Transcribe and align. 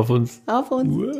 Auf 0.00 0.08
uns. 0.08 0.40
Auf 0.46 0.70
uns. 0.70 1.18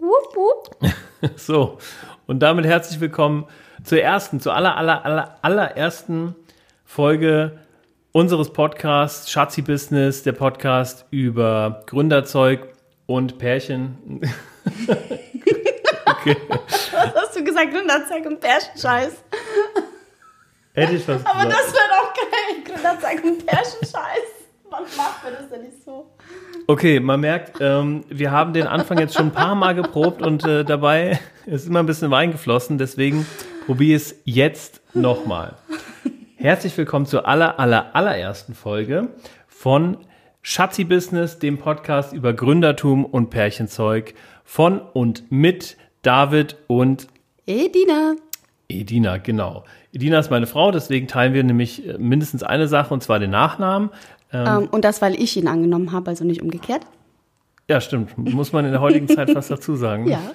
Wupp, 0.00 0.34
wupp. 0.34 0.92
So, 1.36 1.78
und 2.26 2.40
damit 2.40 2.66
herzlich 2.66 2.98
willkommen 2.98 3.46
zur 3.84 4.00
ersten, 4.00 4.40
zur 4.40 4.56
aller, 4.56 4.76
aller, 4.76 5.04
aller, 5.04 5.38
allerersten 5.42 6.34
Folge 6.84 7.60
unseres 8.10 8.52
Podcasts 8.52 9.30
Schatzi 9.30 9.62
Business, 9.62 10.24
der 10.24 10.32
Podcast 10.32 11.06
über 11.12 11.84
Gründerzeug 11.86 12.72
und 13.06 13.38
Pärchen. 13.38 14.20
okay, 16.06 16.36
Was 16.48 16.90
hast 17.14 17.36
du 17.36 17.44
gesagt? 17.44 17.70
Gründerzeug 17.70 18.26
und 18.26 18.40
Pärchenscheiß. 18.40 19.12
hätte 20.72 20.92
ich 20.92 21.06
was 21.06 21.24
Aber 21.24 21.44
gesagt. 21.44 21.52
das 21.52 21.72
wäre 21.72 21.88
doch 22.00 22.14
geil. 22.14 22.64
Gründerzeug 22.64 23.24
und 23.24 23.46
Pärchenscheiß. 23.46 24.38
Wann 24.70 24.82
macht 24.98 25.24
man 25.24 25.32
das 25.32 25.48
denn 25.48 25.62
nicht 25.62 25.82
so? 25.84 26.10
Okay, 26.70 27.00
man 27.00 27.20
merkt, 27.20 27.62
ähm, 27.62 28.04
wir 28.10 28.30
haben 28.30 28.52
den 28.52 28.66
Anfang 28.66 28.98
jetzt 28.98 29.14
schon 29.14 29.28
ein 29.28 29.32
paar 29.32 29.54
Mal 29.54 29.74
geprobt 29.74 30.20
und 30.20 30.44
äh, 30.44 30.66
dabei 30.66 31.18
ist 31.46 31.66
immer 31.66 31.78
ein 31.78 31.86
bisschen 31.86 32.10
Wein 32.10 32.30
geflossen. 32.30 32.76
Deswegen 32.76 33.24
probiere 33.64 33.96
es 33.96 34.20
jetzt 34.24 34.82
nochmal. 34.92 35.56
Herzlich 36.36 36.76
willkommen 36.76 37.06
zur 37.06 37.26
aller, 37.26 37.58
aller, 37.58 37.96
allerersten 37.96 38.52
Folge 38.52 39.08
von 39.46 39.96
Schatzi 40.42 40.84
Business, 40.84 41.38
dem 41.38 41.56
Podcast 41.56 42.12
über 42.12 42.34
Gründertum 42.34 43.06
und 43.06 43.30
Pärchenzeug 43.30 44.12
von 44.44 44.78
und 44.78 45.32
mit 45.32 45.78
David 46.02 46.58
und 46.66 47.06
Hey, 47.46 47.72
Dina. 47.72 48.14
Edina, 48.70 49.16
genau. 49.16 49.64
Edina 49.94 50.18
ist 50.18 50.30
meine 50.30 50.46
Frau, 50.46 50.70
deswegen 50.70 51.08
teilen 51.08 51.32
wir 51.32 51.42
nämlich 51.42 51.88
äh, 51.88 51.96
mindestens 51.96 52.42
eine 52.42 52.68
Sache 52.68 52.92
und 52.92 53.02
zwar 53.02 53.18
den 53.18 53.30
Nachnamen. 53.30 53.88
Ähm, 54.32 54.68
und 54.70 54.84
das, 54.84 55.00
weil 55.02 55.14
ich 55.20 55.36
ihn 55.36 55.48
angenommen 55.48 55.92
habe, 55.92 56.10
also 56.10 56.24
nicht 56.24 56.42
umgekehrt. 56.42 56.82
Ja, 57.70 57.82
stimmt. 57.82 58.16
Muss 58.16 58.52
man 58.54 58.64
in 58.64 58.70
der 58.72 58.80
heutigen 58.80 59.08
Zeit 59.08 59.30
fast 59.30 59.50
dazu 59.50 59.76
sagen. 59.76 60.08
Ja. 60.08 60.20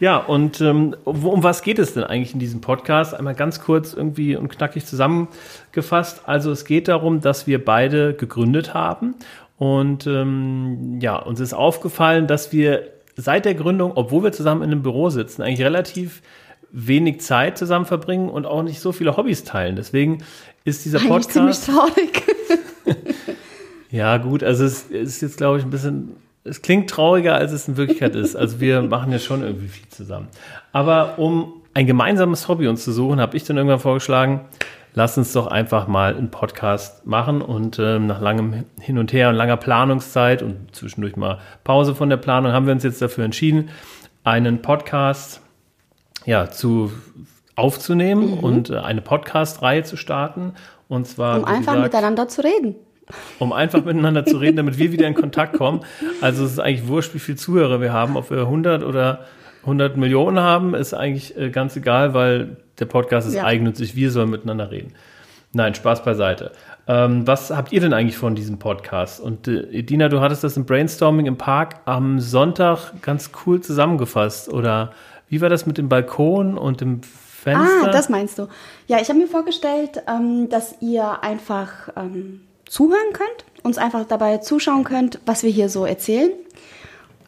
Ja, 0.00 0.16
und 0.16 0.60
ähm, 0.60 0.94
um 1.04 1.42
was 1.42 1.62
geht 1.62 1.78
es 1.78 1.94
denn 1.94 2.04
eigentlich 2.04 2.32
in 2.32 2.38
diesem 2.40 2.60
Podcast? 2.60 3.14
Einmal 3.14 3.34
ganz 3.34 3.60
kurz 3.60 3.92
irgendwie 3.92 4.36
und 4.36 4.48
knackig 4.48 4.86
zusammengefasst. 4.86 6.22
Also 6.26 6.52
es 6.52 6.64
geht 6.64 6.88
darum, 6.88 7.20
dass 7.20 7.46
wir 7.46 7.62
beide 7.62 8.14
gegründet 8.14 8.74
haben. 8.74 9.14
Und 9.58 10.06
ähm, 10.06 11.00
ja, 11.00 11.16
uns 11.16 11.40
ist 11.40 11.52
aufgefallen, 11.52 12.28
dass 12.28 12.52
wir 12.52 12.84
seit 13.16 13.44
der 13.44 13.54
Gründung, 13.54 13.92
obwohl 13.96 14.22
wir 14.22 14.32
zusammen 14.32 14.62
in 14.62 14.70
einem 14.70 14.82
Büro 14.82 15.10
sitzen, 15.10 15.42
eigentlich 15.42 15.62
relativ 15.62 16.22
wenig 16.70 17.20
Zeit 17.20 17.58
zusammen 17.58 17.86
verbringen 17.86 18.28
und 18.28 18.46
auch 18.46 18.62
nicht 18.62 18.80
so 18.80 18.92
viele 18.92 19.16
Hobbys 19.16 19.44
teilen. 19.44 19.74
Deswegen 19.76 20.18
ist 20.64 20.84
dieser 20.84 20.98
Eigentlich 20.98 21.26
Podcast. 21.26 21.32
ziemlich 21.32 21.58
traurig. 21.58 22.22
Ja, 23.90 24.18
gut, 24.18 24.42
also 24.42 24.64
es 24.64 24.84
ist 24.84 25.20
jetzt, 25.22 25.38
glaube 25.38 25.58
ich, 25.58 25.64
ein 25.64 25.70
bisschen, 25.70 26.16
es 26.44 26.62
klingt 26.62 26.90
trauriger, 26.90 27.34
als 27.34 27.52
es 27.52 27.68
in 27.68 27.76
Wirklichkeit 27.76 28.14
ist. 28.14 28.36
Also 28.36 28.60
wir 28.60 28.82
machen 28.88 29.12
ja 29.12 29.18
schon 29.18 29.42
irgendwie 29.42 29.68
viel 29.68 29.88
zusammen. 29.88 30.28
Aber 30.72 31.18
um 31.18 31.54
ein 31.74 31.86
gemeinsames 31.86 32.48
Hobby 32.48 32.68
uns 32.68 32.84
zu 32.84 32.92
suchen, 32.92 33.20
habe 33.20 33.36
ich 33.36 33.44
dann 33.44 33.56
irgendwann 33.56 33.80
vorgeschlagen, 33.80 34.40
lass 34.94 35.16
uns 35.16 35.32
doch 35.32 35.46
einfach 35.46 35.86
mal 35.86 36.16
einen 36.16 36.30
Podcast 36.30 37.06
machen 37.06 37.40
und 37.40 37.78
ähm, 37.78 38.06
nach 38.06 38.20
langem 38.20 38.64
Hin 38.80 38.98
und 38.98 39.12
Her 39.12 39.28
und 39.28 39.36
langer 39.36 39.56
Planungszeit 39.56 40.42
und 40.42 40.74
zwischendurch 40.74 41.16
mal 41.16 41.38
Pause 41.64 41.94
von 41.94 42.10
der 42.10 42.16
Planung 42.16 42.52
haben 42.52 42.66
wir 42.66 42.72
uns 42.72 42.82
jetzt 42.82 43.00
dafür 43.00 43.24
entschieden, 43.24 43.70
einen 44.24 44.60
Podcast 44.60 45.40
ja, 46.26 46.50
zu 46.50 46.92
aufzunehmen 47.54 48.38
und 48.38 48.70
äh, 48.70 48.78
eine 48.78 49.00
Podcast-Reihe 49.00 49.82
zu 49.84 49.96
starten. 49.96 50.54
Und 50.88 51.06
zwar, 51.06 51.38
Um 51.38 51.44
einfach 51.44 51.74
gesagt, 51.74 51.94
miteinander 51.94 52.28
zu 52.28 52.42
reden. 52.42 52.76
Um 53.38 53.52
einfach 53.52 53.84
miteinander 53.84 54.24
zu 54.26 54.36
reden, 54.38 54.56
damit 54.56 54.78
wir 54.78 54.92
wieder 54.92 55.06
in 55.06 55.14
Kontakt 55.14 55.56
kommen. 55.56 55.80
Also 56.20 56.44
es 56.44 56.52
ist 56.52 56.58
eigentlich 56.58 56.88
wurscht, 56.88 57.14
wie 57.14 57.18
viele 57.18 57.36
Zuhörer 57.36 57.80
wir 57.80 57.92
haben, 57.92 58.16
ob 58.16 58.30
wir 58.30 58.38
100 58.40 58.82
oder 58.84 59.24
100 59.62 59.96
Millionen 59.96 60.38
haben, 60.40 60.74
ist 60.74 60.94
eigentlich 60.94 61.36
äh, 61.36 61.50
ganz 61.50 61.76
egal, 61.76 62.14
weil 62.14 62.56
der 62.78 62.86
Podcast 62.86 63.28
ist 63.28 63.34
Ja. 63.34 63.44
eigennützig, 63.44 63.96
wir 63.96 64.10
sollen 64.10 64.30
miteinander 64.30 64.70
reden. 64.70 64.92
Nein, 65.52 65.74
Spaß 65.74 66.04
beiseite. 66.04 66.52
Ähm, 66.86 67.26
was 67.26 67.50
habt 67.50 67.72
ihr 67.72 67.80
denn 67.80 67.92
eigentlich 67.92 68.16
von 68.18 68.34
diesem 68.34 68.58
Podcast? 68.58 69.20
Und 69.20 69.48
äh, 69.48 69.60
Edina, 69.72 70.08
du 70.08 70.20
hattest 70.20 70.44
das 70.44 70.56
im 70.56 70.64
Brainstorming 70.66 71.26
im 71.26 71.36
Park 71.38 71.80
am 71.86 72.20
Sonntag 72.20 73.00
ganz 73.02 73.30
cool 73.46 73.60
zusammengefasst. 73.60 74.50
Oder 74.52 74.92
wie 75.28 75.40
war 75.40 75.48
das 75.48 75.66
mit 75.66 75.76
dem 75.78 75.88
Balkon 75.88 76.56
und 76.58 76.80
dem 76.82 77.00
Fenster? 77.02 77.86
Ah, 77.86 77.90
das 77.90 78.08
meinst 78.08 78.38
du. 78.38 78.48
Ja, 78.86 78.98
ich 79.00 79.08
habe 79.08 79.18
mir 79.18 79.26
vorgestellt, 79.26 80.02
ähm, 80.08 80.48
dass 80.50 80.76
ihr 80.80 81.22
einfach 81.22 81.88
ähm, 81.96 82.40
zuhören 82.68 83.12
könnt, 83.12 83.44
uns 83.62 83.78
einfach 83.78 84.04
dabei 84.04 84.38
zuschauen 84.38 84.84
könnt, 84.84 85.20
was 85.26 85.42
wir 85.42 85.50
hier 85.50 85.68
so 85.68 85.84
erzählen. 85.84 86.30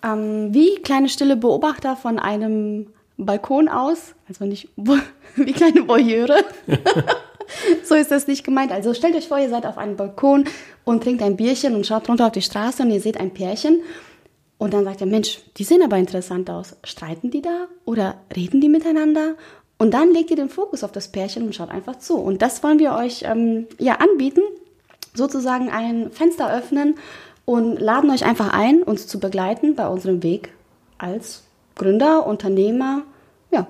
Ähm, 0.02 0.54
wie 0.54 0.76
kleine 0.76 1.08
stille 1.08 1.36
Beobachter 1.36 1.96
von 1.96 2.18
einem 2.18 2.86
Balkon 3.16 3.68
aus, 3.68 4.14
also 4.28 4.44
nicht 4.44 4.68
wie 5.36 5.52
kleine 5.52 5.86
Voyeure. 5.86 6.44
so 7.84 7.94
ist 7.94 8.10
das 8.10 8.26
nicht 8.26 8.44
gemeint. 8.44 8.72
Also 8.72 8.94
stellt 8.94 9.16
euch 9.16 9.28
vor, 9.28 9.38
ihr 9.38 9.50
seid 9.50 9.66
auf 9.66 9.78
einem 9.78 9.96
Balkon 9.96 10.44
und 10.84 11.02
trinkt 11.02 11.22
ein 11.22 11.36
Bierchen 11.36 11.74
und 11.74 11.86
schaut 11.86 12.08
runter 12.08 12.26
auf 12.26 12.32
die 12.32 12.42
Straße 12.42 12.82
und 12.82 12.90
ihr 12.90 13.00
seht 13.00 13.18
ein 13.18 13.32
Pärchen. 13.32 13.82
Und 14.58 14.74
dann 14.74 14.84
sagt 14.84 15.00
ihr, 15.00 15.06
Mensch, 15.06 15.40
die 15.56 15.64
sehen 15.64 15.82
aber 15.82 15.96
interessant 15.96 16.50
aus. 16.50 16.76
Streiten 16.84 17.30
die 17.30 17.40
da 17.40 17.66
oder 17.84 18.16
reden 18.34 18.60
die 18.60 18.68
miteinander? 18.68 19.34
Und 19.78 19.94
dann 19.94 20.12
legt 20.12 20.30
ihr 20.30 20.36
den 20.36 20.50
Fokus 20.50 20.84
auf 20.84 20.92
das 20.92 21.10
Pärchen 21.10 21.44
und 21.44 21.54
schaut 21.54 21.70
einfach 21.70 21.98
zu. 21.98 22.18
Und 22.18 22.42
das 22.42 22.62
wollen 22.62 22.78
wir 22.78 22.92
euch 22.92 23.22
ähm, 23.24 23.66
ja 23.78 23.94
anbieten, 23.94 24.42
sozusagen 25.14 25.70
ein 25.70 26.10
Fenster 26.10 26.52
öffnen 26.52 26.96
und 27.44 27.80
laden 27.80 28.10
euch 28.10 28.24
einfach 28.24 28.52
ein, 28.52 28.82
uns 28.82 29.06
zu 29.06 29.18
begleiten 29.18 29.74
bei 29.74 29.88
unserem 29.88 30.22
Weg 30.22 30.52
als 30.98 31.44
Gründer, 31.74 32.26
Unternehmer, 32.26 33.02
ja. 33.50 33.66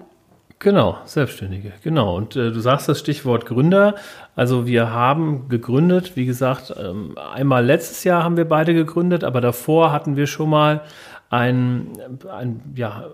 Genau, 0.59 0.99
Selbstständige, 1.07 1.73
genau. 1.83 2.17
Und 2.17 2.37
äh, 2.37 2.51
du 2.51 2.61
sagst 2.61 2.87
das 2.89 2.99
Stichwort 2.99 3.47
Gründer. 3.47 3.95
Also 4.37 4.67
wir 4.67 4.91
haben 4.91 5.49
gegründet, 5.49 6.17
wie 6.17 6.27
gesagt, 6.27 6.75
ähm, 6.79 7.17
einmal 7.17 7.65
letztes 7.65 8.05
Jahr 8.05 8.23
haben 8.23 8.37
wir 8.37 8.47
beide 8.47 8.75
gegründet, 8.75 9.25
aber 9.25 9.41
davor 9.41 9.91
hatten 9.91 10.17
wir 10.17 10.27
schon 10.27 10.51
mal 10.51 10.83
ein, 11.31 11.93
ein 12.31 12.61
ja, 12.75 13.05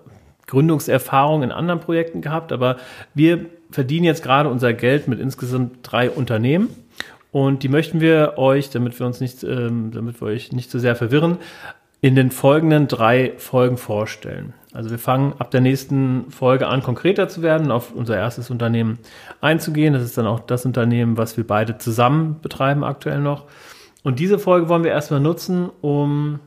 Gründungserfahrung 0.47 1.43
in 1.43 1.53
anderen 1.53 1.79
Projekten 1.79 2.21
gehabt. 2.21 2.51
Aber 2.51 2.77
wir 3.13 3.45
verdienen 3.71 4.05
jetzt 4.05 4.23
gerade 4.23 4.49
unser 4.49 4.73
Geld 4.73 5.07
mit 5.07 5.19
insgesamt 5.19 5.79
drei 5.83 6.09
Unternehmen. 6.09 6.69
Und 7.31 7.63
die 7.63 7.69
möchten 7.69 7.99
wir 7.99 8.33
euch, 8.37 8.69
damit 8.69 8.99
wir 8.99 9.05
uns 9.05 9.19
nicht, 9.19 9.43
ähm, 9.43 9.91
damit 9.91 10.21
wir 10.21 10.27
euch 10.27 10.51
nicht 10.51 10.71
zu 10.71 10.79
sehr 10.79 10.95
verwirren, 10.95 11.37
in 11.99 12.15
den 12.15 12.31
folgenden 12.31 12.87
drei 12.87 13.33
Folgen 13.37 13.77
vorstellen. 13.77 14.53
Also 14.71 14.91
wir 14.91 14.99
fangen 14.99 15.33
ab 15.39 15.49
der 15.49 15.61
nächsten 15.61 16.29
Folge 16.29 16.67
an, 16.67 16.83
konkreter 16.83 17.27
zu 17.27 17.41
werden, 17.41 17.71
auf 17.71 17.93
unser 17.93 18.15
erstes 18.15 18.51
Unternehmen 18.51 18.99
einzugehen. 19.41 19.93
Das 19.93 20.03
ist 20.03 20.17
dann 20.17 20.27
auch 20.27 20.39
das 20.39 20.65
Unternehmen, 20.65 21.17
was 21.17 21.37
wir 21.37 21.47
beide 21.47 21.79
zusammen 21.79 22.37
betreiben 22.41 22.83
aktuell 22.83 23.19
noch. 23.19 23.45
Und 24.03 24.19
diese 24.19 24.37
Folge 24.37 24.69
wollen 24.69 24.83
wir 24.83 24.91
erstmal 24.91 25.19
nutzen, 25.19 25.69
um 25.81 26.39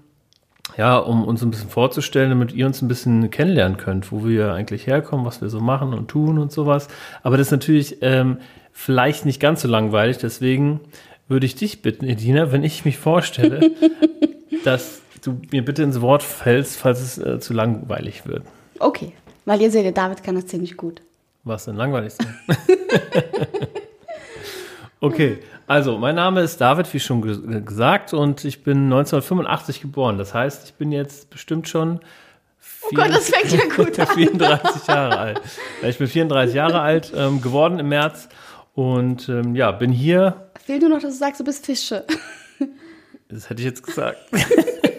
ja, 0.77 0.97
um 0.97 1.25
uns 1.25 1.43
ein 1.43 1.51
bisschen 1.51 1.69
vorzustellen, 1.69 2.31
damit 2.31 2.53
ihr 2.53 2.65
uns 2.65 2.81
ein 2.81 2.89
bisschen 2.89 3.31
kennenlernen 3.31 3.77
könnt, 3.77 4.13
wo 4.13 4.25
wir 4.25 4.53
eigentlich 4.53 4.87
herkommen, 4.87 5.27
was 5.27 5.41
wir 5.43 5.49
so 5.49 5.61
machen 5.61 5.93
und 5.93 6.09
tun 6.09 6.39
und 6.39 6.53
sowas. 6.53 6.89
Aber 7.23 7.37
das 7.37 7.49
ist 7.49 7.53
natürlich 7.53 7.99
ähm, 8.03 8.39
vielleicht 8.73 9.25
nicht 9.25 9.41
ganz 9.41 9.63
so 9.63 9.69
langweilig. 9.69 10.19
Deswegen 10.19 10.81
würde 11.29 11.47
ich 11.47 11.55
dich 11.55 11.83
bitten, 11.83 12.07
Edina, 12.07 12.53
wenn 12.53 12.65
ich 12.65 12.85
mich 12.85 12.99
vorstelle, 12.99 13.71
dass 14.65 15.01
du 15.23 15.41
mir 15.51 15.65
bitte 15.65 15.83
ins 15.83 16.01
Wort 16.01 16.23
fällst, 16.23 16.77
falls 16.77 17.01
es 17.01 17.19
äh, 17.19 17.41
zu 17.41 17.53
langweilig 17.53 18.27
wird. 18.27 18.43
Okay, 18.79 19.13
weil 19.45 19.61
ihr 19.61 19.71
seht, 19.71 19.85
der 19.85 19.93
David 19.93 20.23
kann 20.23 20.35
das 20.35 20.47
ziemlich 20.47 20.77
gut. 20.77 21.03
Was 21.45 21.65
denn 21.65 21.77
langweilig 21.77 22.15
sein? 22.15 22.37
okay, 25.01 25.39
also 25.67 25.99
mein 25.99 26.15
Name 26.15 26.41
ist 26.41 26.61
David, 26.61 26.93
wie 26.93 27.01
schon 27.01 27.23
ge 27.23 27.63
gesagt, 27.63 28.13
und 28.13 28.45
ich 28.45 28.63
bin 28.63 28.85
1985 28.85 29.81
geboren. 29.81 30.19
Das 30.19 30.35
heißt, 30.35 30.67
ich 30.67 30.75
bin 30.75 30.93
jetzt 30.93 31.31
bestimmt 31.31 31.69
schon 31.69 32.01
Oh 32.83 32.89
Gott, 32.95 33.09
das 33.11 33.31
fängt 33.31 33.53
ja 33.53 33.75
gut 33.75 33.99
an. 34.01 34.07
34 34.07 34.87
Jahre 34.87 35.19
alt. 35.19 35.41
Ich 35.83 35.99
bin 35.99 36.07
34 36.07 36.55
Jahre 36.55 36.81
alt 36.81 37.13
ähm, 37.15 37.41
geworden 37.41 37.79
im 37.79 37.89
März 37.89 38.29
und 38.81 39.29
ähm, 39.29 39.55
ja, 39.55 39.73
bin 39.73 39.93
hier. 39.93 40.49
Fehlt 40.65 40.81
nur 40.81 40.89
noch, 40.89 41.01
dass 41.01 41.13
du 41.13 41.19
sagst, 41.19 41.39
du 41.39 41.45
bist 41.45 41.67
Fische. 41.67 42.05
Das 43.29 43.49
hätte 43.49 43.61
ich 43.61 43.67
jetzt 43.67 43.87
gesagt. 43.87 44.19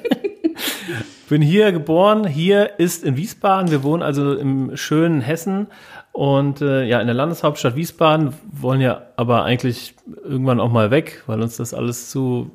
bin 1.29 1.41
hier 1.41 1.73
geboren. 1.73 2.25
Hier 2.25 2.79
ist 2.79 3.03
in 3.03 3.17
Wiesbaden. 3.17 3.71
Wir 3.71 3.83
wohnen 3.83 4.01
also 4.01 4.35
im 4.35 4.77
schönen 4.77 5.19
Hessen 5.19 5.67
und 6.13 6.61
äh, 6.61 6.85
ja 6.85 7.01
in 7.01 7.07
der 7.07 7.13
Landeshauptstadt 7.13 7.75
Wiesbaden. 7.75 8.33
Wollen 8.49 8.79
ja 8.79 9.01
aber 9.17 9.43
eigentlich 9.43 9.95
irgendwann 10.23 10.61
auch 10.61 10.71
mal 10.71 10.91
weg, 10.91 11.23
weil 11.27 11.41
uns 11.41 11.57
das 11.57 11.73
alles 11.73 12.09
zu 12.09 12.49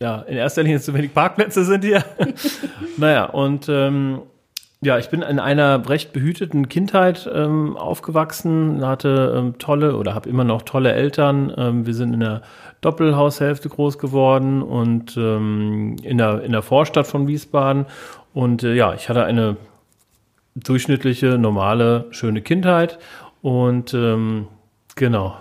ja 0.00 0.20
in 0.20 0.36
erster 0.36 0.62
Linie 0.62 0.80
zu 0.80 0.94
wenig 0.94 1.12
Parkplätze 1.12 1.64
sind 1.64 1.82
hier. 1.82 2.04
naja 2.96 3.24
und 3.24 3.68
ähm, 3.68 4.22
Ja, 4.84 4.98
ich 4.98 5.10
bin 5.10 5.22
in 5.22 5.38
einer 5.38 5.88
recht 5.88 6.12
behüteten 6.12 6.68
Kindheit 6.68 7.30
ähm, 7.32 7.76
aufgewachsen, 7.76 8.84
hatte 8.84 9.32
ähm, 9.36 9.58
tolle 9.58 9.96
oder 9.96 10.12
habe 10.12 10.28
immer 10.28 10.42
noch 10.42 10.62
tolle 10.62 10.92
Eltern. 10.92 11.54
Ähm, 11.56 11.86
wir 11.86 11.94
sind 11.94 12.12
in 12.12 12.18
der 12.18 12.42
Doppelhaushälfte 12.80 13.68
groß 13.68 13.98
geworden 13.98 14.60
und 14.60 15.16
ähm, 15.16 15.94
in, 16.02 16.18
der, 16.18 16.42
in 16.42 16.50
der 16.50 16.62
Vorstadt 16.62 17.06
von 17.06 17.28
Wiesbaden. 17.28 17.86
Und 18.34 18.64
äh, 18.64 18.74
ja, 18.74 18.92
ich 18.92 19.08
hatte 19.08 19.24
eine 19.24 19.56
durchschnittliche, 20.56 21.38
normale, 21.38 22.06
schöne 22.10 22.42
Kindheit. 22.42 22.98
Und 23.40 23.94
ähm, 23.94 24.48
genau. 24.96 25.36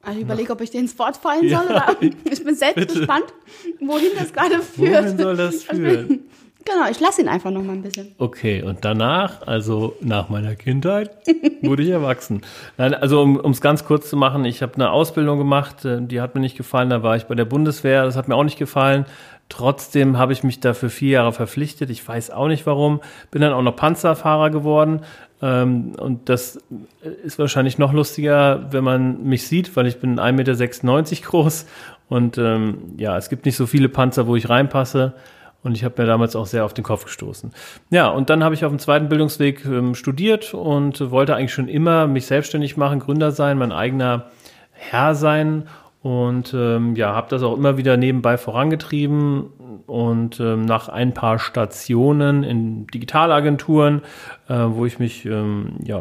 Also 0.00 0.18
ich 0.20 0.24
überlege, 0.24 0.52
ob 0.52 0.60
ich 0.60 0.70
dir 0.70 0.78
ins 0.78 0.96
Wort 1.00 1.16
fallen 1.16 1.40
soll. 1.40 1.50
Ja, 1.50 1.64
oder? 1.64 1.96
Ich 2.30 2.44
bin 2.44 2.54
selbst 2.54 2.76
bitte. 2.76 2.98
gespannt, 3.00 3.34
wohin 3.80 4.10
das 4.16 4.32
gerade 4.32 4.60
führt. 4.62 5.06
Wohin 5.06 5.18
soll 5.18 5.36
das 5.36 5.64
führen? 5.64 6.20
Genau, 6.66 6.90
ich 6.90 6.98
lasse 6.98 7.22
ihn 7.22 7.28
einfach 7.28 7.52
noch 7.52 7.62
mal 7.62 7.74
ein 7.74 7.82
bisschen. 7.82 8.14
Okay, 8.18 8.62
und 8.62 8.84
danach, 8.84 9.46
also 9.46 9.94
nach 10.00 10.28
meiner 10.28 10.56
Kindheit, 10.56 11.10
wurde 11.62 11.84
ich 11.84 11.90
erwachsen. 11.90 12.42
Nein, 12.76 12.92
also 12.92 13.22
um 13.22 13.50
es 13.52 13.60
ganz 13.60 13.84
kurz 13.84 14.10
zu 14.10 14.16
machen, 14.16 14.44
ich 14.44 14.62
habe 14.62 14.74
eine 14.74 14.90
Ausbildung 14.90 15.38
gemacht, 15.38 15.84
äh, 15.84 16.02
die 16.02 16.20
hat 16.20 16.34
mir 16.34 16.40
nicht 16.40 16.56
gefallen, 16.56 16.90
da 16.90 17.04
war 17.04 17.16
ich 17.16 17.24
bei 17.24 17.36
der 17.36 17.44
Bundeswehr, 17.44 18.04
das 18.04 18.16
hat 18.16 18.26
mir 18.26 18.34
auch 18.34 18.44
nicht 18.44 18.58
gefallen. 18.58 19.06
Trotzdem 19.48 20.18
habe 20.18 20.32
ich 20.32 20.42
mich 20.42 20.58
dafür 20.58 20.90
vier 20.90 21.10
Jahre 21.10 21.32
verpflichtet. 21.32 21.88
Ich 21.90 22.06
weiß 22.06 22.30
auch 22.30 22.48
nicht 22.48 22.66
warum. 22.66 23.00
Bin 23.30 23.42
dann 23.42 23.52
auch 23.52 23.62
noch 23.62 23.76
Panzerfahrer 23.76 24.50
geworden. 24.50 25.02
Ähm, 25.40 25.92
und 26.00 26.28
das 26.28 26.58
ist 27.22 27.38
wahrscheinlich 27.38 27.78
noch 27.78 27.92
lustiger, 27.92 28.72
wenn 28.72 28.82
man 28.82 29.22
mich 29.22 29.46
sieht, 29.46 29.76
weil 29.76 29.86
ich 29.86 30.00
bin 30.00 30.18
1,96 30.18 30.32
Meter 30.32 31.26
groß. 31.28 31.66
Und 32.08 32.38
ähm, 32.38 32.94
ja, 32.96 33.16
es 33.16 33.28
gibt 33.28 33.46
nicht 33.46 33.56
so 33.56 33.66
viele 33.66 33.88
Panzer, 33.88 34.26
wo 34.26 34.34
ich 34.34 34.48
reinpasse. 34.48 35.14
Und 35.66 35.76
ich 35.76 35.82
habe 35.82 36.00
mir 36.00 36.06
damals 36.06 36.36
auch 36.36 36.46
sehr 36.46 36.64
auf 36.64 36.74
den 36.74 36.84
Kopf 36.84 37.06
gestoßen. 37.06 37.50
Ja, 37.90 38.08
und 38.08 38.30
dann 38.30 38.44
habe 38.44 38.54
ich 38.54 38.64
auf 38.64 38.70
dem 38.70 38.78
zweiten 38.78 39.08
Bildungsweg 39.08 39.64
ähm, 39.64 39.96
studiert 39.96 40.54
und 40.54 41.10
wollte 41.10 41.34
eigentlich 41.34 41.52
schon 41.52 41.66
immer 41.66 42.06
mich 42.06 42.26
selbstständig 42.26 42.76
machen, 42.76 43.00
Gründer 43.00 43.32
sein, 43.32 43.58
mein 43.58 43.72
eigener 43.72 44.26
Herr 44.70 45.16
sein. 45.16 45.64
Und 46.02 46.54
ähm, 46.54 46.94
ja, 46.94 47.16
habe 47.16 47.26
das 47.30 47.42
auch 47.42 47.56
immer 47.56 47.76
wieder 47.78 47.96
nebenbei 47.96 48.38
vorangetrieben. 48.38 49.46
Und 49.86 50.38
ähm, 50.38 50.66
nach 50.66 50.88
ein 50.88 51.12
paar 51.14 51.40
Stationen 51.40 52.44
in 52.44 52.86
Digitalagenturen, 52.86 54.02
äh, 54.48 54.54
wo 54.68 54.86
ich 54.86 55.00
mich 55.00 55.24
ähm, 55.24 55.78
ja, 55.82 55.98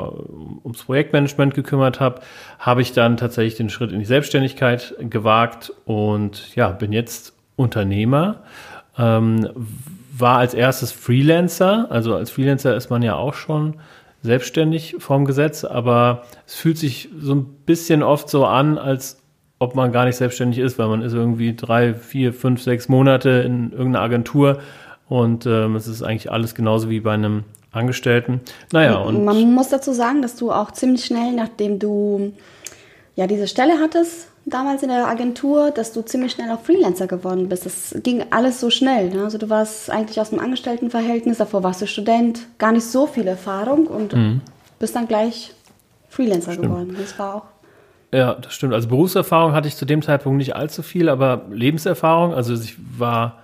ums 0.64 0.84
Projektmanagement 0.84 1.56
gekümmert 1.56 2.00
habe, 2.00 2.22
habe 2.60 2.84
ich 2.84 2.94
dann 2.94 3.18
tatsächlich 3.18 3.56
den 3.56 3.70
Schritt 3.70 3.92
in 3.92 3.98
die 3.98 4.06
Selbstständigkeit 4.06 4.94
gewagt 5.00 5.74
und 5.86 6.56
ja, 6.56 6.70
bin 6.70 6.94
jetzt 6.94 7.34
Unternehmer 7.56 8.44
ähm, 8.98 9.50
war 10.18 10.38
als 10.38 10.54
erstes 10.54 10.92
Freelancer. 10.92 11.88
Also 11.90 12.16
als 12.16 12.32
Freelancer 12.32 12.76
ist 12.76 12.90
man 12.90 13.02
ja 13.02 13.16
auch 13.16 13.34
schon 13.34 13.76
selbstständig 14.22 14.96
vom 15.00 15.26
Gesetz, 15.26 15.64
aber 15.64 16.24
es 16.48 16.56
fühlt 16.56 16.78
sich 16.78 17.10
so 17.20 17.36
ein 17.36 17.46
bisschen 17.66 18.04
oft 18.04 18.30
so 18.30 18.46
an, 18.46 18.78
als 18.78 19.22
ob 19.60 19.76
man 19.76 19.92
gar 19.92 20.06
nicht 20.06 20.16
selbstständig 20.16 20.60
ist, 20.60 20.78
weil 20.80 20.88
man 20.88 21.02
ist 21.02 21.14
irgendwie 21.14 21.56
drei, 21.56 21.94
vier, 21.94 22.34
fünf, 22.34 22.62
sechs 22.62 22.90
Monate 22.90 23.30
in 23.30 23.72
irgendeiner 23.72 24.02
Agentur 24.02 24.60
und 25.08 25.46
ähm, 25.46 25.76
es 25.76 25.88
ist 25.88 26.02
eigentlich 26.02 26.32
alles 26.32 26.56
genauso 26.56 26.90
wie 26.90 27.00
bei 27.00 27.14
einem 27.14 27.44
Angestellten. 27.72 28.42
Naja, 28.72 28.98
und 28.98 29.24
man 29.24 29.54
muss 29.54 29.70
dazu 29.70 29.94
sagen, 29.94 30.22
dass 30.22 30.36
du 30.36 30.52
auch 30.52 30.72
ziemlich 30.72 31.06
schnell, 31.06 31.34
nachdem 31.34 31.78
du 31.78 32.34
ja 33.16 33.28
diese 33.28 33.48
Stelle 33.48 33.74
hattest, 33.82 34.30
damals 34.46 34.84
in 34.84 34.90
der 34.90 35.08
Agentur, 35.08 35.72
dass 35.72 35.92
du 35.92 36.02
ziemlich 36.02 36.34
schnell 36.34 36.52
auch 36.52 36.62
Freelancer 36.62 37.08
geworden 37.08 37.50
bist. 37.50 37.66
Das 37.66 37.96
ging 38.04 38.24
alles 38.30 38.60
so 38.60 38.70
schnell. 38.70 39.10
Ne? 39.10 39.24
Also 39.24 39.38
du 39.38 39.50
warst 39.50 39.90
eigentlich 39.90 40.20
aus 40.20 40.30
dem 40.30 40.40
Angestelltenverhältnis, 40.40 41.38
davor 41.38 41.64
warst 41.64 41.82
du 41.82 41.88
Student, 41.88 42.48
gar 42.58 42.72
nicht 42.72 42.86
so 42.86 43.08
viel 43.08 43.28
Erfahrung 43.28 43.88
und 43.88 44.14
mhm. 44.14 44.42
bist 44.80 44.96
dann 44.96 45.08
gleich 45.08 45.54
Freelancer 46.10 46.54
stimmt. 46.54 46.68
geworden. 46.68 46.96
Das 47.00 47.18
war 47.18 47.36
auch. 47.36 47.44
Ja, 48.12 48.36
das 48.36 48.54
stimmt. 48.54 48.74
Also 48.74 48.88
Berufserfahrung 48.88 49.54
hatte 49.54 49.68
ich 49.68 49.76
zu 49.76 49.86
dem 49.86 50.02
Zeitpunkt 50.02 50.38
nicht 50.38 50.56
allzu 50.56 50.84
viel, 50.84 51.10
aber 51.10 51.48
Lebenserfahrung, 51.50 52.34
also 52.34 52.54
ich 52.54 52.78
war 52.98 53.40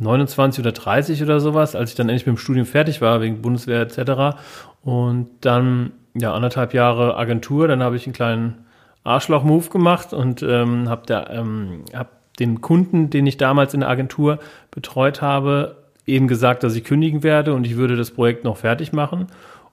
29 0.00 0.60
oder 0.60 0.72
30 0.72 1.22
oder 1.22 1.40
sowas, 1.40 1.74
als 1.74 1.90
ich 1.90 1.96
dann 1.96 2.08
endlich 2.08 2.26
mit 2.26 2.36
dem 2.36 2.38
Studium 2.38 2.66
fertig 2.66 3.00
war, 3.00 3.20
wegen 3.20 3.40
Bundeswehr 3.40 3.80
etc. 3.80 4.36
Und 4.82 5.28
dann 5.40 5.92
ja 6.14 6.34
anderthalb 6.34 6.74
Jahre 6.74 7.16
Agentur, 7.16 7.68
dann 7.68 7.82
habe 7.82 7.96
ich 7.96 8.06
einen 8.06 8.12
kleinen 8.12 8.66
Arschloch-Move 9.04 9.68
gemacht 9.68 10.12
und 10.12 10.42
ähm, 10.42 10.88
habe 10.88 11.26
ähm, 11.30 11.84
hab 11.94 12.22
den 12.38 12.60
Kunden, 12.60 13.10
den 13.10 13.26
ich 13.26 13.36
damals 13.36 13.74
in 13.74 13.80
der 13.80 13.88
Agentur 13.88 14.38
betreut 14.70 15.20
habe, 15.20 15.76
eben 16.06 16.28
gesagt, 16.28 16.62
dass 16.62 16.74
ich 16.74 16.84
kündigen 16.84 17.22
werde 17.22 17.54
und 17.54 17.66
ich 17.66 17.76
würde 17.76 17.96
das 17.96 18.10
Projekt 18.10 18.44
noch 18.44 18.56
fertig 18.56 18.92
machen. 18.92 19.26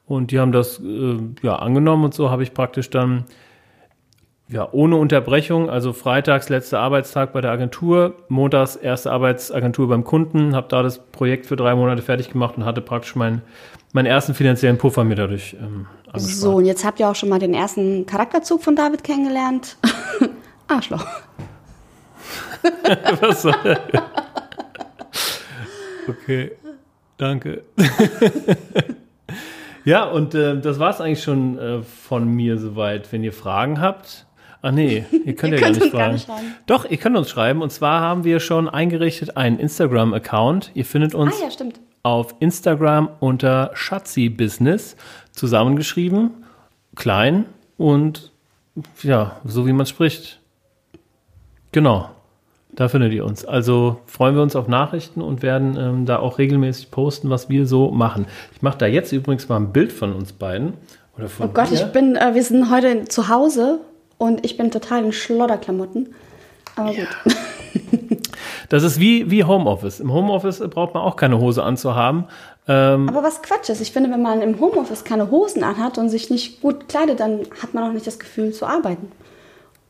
Und 0.06 0.32
die 0.32 0.40
haben 0.40 0.52
das 0.52 0.80
äh, 0.80 1.18
ja 1.42 1.58
angenommen 1.58 2.06
und 2.06 2.14
so 2.14 2.32
habe 2.32 2.44
ich 2.44 2.54
praktisch 2.54 2.90
dann 2.90 3.26
ja 4.48 4.68
ohne 4.72 4.96
Unterbrechung, 4.96 5.70
also 5.70 5.94
freitags 5.94 6.50
letzter 6.50 6.80
Arbeitstag 6.80 7.32
bei 7.32 7.42
der 7.42 7.52
Agentur, 7.52 8.16
montags 8.28 8.76
erste 8.76 9.12
Arbeitsagentur 9.12 9.88
beim 9.88 10.04
Kunden, 10.04 10.56
habe 10.56 10.68
da 10.68 10.82
das 10.82 11.00
Projekt 11.12 11.46
für 11.46 11.56
drei 11.56 11.76
Monate 11.76 12.02
fertig 12.02 12.32
gemacht 12.32 12.58
und 12.58 12.66
hatte 12.66 12.82
praktisch 12.82 13.16
meinen 13.16 13.44
meinen 13.94 14.06
ersten 14.06 14.34
finanziellen 14.34 14.78
Puffer 14.78 15.04
mir 15.04 15.16
dadurch 15.16 15.56
ähm, 15.60 15.88
So, 16.16 16.56
und 16.56 16.66
jetzt 16.66 16.84
habt 16.84 17.00
ihr 17.00 17.10
auch 17.10 17.16
schon 17.16 17.30
mal 17.30 17.40
den 17.40 17.54
ersten 17.54 18.06
Charakterzug 18.06 18.64
von 18.64 18.76
David 18.76 19.04
kennengelernt. 19.04 19.78
Arschloch. 20.68 21.06
Was 23.22 23.44
soll 23.44 23.78
das? 23.92 24.02
Okay, 26.08 26.52
danke. 27.18 27.64
ja, 29.86 30.06
und 30.06 30.34
äh, 30.34 30.60
das 30.60 30.80
war 30.80 30.90
es 30.90 31.02
eigentlich 31.02 31.24
schon 31.24 31.58
äh, 31.58 31.84
von 31.84 32.28
mir 32.28 32.58
soweit. 32.58 33.12
Wenn 33.12 33.24
ihr 33.24 33.34
Fragen 33.34 33.80
habt, 33.80 34.26
Ach 34.62 34.72
nee, 34.72 35.06
ihr 35.26 35.36
könnt 35.36 35.54
ihr 35.54 35.60
ja 35.60 35.70
gar 35.70 35.80
nicht, 35.80 35.92
gar 35.94 36.12
nicht 36.12 36.26
schreiben. 36.26 36.56
Doch, 36.66 36.90
ihr 36.90 36.98
könnt 36.98 37.16
uns 37.16 37.30
schreiben. 37.30 37.62
Und 37.62 37.72
zwar 37.72 38.02
haben 38.02 38.26
wir 38.26 38.42
schon 38.42 38.68
eingerichtet 38.68 39.38
einen 39.38 39.58
Instagram-Account. 39.58 40.72
Ihr 40.74 40.84
findet 40.84 41.16
uns 41.16 41.34
ah, 41.42 41.48
ja, 41.48 41.70
auf 42.04 42.36
Instagram 42.40 43.10
unter 43.20 43.72
Schatzi 43.74 44.30
Business 44.30 44.96
zusammengeschrieben, 45.40 46.32
klein 46.96 47.46
und 47.78 48.32
ja, 49.02 49.38
so 49.46 49.66
wie 49.66 49.74
man 49.74 49.86
spricht. 49.86 50.40
Genau. 51.72 52.10
Da 52.72 52.88
findet 52.88 53.14
ihr 53.14 53.26
uns. 53.26 53.46
Also 53.46 54.00
freuen 54.06 54.36
wir 54.36 54.44
uns 54.44 54.56
auf 54.56 54.68
Nachrichten 54.68 55.22
und 55.22 55.42
werden 55.42 55.76
ähm, 55.78 56.06
da 56.06 56.20
auch 56.20 56.38
regelmäßig 56.38 56.92
posten, 56.92 57.30
was 57.30 57.50
wir 57.50 57.66
so 57.66 57.90
machen. 57.90 58.28
Ich 58.54 58.62
mache 58.62 58.78
da 58.78 58.86
jetzt 58.86 59.12
übrigens 59.12 59.50
mal 59.50 59.58
ein 59.58 59.74
Bild 59.74 59.92
von 59.92 60.14
uns 60.14 60.34
beiden. 60.34 60.74
Oder 61.18 61.30
von 61.30 61.48
oh 61.48 61.52
Gott, 61.52 61.72
dir. 61.72 61.76
ich 61.76 61.86
bin, 61.86 62.16
äh, 62.16 62.36
wir 62.36 62.44
sind 62.44 62.70
heute 62.70 63.06
zu 63.06 63.28
Hause 63.28 63.80
und 64.18 64.46
ich 64.46 64.56
bin 64.56 64.72
total 64.72 65.04
in 65.04 65.12
Schlodderklamotten. 65.12 66.14
Aber 66.76 66.92
ja. 66.92 67.06
gut. 67.24 67.36
Das 68.70 68.84
ist 68.84 69.00
wie, 69.00 69.30
wie 69.32 69.44
Homeoffice. 69.44 70.00
Im 70.00 70.14
Homeoffice 70.14 70.60
braucht 70.70 70.94
man 70.94 71.04
auch 71.04 71.16
keine 71.16 71.40
Hose 71.40 71.64
anzuhaben. 71.64 72.26
Ähm 72.70 73.10
Aber 73.10 73.24
was 73.24 73.42
Quatsch 73.42 73.70
ist. 73.70 73.82
Ich 73.82 73.92
finde, 73.92 74.12
wenn 74.12 74.22
man 74.22 74.42
im 74.42 74.60
Homeoffice 74.60 75.04
keine 75.04 75.32
Hosen 75.32 75.64
anhat 75.64 75.98
und 75.98 76.10
sich 76.10 76.30
nicht 76.30 76.62
gut 76.62 76.88
kleidet, 76.88 77.20
dann 77.20 77.42
hat 77.62 77.74
man 77.74 77.84
auch 77.84 77.92
nicht 77.92 78.06
das 78.06 78.20
Gefühl 78.20 78.54
zu 78.54 78.66
arbeiten. 78.68 79.12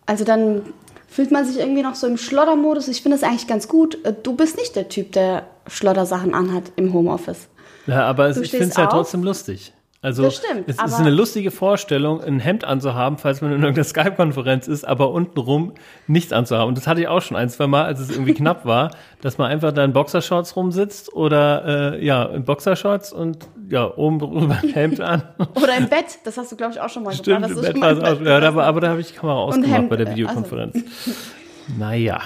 Also 0.06 0.24
dann 0.24 0.62
fühlt 1.08 1.30
man 1.30 1.46
sich 1.46 1.60
irgendwie 1.60 1.84
noch 1.84 1.96
so 1.96 2.08
im 2.08 2.18
Schloddermodus. 2.18 2.88
Ich 2.88 3.02
finde 3.02 3.18
es 3.18 3.24
eigentlich 3.24 3.48
ganz 3.48 3.68
gut. 3.68 3.98
Du 4.24 4.36
bist 4.36 4.58
nicht 4.58 4.76
der 4.76 4.88
Typ, 4.88 5.12
der 5.12 5.48
Schloddersachen 5.68 6.34
anhat 6.34 6.72
im 6.78 6.94
Homeoffice. 6.94 7.50
Ja, 7.86 8.06
aber 8.06 8.30
ich 8.30 8.50
finde 8.50 8.68
es 8.68 8.78
ja 8.78 8.88
trotzdem 8.88 9.24
lustig. 9.24 9.74
Also 10.02 10.30
stimmt, 10.30 10.64
es 10.68 10.82
ist 10.82 10.94
eine 10.94 11.10
lustige 11.10 11.52
Vorstellung, 11.52 12.24
ein 12.24 12.40
Hemd 12.40 12.64
anzuhaben, 12.64 13.18
falls 13.18 13.42
man 13.42 13.52
in 13.52 13.62
irgendeiner 13.62 13.84
Skype-Konferenz 13.84 14.70
ist, 14.70 14.86
aber 14.86 15.12
untenrum 15.12 15.74
nichts 16.08 16.32
anzuhaben. 16.32 16.70
Und 16.70 16.78
das 16.78 16.88
hatte 16.88 17.02
ich 17.02 17.10
auch 17.10 17.22
schon 17.22 17.36
ein, 17.36 17.50
zwei 17.50 17.68
Mal, 17.68 17.84
als 17.84 18.00
es 18.00 18.10
irgendwie 18.10 18.34
knapp 18.36 18.66
war, 18.66 18.92
dass 19.20 19.38
man 19.38 19.52
einfach 19.52 19.74
da 19.74 19.84
in 19.84 19.92
Boxershorts 19.92 20.56
rumsitzt 20.56 21.14
oder 21.14 21.96
äh, 21.96 22.06
ja, 22.06 22.24
in 22.24 22.46
Boxershorts 22.46 23.12
und 23.12 23.50
ja, 23.70 23.94
oben 23.94 24.20
drüber 24.20 24.58
ein 24.64 24.70
Hemd 24.70 25.02
an. 25.02 25.24
oder 25.56 25.76
im 25.76 25.90
Bett, 25.90 26.20
das 26.24 26.38
hast 26.38 26.50
du, 26.54 26.56
glaube 26.56 26.72
ich, 26.74 26.80
auch 26.80 26.90
schon 26.90 27.04
mal 27.04 27.12
Stimmt, 27.12 27.48
gemacht. 27.48 27.52
Im 27.58 27.62
Bett 27.62 27.82
war 27.82 27.92
es 27.92 28.00
auch, 28.00 28.22
ja, 28.22 28.38
aber, 28.38 28.64
aber 28.64 28.80
da 28.80 28.90
habe 28.90 29.02
ich 29.02 29.08
die 29.08 29.16
Kamera 29.16 29.40
ausgemacht 29.40 29.72
Hemd, 29.72 29.90
bei 29.90 29.98
der 29.98 30.12
Videokonferenz. 30.12 30.76
Also. 30.76 31.18
Naja, 31.78 32.22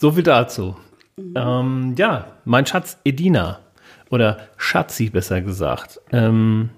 so 0.00 0.12
viel 0.12 0.22
dazu. 0.22 0.76
Mhm. 1.16 1.34
Ähm, 1.36 1.94
ja, 1.98 2.26
mein 2.46 2.64
Schatz 2.64 2.98
Edina 3.04 3.60
oder 4.14 4.38
Schatzi 4.56 5.10
besser 5.10 5.42
gesagt. 5.42 6.00
Ähm, 6.12 6.70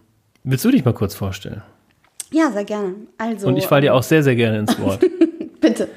willst 0.42 0.64
du 0.64 0.70
dich 0.70 0.84
mal 0.84 0.94
kurz 0.94 1.14
vorstellen? 1.14 1.62
Ja, 2.32 2.50
sehr 2.50 2.64
gerne. 2.64 2.94
Also, 3.18 3.46
Und 3.46 3.56
ich 3.56 3.66
falle 3.66 3.82
dir 3.82 3.94
auch 3.94 4.02
sehr, 4.02 4.22
sehr 4.22 4.34
gerne 4.34 4.58
ins 4.58 4.78
Wort. 4.80 5.04
Bitte. 5.60 5.88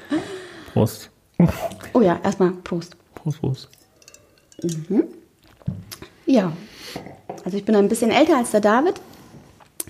Prost. 0.72 1.10
Oh 1.92 2.00
ja, 2.00 2.20
erstmal 2.22 2.52
Prost. 2.64 2.96
Prost, 3.14 3.40
Prost. 3.40 3.68
Mhm. 4.62 5.04
Ja, 6.26 6.52
also 7.44 7.56
ich 7.56 7.64
bin 7.64 7.74
ein 7.74 7.88
bisschen 7.88 8.10
älter 8.10 8.36
als 8.36 8.50
der 8.50 8.60
David. 8.60 9.00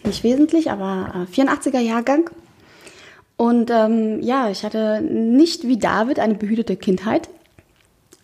Nicht 0.05 0.25
wesentlich, 0.25 0.71
aber 0.71 1.27
84er 1.35 1.79
äh, 1.79 1.87
Jahrgang. 1.87 2.31
Und 3.37 3.71
ähm, 3.71 4.21
ja, 4.23 4.51
ich 4.51 4.65
hatte 4.65 5.01
nicht 5.03 5.67
wie 5.67 5.79
David 5.79 6.19
eine 6.19 6.35
behütete 6.35 6.77
Kindheit. 6.77 7.29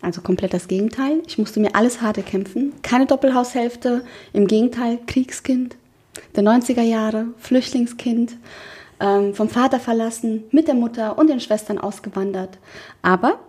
Also 0.01 0.21
komplett 0.21 0.53
das 0.53 0.67
Gegenteil. 0.67 1.21
Ich 1.27 1.37
musste 1.37 1.59
mir 1.59 1.75
alles 1.75 2.01
hart 2.01 2.17
erkämpfen. 2.17 2.73
Keine 2.83 3.07
Doppelhaushälfte. 3.07 4.03
Im 4.33 4.47
Gegenteil, 4.47 4.99
Kriegskind 5.07 5.75
der 6.35 6.43
90er 6.43 6.81
Jahre, 6.81 7.27
Flüchtlingskind, 7.37 8.37
ähm, 8.99 9.33
vom 9.33 9.49
Vater 9.49 9.79
verlassen, 9.79 10.45
mit 10.51 10.67
der 10.67 10.75
Mutter 10.75 11.17
und 11.17 11.29
den 11.29 11.39
Schwestern 11.39 11.77
ausgewandert. 11.77 12.57
Aber. 13.01 13.39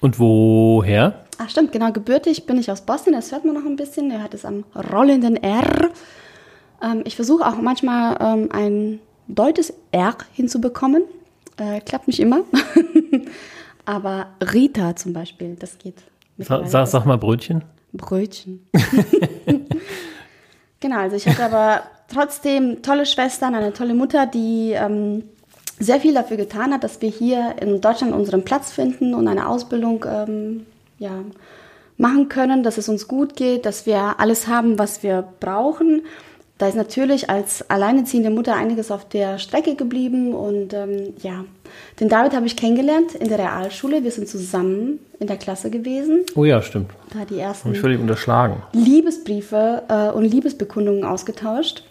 Und 0.00 0.18
woher? 0.18 1.24
Ach 1.38 1.48
stimmt, 1.50 1.72
genau, 1.72 1.92
gebürtig 1.92 2.46
bin 2.46 2.58
ich 2.58 2.70
aus 2.70 2.80
Boston, 2.80 3.12
das 3.12 3.30
hört 3.30 3.44
man 3.44 3.54
noch 3.54 3.64
ein 3.64 3.76
bisschen. 3.76 4.10
Er 4.10 4.22
hat 4.22 4.34
es 4.34 4.44
am 4.44 4.64
rollenden 4.92 5.36
R. 5.36 5.90
Ähm, 6.82 7.02
ich 7.04 7.16
versuche 7.16 7.46
auch 7.46 7.56
manchmal 7.56 8.16
ähm, 8.20 8.48
ein 8.52 9.00
deutsches 9.28 9.72
R 9.92 10.16
hinzubekommen. 10.32 11.04
Äh, 11.56 11.80
klappt 11.80 12.06
nicht 12.06 12.20
immer. 12.20 12.40
Aber 13.86 14.26
Rita 14.40 14.96
zum 14.96 15.12
Beispiel, 15.12 15.56
das 15.58 15.78
geht. 15.78 16.02
Sag, 16.38 16.86
sag 16.86 17.06
mal 17.06 17.16
Brötchen. 17.16 17.64
Brötchen. 17.92 18.66
genau, 20.80 20.98
also 20.98 21.16
ich 21.16 21.26
hatte 21.26 21.44
aber 21.44 21.82
trotzdem 22.12 22.82
tolle 22.82 23.06
Schwestern, 23.06 23.54
eine 23.54 23.72
tolle 23.72 23.94
Mutter, 23.94 24.26
die 24.26 24.72
ähm, 24.72 25.22
sehr 25.78 26.00
viel 26.00 26.14
dafür 26.14 26.36
getan 26.36 26.72
hat, 26.72 26.84
dass 26.84 27.00
wir 27.00 27.10
hier 27.10 27.56
in 27.60 27.80
Deutschland 27.80 28.12
unseren 28.12 28.44
Platz 28.44 28.72
finden 28.72 29.14
und 29.14 29.28
eine 29.28 29.48
Ausbildung 29.48 30.04
ähm, 30.08 30.66
ja, 30.98 31.22
machen 31.96 32.28
können, 32.28 32.62
dass 32.62 32.78
es 32.78 32.88
uns 32.88 33.08
gut 33.08 33.36
geht, 33.36 33.66
dass 33.66 33.86
wir 33.86 34.18
alles 34.18 34.46
haben, 34.46 34.78
was 34.78 35.02
wir 35.02 35.26
brauchen. 35.40 36.02
Da 36.58 36.68
ist 36.68 36.74
natürlich 36.74 37.28
als 37.28 37.68
alleineziehende 37.68 38.30
Mutter 38.30 38.54
einiges 38.54 38.90
auf 38.90 39.06
der 39.06 39.38
Strecke 39.38 39.74
geblieben 39.74 40.34
und 40.34 40.72
ähm, 40.72 41.14
ja, 41.22 41.44
den 42.00 42.08
David 42.08 42.34
habe 42.34 42.46
ich 42.46 42.56
kennengelernt 42.56 43.14
in 43.14 43.28
der 43.28 43.38
Realschule. 43.38 44.04
Wir 44.04 44.10
sind 44.10 44.28
zusammen 44.28 45.00
in 45.18 45.26
der 45.26 45.36
Klasse 45.36 45.70
gewesen. 45.70 46.24
Oh 46.34 46.44
ja, 46.44 46.62
stimmt. 46.62 46.90
Da 47.12 47.24
die 47.24 47.38
ersten 47.38 47.66
Habe 47.66 47.76
ich 47.76 47.80
völlig 47.80 48.00
unterschlagen. 48.00 48.62
Liebesbriefe 48.72 49.82
äh, 49.88 50.10
und 50.10 50.24
Liebesbekundungen 50.24 51.04
ausgetauscht. 51.04 51.84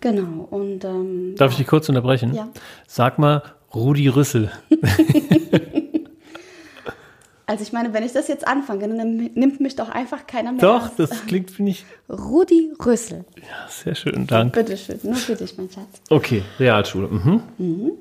Genau. 0.00 0.46
Und 0.50 0.84
ähm, 0.84 1.34
darf 1.36 1.52
ich 1.52 1.58
dich 1.58 1.66
kurz 1.66 1.88
unterbrechen? 1.88 2.34
Ja. 2.34 2.48
Sag 2.86 3.18
mal 3.18 3.42
Rudi 3.74 4.08
Rüssel. 4.08 4.50
Also 7.48 7.62
ich 7.62 7.72
meine, 7.72 7.94
wenn 7.94 8.02
ich 8.02 8.12
das 8.12 8.26
jetzt 8.26 8.46
anfange, 8.46 8.88
dann 8.88 9.30
nimmt 9.34 9.60
mich 9.60 9.76
doch 9.76 9.88
einfach 9.88 10.26
keiner 10.26 10.50
mehr. 10.50 10.60
Doch, 10.60 10.82
ernst. 10.82 10.98
das 10.98 11.26
klingt, 11.26 11.52
finde 11.52 11.70
ich. 11.70 11.86
Rudi 12.08 12.72
Rüssel. 12.84 13.24
Ja, 13.36 13.68
sehr 13.68 13.94
schön, 13.94 14.26
danke. 14.26 14.64
Bitteschön, 14.64 14.98
nur 15.04 15.14
für 15.14 15.36
dich, 15.36 15.56
mein 15.56 15.70
Schatz. 15.70 15.86
Okay, 16.10 16.42
Realschule. 16.58 17.06
Mhm. 17.06 17.42
Mhm. 17.58 17.92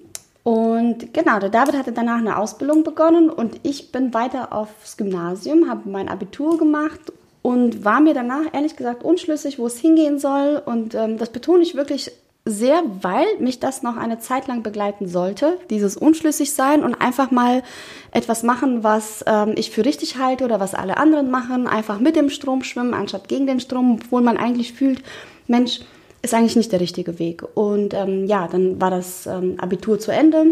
Und 0.46 1.12
genau, 1.12 1.40
der 1.40 1.50
David 1.50 1.76
hatte 1.76 1.92
danach 1.92 2.20
eine 2.20 2.38
Ausbildung 2.38 2.84
begonnen 2.84 3.32
und 3.32 3.60
ich 3.64 3.92
bin 3.92 4.14
weiter 4.14 4.54
aufs 4.54 4.96
Gymnasium, 4.96 5.68
habe 5.68 5.90
mein 5.90 6.08
Abitur 6.08 6.60
gemacht 6.60 7.00
und 7.42 7.84
war 7.84 8.00
mir 8.00 8.14
danach 8.14 8.54
ehrlich 8.54 8.76
gesagt 8.76 9.04
unschlüssig, 9.04 9.58
wo 9.58 9.66
es 9.66 9.80
hingehen 9.80 10.20
soll. 10.20 10.62
Und 10.64 10.94
ähm, 10.94 11.18
das 11.18 11.32
betone 11.32 11.64
ich 11.64 11.74
wirklich 11.74 12.12
sehr, 12.46 12.84
weil 13.02 13.26
mich 13.40 13.60
das 13.60 13.82
noch 13.82 13.98
eine 13.98 14.20
Zeit 14.20 14.46
lang 14.46 14.62
begleiten 14.62 15.08
sollte, 15.08 15.58
dieses 15.72 15.98
unschlüssig 15.98 16.54
sein 16.54 16.84
und 16.84 16.94
einfach 16.94 17.32
mal 17.32 17.64
etwas 18.12 18.44
machen, 18.44 18.84
was 18.84 19.26
ähm, 19.26 19.54
ich 19.56 19.72
für 19.72 19.84
richtig 19.84 20.20
halte 20.20 20.46
oder 20.46 20.60
was 20.60 20.76
alle 20.76 20.98
anderen 20.98 21.32
machen, 21.32 21.66
einfach 21.66 22.00
mit 22.00 22.16
dem 22.16 22.30
Strom 22.30 22.64
schwimmen, 22.64 22.94
anstatt 22.94 23.28
gegen 23.30 23.48
den 23.48 23.60
Strom, 23.60 24.00
obwohl 24.00 24.22
man 24.22 24.38
eigentlich 24.38 24.74
fühlt, 24.74 25.02
Mensch, 25.48 25.80
ist 26.26 26.34
eigentlich 26.34 26.56
nicht 26.56 26.72
der 26.72 26.82
richtige 26.82 27.20
Weg. 27.20 27.44
Und 27.54 27.94
ähm, 27.94 28.26
ja, 28.26 28.48
dann 28.48 28.82
war 28.82 28.90
das 28.90 29.28
ähm, 29.28 29.56
Abitur 29.60 30.00
zu 30.00 30.12
Ende. 30.12 30.46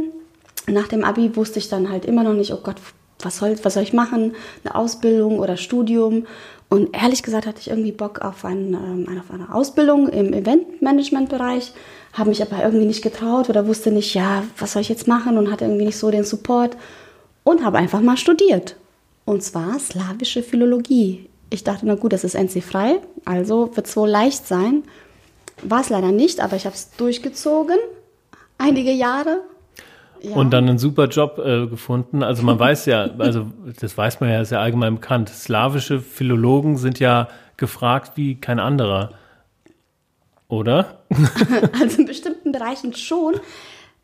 Nach 0.67 0.87
dem 0.87 1.03
Abi 1.03 1.35
wusste 1.35 1.59
ich 1.59 1.67
dann 1.67 1.89
halt 1.89 2.05
immer 2.05 2.23
noch 2.23 2.33
nicht, 2.33 2.53
oh 2.53 2.59
Gott, 2.63 2.77
was 3.19 3.37
soll, 3.37 3.55
was 3.63 3.73
soll 3.73 3.83
ich 3.83 3.93
machen? 3.93 4.35
Eine 4.63 4.75
Ausbildung 4.75 5.39
oder 5.39 5.57
Studium? 5.57 6.25
Und 6.69 6.95
ehrlich 6.95 7.23
gesagt 7.23 7.45
hatte 7.45 7.59
ich 7.59 7.69
irgendwie 7.69 7.91
Bock 7.91 8.21
auf, 8.21 8.45
ein, 8.45 8.73
ähm, 8.73 9.19
auf 9.19 9.31
eine 9.31 9.53
Ausbildung 9.53 10.09
im 10.09 10.33
Eventmanagement-Bereich, 10.33 11.73
habe 12.13 12.29
mich 12.29 12.41
aber 12.41 12.63
irgendwie 12.63 12.85
nicht 12.85 13.03
getraut 13.03 13.49
oder 13.49 13.67
wusste 13.67 13.91
nicht, 13.91 14.13
ja, 14.13 14.43
was 14.57 14.73
soll 14.73 14.81
ich 14.81 14.89
jetzt 14.89 15.07
machen 15.07 15.37
und 15.37 15.51
hatte 15.51 15.65
irgendwie 15.65 15.85
nicht 15.85 15.97
so 15.97 16.09
den 16.09 16.23
Support 16.23 16.77
und 17.43 17.63
habe 17.63 17.77
einfach 17.77 18.01
mal 18.01 18.17
studiert. 18.17 18.75
Und 19.25 19.43
zwar 19.43 19.79
slawische 19.79 20.43
Philologie. 20.43 21.29
Ich 21.49 21.63
dachte, 21.63 21.85
na 21.85 21.95
gut, 21.95 22.13
das 22.13 22.23
ist 22.23 22.35
NC-frei, 22.35 22.99
also 23.25 23.75
wird 23.75 23.87
es 23.87 23.95
wohl 23.95 24.09
leicht 24.09 24.47
sein. 24.47 24.83
War 25.65 25.81
es 25.81 25.89
leider 25.89 26.11
nicht, 26.11 26.39
aber 26.39 26.55
ich 26.55 26.65
habe 26.65 26.75
es 26.75 26.91
durchgezogen, 26.95 27.77
einige 28.57 28.91
Jahre. 28.91 29.41
Ja. 30.21 30.35
Und 30.35 30.51
dann 30.51 30.69
einen 30.69 30.77
super 30.77 31.07
Job 31.07 31.37
äh, 31.37 31.67
gefunden. 31.67 32.23
Also 32.23 32.43
man 32.43 32.57
weiß 32.59 32.85
ja, 32.85 33.09
also 33.17 33.47
das 33.79 33.97
weiß 33.97 34.21
man 34.21 34.29
ja, 34.29 34.41
ist 34.41 34.51
ja 34.51 34.61
allgemein 34.61 34.95
bekannt. 34.95 35.29
Slawische 35.29 35.99
Philologen 35.99 36.77
sind 36.77 36.99
ja 36.99 37.27
gefragt 37.57 38.13
wie 38.15 38.35
kein 38.35 38.59
anderer. 38.59 39.11
Oder? 40.47 40.99
also 41.79 41.99
in 41.99 42.05
bestimmten 42.05 42.51
Bereichen 42.51 42.93
schon. 42.93 43.35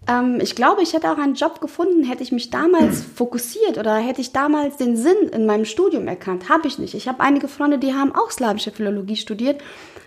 Ähm, 0.10 0.40
ich 0.42 0.56
glaube, 0.56 0.82
ich 0.82 0.94
hätte 0.94 1.12
auch 1.12 1.18
einen 1.18 1.36
Job 1.36 1.62
gefunden, 1.62 2.04
hätte 2.04 2.24
ich 2.24 2.32
mich 2.32 2.50
damals 2.50 3.04
fokussiert 3.04 3.78
oder 3.78 3.96
hätte 3.98 4.22
ich 4.22 4.34
damals 4.34 4.78
den 4.78 4.98
Sinn 4.98 5.30
in 5.32 5.46
meinem 5.46 5.66
Studium 5.66 6.08
erkannt. 6.08 6.50
Habe 6.50 6.68
ich 6.68 6.80
nicht. 6.80 6.96
Ich 6.96 7.08
habe 7.08 7.22
einige 7.22 7.48
Freunde, 7.48 7.78
die 7.78 7.94
haben 7.94 8.16
auch 8.16 8.32
slawische 8.32 8.72
Philologie 8.72 9.16
studiert 9.16 9.62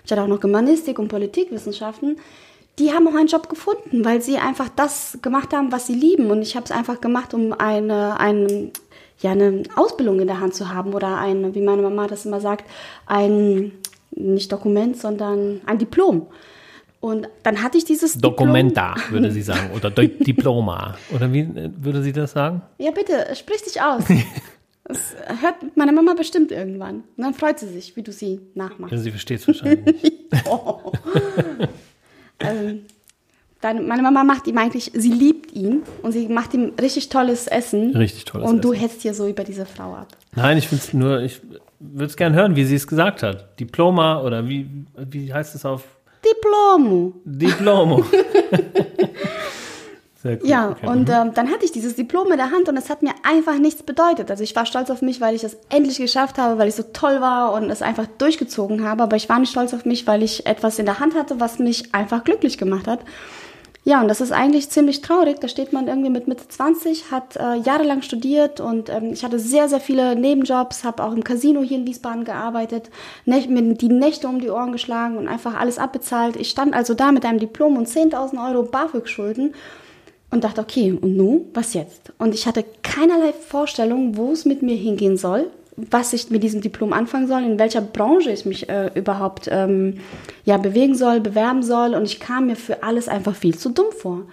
ich 0.04 0.10
hatte 0.10 0.22
auch 0.22 0.28
noch 0.28 0.40
Germanistik 0.40 0.98
und 0.98 1.08
Politikwissenschaften, 1.08 2.18
die 2.78 2.92
haben 2.92 3.06
auch 3.06 3.14
einen 3.14 3.28
Job 3.28 3.48
gefunden, 3.48 4.04
weil 4.04 4.22
sie 4.22 4.38
einfach 4.38 4.68
das 4.74 5.18
gemacht 5.22 5.52
haben, 5.52 5.72
was 5.72 5.86
sie 5.86 5.94
lieben. 5.94 6.30
Und 6.30 6.42
ich 6.42 6.56
habe 6.56 6.64
es 6.64 6.70
einfach 6.70 7.00
gemacht, 7.00 7.34
um 7.34 7.52
eine, 7.52 8.18
eine, 8.18 8.72
ja, 9.20 9.32
eine 9.32 9.62
Ausbildung 9.76 10.20
in 10.20 10.26
der 10.26 10.40
Hand 10.40 10.54
zu 10.54 10.72
haben 10.72 10.94
oder 10.94 11.18
ein, 11.18 11.54
wie 11.54 11.60
meine 11.60 11.82
Mama 11.82 12.06
das 12.06 12.24
immer 12.24 12.40
sagt, 12.40 12.64
ein, 13.06 13.72
nicht 14.10 14.50
Dokument, 14.50 14.96
sondern 14.96 15.60
ein 15.66 15.78
Diplom. 15.78 16.26
Und 17.02 17.28
dann 17.42 17.60
hatte 17.64 17.78
ich 17.78 17.84
dieses 17.84 18.16
Dokumenta, 18.16 18.94
Diplom. 18.94 19.10
würde 19.10 19.32
sie 19.32 19.42
sagen, 19.42 19.72
oder 19.74 19.90
Diploma. 19.90 20.94
Oder 21.12 21.32
wie 21.32 21.40
äh, 21.40 21.68
würde 21.76 22.00
sie 22.00 22.12
das 22.12 22.30
sagen? 22.30 22.62
Ja, 22.78 22.92
bitte, 22.92 23.26
sprich 23.34 23.62
dich 23.62 23.82
aus. 23.82 24.04
Das 24.84 25.14
hört 25.40 25.76
meine 25.76 25.92
Mama 25.92 26.14
bestimmt 26.14 26.50
irgendwann. 26.50 27.04
Und 27.16 27.22
dann 27.22 27.34
freut 27.34 27.60
sie 27.60 27.68
sich, 27.68 27.94
wie 27.94 28.02
du 28.02 28.10
sie 28.10 28.40
nachmachst. 28.54 28.92
Also 28.92 29.04
sie 29.04 29.12
versteht 29.12 29.38
es 29.38 29.46
wahrscheinlich 29.46 30.02
nicht. 30.02 30.12
oh. 30.50 30.90
also, 32.40 32.78
dann, 33.60 33.86
meine 33.86 34.02
Mama 34.02 34.24
macht 34.24 34.48
ihm 34.48 34.58
eigentlich, 34.58 34.90
sie 34.92 35.12
liebt 35.12 35.52
ihn 35.52 35.82
und 36.02 36.10
sie 36.10 36.26
macht 36.26 36.52
ihm 36.52 36.72
richtig 36.80 37.10
tolles 37.10 37.46
Essen. 37.46 37.96
Richtig 37.96 38.24
tolles 38.24 38.48
und 38.48 38.58
Essen. 38.58 38.66
Und 38.68 38.76
du 38.76 38.78
hetzt 38.78 39.02
hier 39.02 39.14
so 39.14 39.28
über 39.28 39.44
diese 39.44 39.66
Frau 39.66 39.94
ab. 39.94 40.08
Nein, 40.34 40.58
ich 40.58 40.66
finde 40.66 40.82
es 40.82 40.92
nur, 40.92 41.20
ich 41.20 41.40
würde 41.78 42.06
es 42.06 42.16
gerne 42.16 42.34
hören, 42.34 42.56
wie 42.56 42.64
sie 42.64 42.74
es 42.74 42.88
gesagt 42.88 43.22
hat. 43.22 43.58
Diploma 43.60 44.20
oder 44.20 44.48
wie, 44.48 44.68
wie 44.96 45.32
heißt 45.32 45.54
es 45.54 45.64
auf? 45.64 45.84
Diplomo. 46.24 47.14
Diplomo. 47.24 48.04
Sehr 50.22 50.40
cool. 50.40 50.48
Ja, 50.48 50.70
okay. 50.70 50.86
und 50.86 51.10
ähm, 51.10 51.34
dann 51.34 51.50
hatte 51.50 51.64
ich 51.64 51.72
dieses 51.72 51.96
Diplom 51.96 52.30
in 52.30 52.36
der 52.36 52.52
Hand 52.52 52.68
und 52.68 52.76
es 52.76 52.88
hat 52.90 53.02
mir 53.02 53.12
einfach 53.24 53.58
nichts 53.58 53.82
bedeutet. 53.82 54.30
Also 54.30 54.44
ich 54.44 54.54
war 54.54 54.66
stolz 54.66 54.88
auf 54.88 55.02
mich, 55.02 55.20
weil 55.20 55.34
ich 55.34 55.42
es 55.42 55.56
endlich 55.68 55.98
geschafft 55.98 56.38
habe, 56.38 56.58
weil 56.58 56.68
ich 56.68 56.76
so 56.76 56.84
toll 56.84 57.20
war 57.20 57.52
und 57.54 57.68
es 57.70 57.82
einfach 57.82 58.06
durchgezogen 58.18 58.84
habe. 58.84 59.02
Aber 59.02 59.16
ich 59.16 59.28
war 59.28 59.40
nicht 59.40 59.50
stolz 59.50 59.74
auf 59.74 59.84
mich, 59.84 60.06
weil 60.06 60.22
ich 60.22 60.46
etwas 60.46 60.78
in 60.78 60.86
der 60.86 61.00
Hand 61.00 61.16
hatte, 61.16 61.40
was 61.40 61.58
mich 61.58 61.92
einfach 61.92 62.22
glücklich 62.22 62.56
gemacht 62.56 62.86
hat. 62.86 63.00
Ja, 63.84 64.00
und 64.00 64.06
das 64.06 64.20
ist 64.20 64.30
eigentlich 64.30 64.70
ziemlich 64.70 65.00
traurig. 65.00 65.40
Da 65.40 65.48
steht 65.48 65.72
man 65.72 65.88
irgendwie 65.88 66.10
mit 66.10 66.28
Mitte 66.28 66.46
20, 66.46 67.10
hat 67.10 67.36
äh, 67.36 67.56
jahrelang 67.56 68.02
studiert 68.02 68.60
und 68.60 68.88
ähm, 68.88 69.12
ich 69.12 69.24
hatte 69.24 69.40
sehr, 69.40 69.68
sehr 69.68 69.80
viele 69.80 70.14
Nebenjobs, 70.14 70.84
habe 70.84 71.02
auch 71.02 71.12
im 71.12 71.24
Casino 71.24 71.62
hier 71.62 71.78
in 71.78 71.86
Wiesbaden 71.86 72.24
gearbeitet, 72.24 72.90
mir 73.24 73.74
die 73.74 73.88
Nächte 73.88 74.28
um 74.28 74.40
die 74.40 74.50
Ohren 74.50 74.70
geschlagen 74.70 75.16
und 75.16 75.26
einfach 75.26 75.58
alles 75.58 75.78
abbezahlt. 75.78 76.36
Ich 76.36 76.50
stand 76.50 76.74
also 76.74 76.94
da 76.94 77.10
mit 77.10 77.24
einem 77.24 77.40
Diplom 77.40 77.76
und 77.76 77.88
10.000 77.88 78.52
Euro 78.52 78.62
BAföG-Schulden 78.62 79.52
und 80.30 80.44
dachte, 80.44 80.60
okay, 80.60 80.92
und 80.92 81.16
nun, 81.16 81.46
was 81.52 81.74
jetzt? 81.74 82.12
Und 82.18 82.34
ich 82.34 82.46
hatte 82.46 82.64
keinerlei 82.84 83.32
Vorstellung, 83.32 84.16
wo 84.16 84.30
es 84.30 84.44
mit 84.44 84.62
mir 84.62 84.76
hingehen 84.76 85.16
soll, 85.16 85.50
was 85.76 86.12
ich 86.12 86.30
mit 86.30 86.42
diesem 86.42 86.60
Diplom 86.60 86.92
anfangen 86.92 87.26
soll, 87.26 87.42
in 87.42 87.58
welcher 87.58 87.80
Branche 87.80 88.30
ich 88.30 88.44
mich 88.44 88.68
äh, 88.68 88.90
überhaupt 88.94 89.48
ähm, 89.50 89.98
ja, 90.44 90.58
bewegen 90.58 90.94
soll, 90.94 91.20
bewerben 91.20 91.62
soll. 91.62 91.94
Und 91.94 92.04
ich 92.04 92.20
kam 92.20 92.46
mir 92.46 92.56
für 92.56 92.82
alles 92.82 93.08
einfach 93.08 93.34
viel 93.34 93.56
zu 93.56 93.70
dumm 93.70 93.90
vor. 93.90 94.26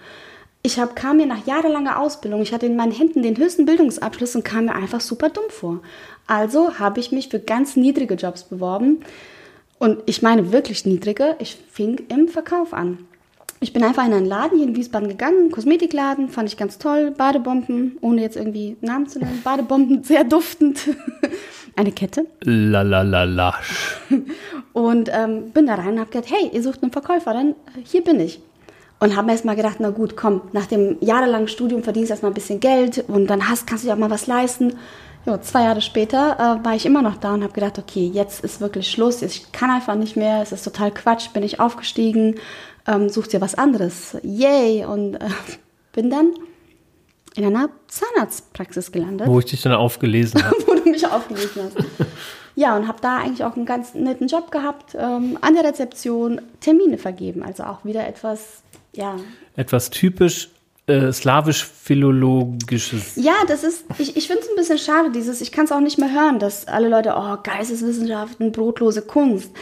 Ich 0.62 0.78
hab, 0.78 0.94
kam 0.94 1.16
mir 1.16 1.26
nach 1.26 1.46
jahrelanger 1.46 1.98
Ausbildung, 1.98 2.42
ich 2.42 2.52
hatte 2.52 2.66
in 2.66 2.76
meinen 2.76 2.92
Händen 2.92 3.22
den 3.22 3.38
höchsten 3.38 3.64
Bildungsabschluss 3.64 4.36
und 4.36 4.44
kam 4.44 4.66
mir 4.66 4.74
einfach 4.74 5.00
super 5.00 5.30
dumm 5.30 5.48
vor. 5.48 5.80
Also 6.26 6.78
habe 6.78 7.00
ich 7.00 7.12
mich 7.12 7.30
für 7.30 7.40
ganz 7.40 7.76
niedrige 7.76 8.14
Jobs 8.14 8.44
beworben. 8.44 9.00
Und 9.78 10.02
ich 10.04 10.20
meine 10.20 10.52
wirklich 10.52 10.84
niedrige. 10.84 11.36
Ich 11.38 11.56
fing 11.56 12.02
im 12.08 12.28
Verkauf 12.28 12.74
an. 12.74 12.98
Ich 13.62 13.74
bin 13.74 13.84
einfach 13.84 14.06
in 14.06 14.14
einen 14.14 14.24
Laden 14.24 14.56
hier 14.56 14.66
in 14.66 14.74
Wiesbaden 14.74 15.06
gegangen, 15.06 15.50
Kosmetikladen, 15.50 16.30
fand 16.30 16.48
ich 16.48 16.56
ganz 16.56 16.78
toll, 16.78 17.10
Badebomben, 17.10 17.98
ohne 18.00 18.22
jetzt 18.22 18.36
irgendwie 18.36 18.78
Namen 18.80 19.06
zu 19.06 19.18
nennen, 19.18 19.42
Badebomben, 19.44 20.02
sehr 20.02 20.24
duftend. 20.24 20.88
Eine 21.76 21.92
Kette. 21.92 22.26
La 22.40 22.80
la 22.80 23.02
la 23.02 23.24
la. 23.24 23.54
Und 24.72 25.10
ähm, 25.12 25.50
bin 25.50 25.66
da 25.66 25.74
rein 25.74 25.92
und 25.92 26.00
hab 26.00 26.10
gedacht, 26.10 26.32
hey, 26.32 26.50
ihr 26.52 26.62
sucht 26.62 26.82
eine 26.82 26.90
Verkäuferin, 26.90 27.54
hier 27.84 28.02
bin 28.02 28.18
ich. 28.18 28.40
Und 28.98 29.14
habe 29.14 29.26
mir 29.26 29.32
erst 29.32 29.44
mal 29.44 29.56
gedacht, 29.56 29.76
na 29.78 29.90
gut, 29.90 30.16
komm, 30.16 30.40
nach 30.52 30.66
dem 30.66 30.96
jahrelangen 31.00 31.48
Studium 31.48 31.82
verdienst 31.82 32.10
du 32.10 32.12
erst 32.14 32.22
mal 32.22 32.30
ein 32.30 32.34
bisschen 32.34 32.60
Geld 32.60 33.04
und 33.08 33.28
dann 33.28 33.48
hast, 33.48 33.66
kannst 33.66 33.84
du 33.84 33.88
dir 33.88 33.94
auch 33.94 33.98
mal 33.98 34.10
was 34.10 34.26
leisten. 34.26 34.74
Jo, 35.26 35.36
zwei 35.36 35.64
Jahre 35.64 35.82
später 35.82 36.58
äh, 36.60 36.64
war 36.64 36.74
ich 36.74 36.86
immer 36.86 37.02
noch 37.02 37.18
da 37.18 37.34
und 37.34 37.42
habe 37.42 37.52
gedacht, 37.52 37.78
okay, 37.78 38.10
jetzt 38.12 38.42
ist 38.42 38.62
wirklich 38.62 38.90
Schluss, 38.90 39.20
ich 39.20 39.52
kann 39.52 39.70
einfach 39.70 39.94
nicht 39.94 40.16
mehr, 40.16 40.40
es 40.40 40.50
ist 40.50 40.64
total 40.64 40.90
Quatsch, 40.90 41.32
bin 41.34 41.42
ich 41.42 41.60
aufgestiegen, 41.60 42.36
ähm, 42.90 43.08
such 43.08 43.28
dir 43.28 43.40
was 43.40 43.54
anderes, 43.54 44.16
yay! 44.22 44.84
Und 44.84 45.14
äh, 45.14 45.28
bin 45.92 46.10
dann 46.10 46.32
in 47.36 47.44
einer 47.44 47.70
Zahnarztpraxis 47.86 48.90
gelandet. 48.90 49.28
Wo 49.28 49.38
ich 49.38 49.46
dich 49.46 49.62
dann 49.62 49.72
aufgelesen 49.72 50.44
habe. 50.44 50.56
wo 50.66 50.74
du 50.74 50.90
mich 50.90 51.06
aufgelesen 51.06 51.62
hast. 51.64 51.76
ja, 52.56 52.76
und 52.76 52.88
habe 52.88 52.98
da 53.00 53.18
eigentlich 53.18 53.44
auch 53.44 53.56
einen 53.56 53.66
ganz 53.66 53.94
netten 53.94 54.26
Job 54.26 54.50
gehabt, 54.50 54.96
ähm, 54.98 55.38
an 55.40 55.54
der 55.54 55.64
Rezeption 55.64 56.40
Termine 56.60 56.98
vergeben, 56.98 57.42
also 57.42 57.64
auch 57.64 57.84
wieder 57.84 58.06
etwas, 58.06 58.62
ja. 58.92 59.16
Etwas 59.56 59.90
typisch 59.90 60.50
äh, 60.86 61.12
slawisch-philologisches. 61.12 63.14
Ja, 63.14 63.34
das 63.46 63.62
ist, 63.62 63.84
ich, 63.98 64.16
ich 64.16 64.26
finde 64.26 64.42
es 64.42 64.48
ein 64.48 64.56
bisschen 64.56 64.78
schade, 64.78 65.12
dieses, 65.12 65.40
ich 65.40 65.52
kann 65.52 65.66
es 65.66 65.72
auch 65.72 65.80
nicht 65.80 65.98
mehr 65.98 66.12
hören, 66.12 66.40
dass 66.40 66.66
alle 66.66 66.88
Leute, 66.88 67.14
oh, 67.16 67.36
Geisteswissenschaften, 67.42 68.50
brotlose 68.50 69.02
Kunst. 69.02 69.52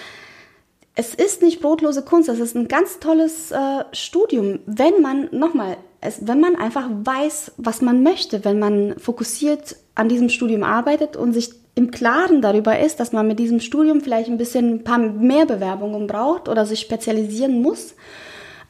Es 1.00 1.14
ist 1.14 1.43
nicht 1.43 1.61
brotlose 1.61 2.02
Kunst, 2.02 2.28
es 2.28 2.40
ist 2.40 2.57
ein 2.57 2.67
ganz 2.67 2.99
tolles 2.99 3.52
äh, 3.52 3.85
Studium, 3.93 4.59
wenn 4.67 5.00
man, 5.00 5.28
nochmal, 5.31 5.76
wenn 6.21 6.40
man 6.40 6.57
einfach 6.57 6.88
weiß, 6.90 7.52
was 7.57 7.83
man 7.83 8.02
möchte, 8.02 8.45
wenn 8.45 8.59
man 8.59 8.99
fokussiert 8.99 9.76
an 9.95 10.09
diesem 10.09 10.28
Studium 10.28 10.64
arbeitet 10.64 11.17
und 11.17 11.35
sich 11.35 11.50
im 11.76 11.93
Klaren 11.93 12.43
darüber 12.43 12.81
ist, 12.81 12.99
dass 12.99 13.12
man 13.12 13.28
mit 13.28 13.38
diesem 13.38 13.61
Studium 13.61 14.00
vielleicht 14.00 14.28
ein 14.28 14.38
bisschen 14.38 14.75
ein 14.75 14.83
paar 14.83 14.99
mehr 14.99 15.47
Bewerbungen 15.47 16.09
braucht 16.09 16.49
oder 16.49 16.67
sich 16.67 16.81
spezialisieren 16.81 17.62
muss 17.62 17.95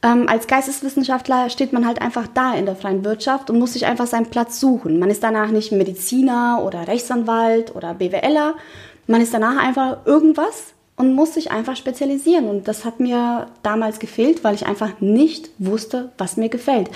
ähm, 0.03 0.29
als 0.29 0.47
Geisteswissenschaftler 0.47 1.49
steht 1.49 1.73
man 1.73 1.87
halt 1.87 2.03
einfach 2.03 2.27
da 2.29 2.55
in 2.55 2.67
der 2.67 2.77
freien 2.77 3.07
Wirtschaft 3.07 3.49
und 3.49 3.59
muss 3.59 3.73
sich 3.73 3.87
einfach 3.87 4.07
seinen 4.07 4.27
Platz 4.27 4.61
suchen. 4.61 4.99
Man 4.99 5.09
ist 5.09 5.23
danach 5.23 5.49
nicht 5.49 5.73
Mediziner 5.73 6.63
oder 6.63 6.87
Rechtsanwalt 6.87 7.75
oder 7.75 7.95
BWLer. 7.95 8.55
Man 9.07 9.23
ist 9.23 9.33
danach 9.33 9.57
einfach 9.57 10.05
irgendwas 10.05 10.75
und 10.99 11.15
muss 11.15 11.35
sich 11.35 11.51
einfach 11.51 11.77
spezialisieren. 11.77 12.49
Und 12.49 12.69
das 12.69 12.85
hat 12.85 13.01
mir 13.01 13.47
damals 13.63 14.01
gefehlt, 14.01 14.45
weil 14.45 14.55
ich 14.55 14.67
einfach 14.67 15.01
nicht 15.01 15.49
wusste, 15.59 16.11
was 16.19 16.37
mir 16.37 16.49
gefällt. 16.49 16.91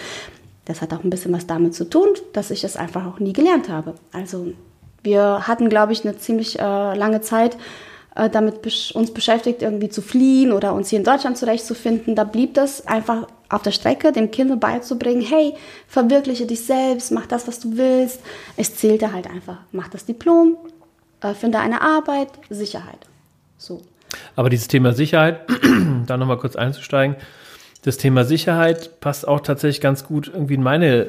Das 0.64 0.82
hat 0.82 0.92
auch 0.92 1.02
ein 1.02 1.10
bisschen 1.10 1.32
was 1.32 1.46
damit 1.46 1.74
zu 1.74 1.88
tun, 1.88 2.08
dass 2.32 2.50
ich 2.50 2.64
es 2.64 2.76
einfach 2.76 3.06
auch 3.06 3.20
nie 3.20 3.32
gelernt 3.32 3.68
habe. 3.68 3.94
Also 4.12 4.52
wir 5.02 5.46
hatten, 5.46 5.68
glaube 5.68 5.92
ich, 5.92 6.04
eine 6.04 6.18
ziemlich 6.18 6.58
äh, 6.58 6.62
lange 6.62 7.20
Zeit, 7.20 7.56
äh, 8.14 8.28
damit 8.28 8.60
besch 8.62 8.92
uns 8.92 9.12
beschäftigt, 9.12 9.62
irgendwie 9.62 9.88
zu 9.88 10.02
fliehen 10.02 10.52
oder 10.52 10.74
uns 10.74 10.90
hier 10.90 10.98
in 10.98 11.04
Deutschland 11.04 11.38
zurechtzufinden. 11.38 12.14
Da 12.14 12.24
blieb 12.24 12.54
das 12.54 12.86
einfach 12.86 13.28
auf 13.48 13.62
der 13.62 13.70
Strecke, 13.70 14.12
dem 14.12 14.30
Kind 14.30 14.58
beizubringen, 14.60 15.22
hey, 15.22 15.54
verwirkliche 15.86 16.46
dich 16.46 16.64
selbst, 16.64 17.12
mach 17.12 17.26
das, 17.26 17.46
was 17.46 17.60
du 17.60 17.76
willst. 17.76 18.20
Es 18.56 18.76
zählte 18.76 19.12
halt 19.12 19.28
einfach, 19.28 19.58
mach 19.70 19.88
das 19.88 20.06
Diplom, 20.06 20.56
äh, 21.20 21.34
finde 21.34 21.58
eine 21.58 21.82
Arbeit, 21.82 22.30
Sicherheit. 22.50 23.06
So. 23.58 23.80
Aber 24.36 24.50
dieses 24.50 24.68
Thema 24.68 24.92
Sicherheit, 24.92 25.40
da 26.06 26.16
nochmal 26.16 26.38
kurz 26.38 26.56
einzusteigen, 26.56 27.16
das 27.82 27.96
Thema 27.96 28.24
Sicherheit 28.24 29.00
passt 29.00 29.26
auch 29.26 29.40
tatsächlich 29.40 29.80
ganz 29.80 30.04
gut 30.04 30.30
irgendwie 30.32 30.54
in 30.54 30.62
meine 30.62 31.08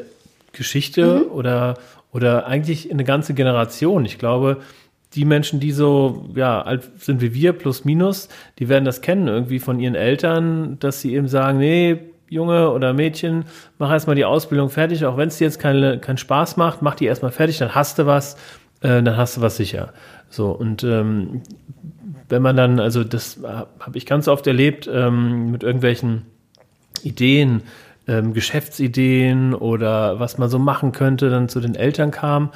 Geschichte 0.54 1.26
mhm. 1.26 1.32
oder, 1.32 1.76
oder 2.12 2.48
eigentlich 2.48 2.90
in 2.90 2.94
eine 2.94 3.04
ganze 3.04 3.34
Generation. 3.34 4.06
Ich 4.06 4.18
glaube, 4.18 4.58
die 5.14 5.26
Menschen, 5.26 5.60
die 5.60 5.72
so, 5.72 6.30
ja, 6.36 6.62
alt 6.62 6.90
sind 6.98 7.22
wie 7.22 7.34
wir, 7.34 7.54
plus 7.54 7.86
minus, 7.86 8.30
die 8.60 8.70
werden 8.70 8.86
das 8.86 9.02
kennen 9.02 9.28
irgendwie 9.28 9.60
von 9.60 9.80
ihren 9.80 9.96
Eltern, 9.96 10.78
dass 10.80 11.02
sie 11.02 11.14
eben 11.14 11.28
sagen, 11.28 11.60
nee, 11.60 12.00
Junge 12.30 12.72
oder 12.72 12.94
Mädchen, 12.94 13.46
mach 13.78 13.92
erstmal 13.92 14.16
die 14.16 14.26
Ausbildung 14.26 14.70
fertig, 14.70 15.06
auch 15.06 15.18
wenn 15.18 15.28
es 15.28 15.38
dir 15.38 15.46
jetzt 15.46 15.60
keine, 15.60 16.00
keinen 16.00 16.18
Spaß 16.18 16.58
macht, 16.58 16.82
mach 16.82 16.96
die 16.96 17.06
erstmal 17.06 17.32
fertig, 17.32 17.60
dann 17.60 17.76
hast 17.76 18.00
du 18.00 18.08
was, 18.08 18.36
äh, 18.82 19.04
dann 19.04 19.16
hast 19.18 19.38
du 19.38 19.42
was 19.42 19.58
sicher. 19.58 19.94
So, 20.30 20.50
und 20.50 20.84
ähm, 20.84 21.44
wenn 22.34 22.42
man 22.42 22.58
dann, 22.58 22.80
also 22.80 23.04
das 23.04 23.38
habe 23.44 23.96
ich 23.98 24.08
ganz 24.08 24.28
oft 24.28 24.48
erlebt, 24.48 24.90
ähm, 24.92 25.52
mit 25.52 25.62
irgendwelchen 25.62 26.24
Ideen, 27.04 27.62
ähm, 28.08 28.34
Geschäftsideen 28.34 29.54
oder 29.54 30.20
was 30.20 30.40
man 30.40 30.50
so 30.50 30.58
machen 30.58 30.94
könnte, 30.94 31.30
dann 31.30 31.48
zu 31.48 31.60
den 31.60 31.76
Eltern 31.76 32.10
kam, 32.10 32.50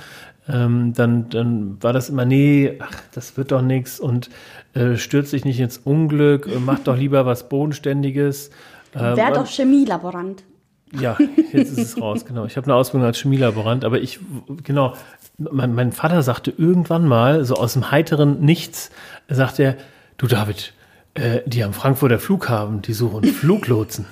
ähm, 0.50 0.94
dann, 0.94 1.30
dann 1.30 1.78
war 1.84 1.94
das 1.94 2.10
immer, 2.10 2.26
nee, 2.26 2.74
ach, 2.80 3.04
das 3.14 3.38
wird 3.38 3.52
doch 3.52 3.62
nichts 3.62 4.00
und 4.00 4.32
äh, 4.74 4.96
stürzt 4.96 5.30
sich 5.30 5.46
nicht 5.46 5.60
ins 5.60 5.78
Unglück, 5.78 6.48
äh, 6.48 6.58
mach 6.60 6.80
doch 6.80 6.98
lieber 6.98 7.28
was 7.28 7.48
Bodenständiges. 7.48 8.50
Äh, 8.96 9.16
Wär 9.16 9.32
doch 9.32 9.46
Chemielaborant. 9.46 10.44
Ja, 10.98 11.18
jetzt 11.52 11.78
ist 11.78 11.78
es 11.78 12.02
raus, 12.02 12.26
genau. 12.26 12.46
Ich 12.46 12.56
habe 12.56 12.66
eine 12.66 12.76
Ausbildung 12.76 13.06
als 13.06 13.20
Chemielaborant, 13.20 13.84
aber 13.84 14.00
ich, 14.00 14.20
genau, 14.64 14.94
mein, 15.38 15.76
mein 15.76 15.92
Vater 15.92 16.24
sagte 16.24 16.54
irgendwann 16.58 17.06
mal, 17.06 17.44
so 17.44 17.56
aus 17.56 17.74
dem 17.74 17.92
heiteren 17.92 18.40
Nichts, 18.40 18.90
sagt 19.36 19.60
er, 19.60 19.76
du 20.18 20.28
David, 20.28 20.74
äh, 21.14 21.42
die 21.46 21.64
am 21.64 21.74
Frankfurter 21.74 22.20
Flughafen, 22.20 22.82
die 22.82 22.94
suchen 22.94 23.24
Fluglotsen. 23.34 24.06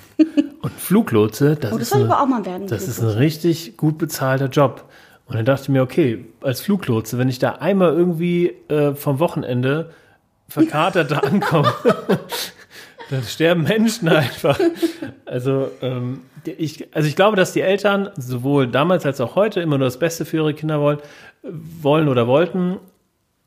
Und 0.61 0.73
Fluglotse, 0.73 1.55
das, 1.55 1.73
oh, 1.73 1.77
das, 1.77 1.89
ist, 1.89 1.93
eine, 1.93 2.65
das 2.67 2.87
ist 2.87 2.99
ein 2.99 3.09
richtig 3.09 3.77
gut 3.77 3.97
bezahlter 3.97 4.47
Job. 4.47 4.85
Und 5.27 5.35
dann 5.35 5.45
dachte 5.45 5.63
ich 5.63 5.69
mir, 5.69 5.81
okay, 5.81 6.25
als 6.41 6.61
Fluglotse, 6.61 7.17
wenn 7.17 7.29
ich 7.29 7.39
da 7.39 7.53
einmal 7.53 7.93
irgendwie 7.93 8.53
äh, 8.69 8.93
vom 8.93 9.19
Wochenende 9.19 9.91
verkatert 10.47 11.11
da 11.11 11.19
ankomme, 11.19 11.71
dann 13.09 13.23
sterben 13.23 13.63
Menschen 13.63 14.07
einfach. 14.09 14.59
Also, 15.25 15.71
ähm, 15.81 16.21
ich, 16.45 16.87
also 16.93 17.07
ich 17.07 17.15
glaube, 17.15 17.35
dass 17.35 17.53
die 17.53 17.61
Eltern 17.61 18.09
sowohl 18.17 18.67
damals 18.67 19.05
als 19.05 19.19
auch 19.19 19.35
heute 19.35 19.61
immer 19.61 19.77
nur 19.77 19.87
das 19.87 19.99
Beste 19.99 20.25
für 20.25 20.37
ihre 20.37 20.53
Kinder 20.53 20.79
wollen, 20.79 20.99
wollen 21.43 22.07
oder 22.07 22.27
wollten, 22.27 22.77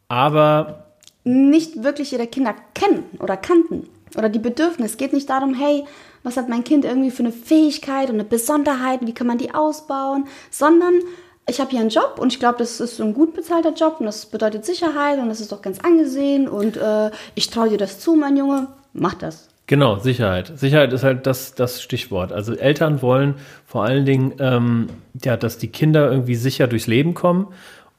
aber 0.08 0.87
nicht 1.28 1.82
wirklich 1.82 2.12
ihre 2.12 2.26
Kinder 2.26 2.54
kennen 2.74 3.04
oder 3.20 3.36
kannten 3.36 3.86
oder 4.16 4.30
die 4.30 4.38
Bedürfnisse. 4.38 4.92
Es 4.92 4.96
geht 4.96 5.12
nicht 5.12 5.28
darum, 5.28 5.52
hey, 5.54 5.84
was 6.22 6.36
hat 6.38 6.48
mein 6.48 6.64
Kind 6.64 6.84
irgendwie 6.84 7.10
für 7.10 7.22
eine 7.22 7.32
Fähigkeit 7.32 8.08
und 8.08 8.14
eine 8.14 8.24
Besonderheit, 8.24 9.00
wie 9.02 9.12
kann 9.12 9.26
man 9.26 9.36
die 9.36 9.54
ausbauen, 9.54 10.24
sondern 10.50 10.94
ich 11.46 11.60
habe 11.60 11.70
hier 11.70 11.80
einen 11.80 11.90
Job 11.90 12.16
und 12.18 12.32
ich 12.32 12.38
glaube, 12.38 12.58
das 12.58 12.80
ist 12.80 13.00
ein 13.00 13.12
gut 13.12 13.34
bezahlter 13.34 13.72
Job 13.74 13.96
und 14.00 14.06
das 14.06 14.26
bedeutet 14.26 14.64
Sicherheit 14.64 15.18
und 15.18 15.28
das 15.28 15.40
ist 15.40 15.52
doch 15.52 15.60
ganz 15.60 15.80
angesehen 15.80 16.48
und 16.48 16.76
äh, 16.76 17.10
ich 17.34 17.50
traue 17.50 17.68
dir 17.68 17.78
das 17.78 18.00
zu, 18.00 18.14
mein 18.14 18.36
Junge, 18.36 18.68
mach 18.94 19.14
das. 19.14 19.48
Genau, 19.66 19.98
Sicherheit. 19.98 20.52
Sicherheit 20.56 20.94
ist 20.94 21.04
halt 21.04 21.26
das, 21.26 21.54
das 21.54 21.82
Stichwort. 21.82 22.32
Also 22.32 22.54
Eltern 22.54 23.02
wollen 23.02 23.34
vor 23.66 23.84
allen 23.84 24.06
Dingen, 24.06 24.32
ähm, 24.38 24.86
ja, 25.22 25.36
dass 25.36 25.58
die 25.58 25.68
Kinder 25.68 26.10
irgendwie 26.10 26.36
sicher 26.36 26.68
durchs 26.68 26.86
Leben 26.86 27.12
kommen 27.12 27.48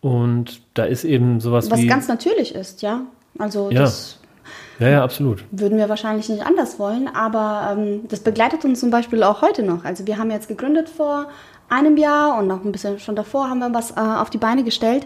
und 0.02 0.62
da 0.74 0.86
ist 0.86 1.04
eben 1.04 1.40
sowas 1.40 1.70
Was 1.70 1.80
wie... 1.80 1.84
Was 1.84 1.90
ganz 1.90 2.08
natürlich 2.08 2.56
ist, 2.56 2.82
ja. 2.82 3.02
Also 3.38 3.70
ja. 3.72 3.82
das... 3.82 4.20
Ja, 4.80 4.88
ja, 4.88 5.04
absolut. 5.04 5.44
Würden 5.52 5.78
wir 5.78 5.90
wahrscheinlich 5.90 6.30
nicht 6.30 6.46
anders 6.46 6.80
wollen, 6.80 7.10
aber 7.14 7.76
ähm, 7.78 8.08
das 8.08 8.22
begleitet 8.22 8.64
uns 8.64 8.80
zum 8.80 8.90
Beispiel 8.90 9.24
auch 9.24 9.42
heute 9.42 9.62
noch. 9.62 9.84
Also 9.84 10.08
wir 10.08 10.18
haben 10.18 10.32
jetzt 10.32 10.48
gegründet 10.48 10.88
vor 10.88 11.28
einem 11.70 11.98
Jahr 11.98 12.38
und 12.38 12.48
noch 12.48 12.64
ein 12.64 12.72
bisschen 12.72 12.98
schon 13.00 13.16
davor 13.16 13.50
haben 13.50 13.60
wir 13.60 13.74
was 13.74 13.92
äh, 13.92 14.00
auf 14.00 14.30
die 14.30 14.38
Beine 14.38 14.64
gestellt. 14.64 15.06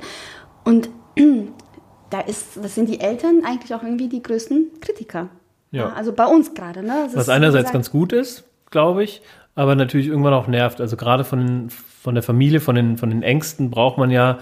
Und 0.63 0.89
da 2.09 2.21
ist, 2.21 2.57
das 2.61 2.75
sind 2.75 2.87
die 2.87 2.99
Eltern 2.99 3.41
eigentlich 3.45 3.73
auch 3.73 3.83
irgendwie 3.83 4.07
die 4.09 4.21
größten 4.21 4.79
Kritiker. 4.79 5.29
Ja. 5.71 5.87
ja 5.87 5.93
also 5.93 6.13
bei 6.13 6.25
uns 6.25 6.53
gerade. 6.53 6.83
Ne? 6.83 7.09
was 7.13 7.29
einerseits 7.29 7.63
gesagt, 7.63 7.73
ganz 7.73 7.91
gut 7.91 8.13
ist, 8.13 8.45
glaube 8.69 9.03
ich, 9.03 9.21
aber 9.55 9.75
natürlich 9.75 10.07
irgendwann 10.07 10.33
auch 10.33 10.47
nervt. 10.47 10.81
Also 10.81 10.97
gerade 10.97 11.23
von, 11.23 11.69
von 11.69 12.15
der 12.15 12.23
Familie, 12.23 12.59
von 12.59 12.75
den, 12.75 12.97
von 12.97 13.09
den 13.09 13.23
Ängsten 13.23 13.69
braucht 13.69 13.97
man 13.97 14.11
ja, 14.11 14.39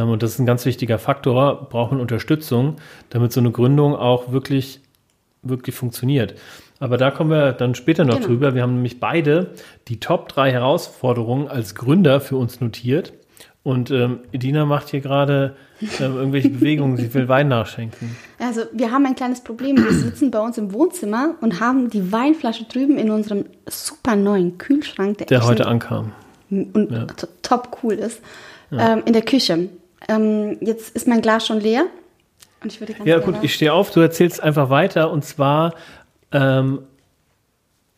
und 0.00 0.22
das 0.22 0.32
ist 0.32 0.38
ein 0.38 0.46
ganz 0.46 0.64
wichtiger 0.64 0.98
Faktor, 0.98 1.68
braucht 1.68 1.92
man 1.92 2.00
Unterstützung, 2.00 2.76
damit 3.10 3.32
so 3.32 3.40
eine 3.40 3.50
Gründung 3.50 3.94
auch 3.94 4.32
wirklich, 4.32 4.80
wirklich 5.42 5.76
funktioniert. 5.76 6.34
Aber 6.80 6.96
da 6.96 7.10
kommen 7.10 7.30
wir 7.30 7.52
dann 7.52 7.74
später 7.76 8.04
noch 8.04 8.16
genau. 8.16 8.26
drüber. 8.26 8.54
Wir 8.54 8.62
haben 8.62 8.74
nämlich 8.74 8.98
beide 8.98 9.50
die 9.86 10.00
Top 10.00 10.28
3 10.28 10.50
Herausforderungen 10.50 11.46
als 11.46 11.74
Gründer 11.76 12.20
für 12.20 12.36
uns 12.36 12.60
notiert. 12.60 13.12
Und 13.62 13.92
ähm, 13.92 14.20
Edina 14.32 14.66
macht 14.66 14.88
hier 14.88 15.00
gerade 15.00 15.54
ähm, 16.00 16.16
irgendwelche 16.16 16.48
Bewegungen, 16.50 16.96
sie 16.96 17.14
will 17.14 17.28
Wein 17.28 17.46
nachschenken. 17.46 18.16
Also 18.40 18.62
wir 18.72 18.90
haben 18.90 19.06
ein 19.06 19.14
kleines 19.14 19.42
Problem. 19.42 19.76
Wir 19.76 19.92
sitzen 19.92 20.32
bei 20.32 20.40
uns 20.40 20.58
im 20.58 20.72
Wohnzimmer 20.72 21.36
und 21.40 21.60
haben 21.60 21.88
die 21.88 22.10
Weinflasche 22.10 22.64
drüben 22.64 22.98
in 22.98 23.10
unserem 23.10 23.44
super 23.68 24.16
neuen 24.16 24.58
Kühlschrank, 24.58 25.18
der, 25.18 25.28
der 25.28 25.44
heute 25.44 25.66
ankam. 25.66 26.12
Und 26.50 26.90
ja. 26.90 27.06
top 27.42 27.78
cool 27.82 27.94
ist, 27.94 28.20
ja. 28.72 28.94
ähm, 28.94 29.02
in 29.06 29.12
der 29.12 29.22
Küche. 29.22 29.68
Ähm, 30.08 30.58
jetzt 30.60 30.90
ist 30.90 31.06
mein 31.06 31.22
Glas 31.22 31.46
schon 31.46 31.60
leer. 31.60 31.86
Und 32.62 32.72
ich 32.72 32.80
würde 32.80 32.94
ganz 32.94 33.08
ja 33.08 33.18
gut, 33.18 33.36
ich 33.42 33.54
stehe 33.54 33.72
auf, 33.72 33.90
du 33.90 34.00
erzählst 34.00 34.42
einfach 34.42 34.70
weiter. 34.70 35.10
Und 35.10 35.24
zwar 35.24 35.74
ähm, 36.30 36.80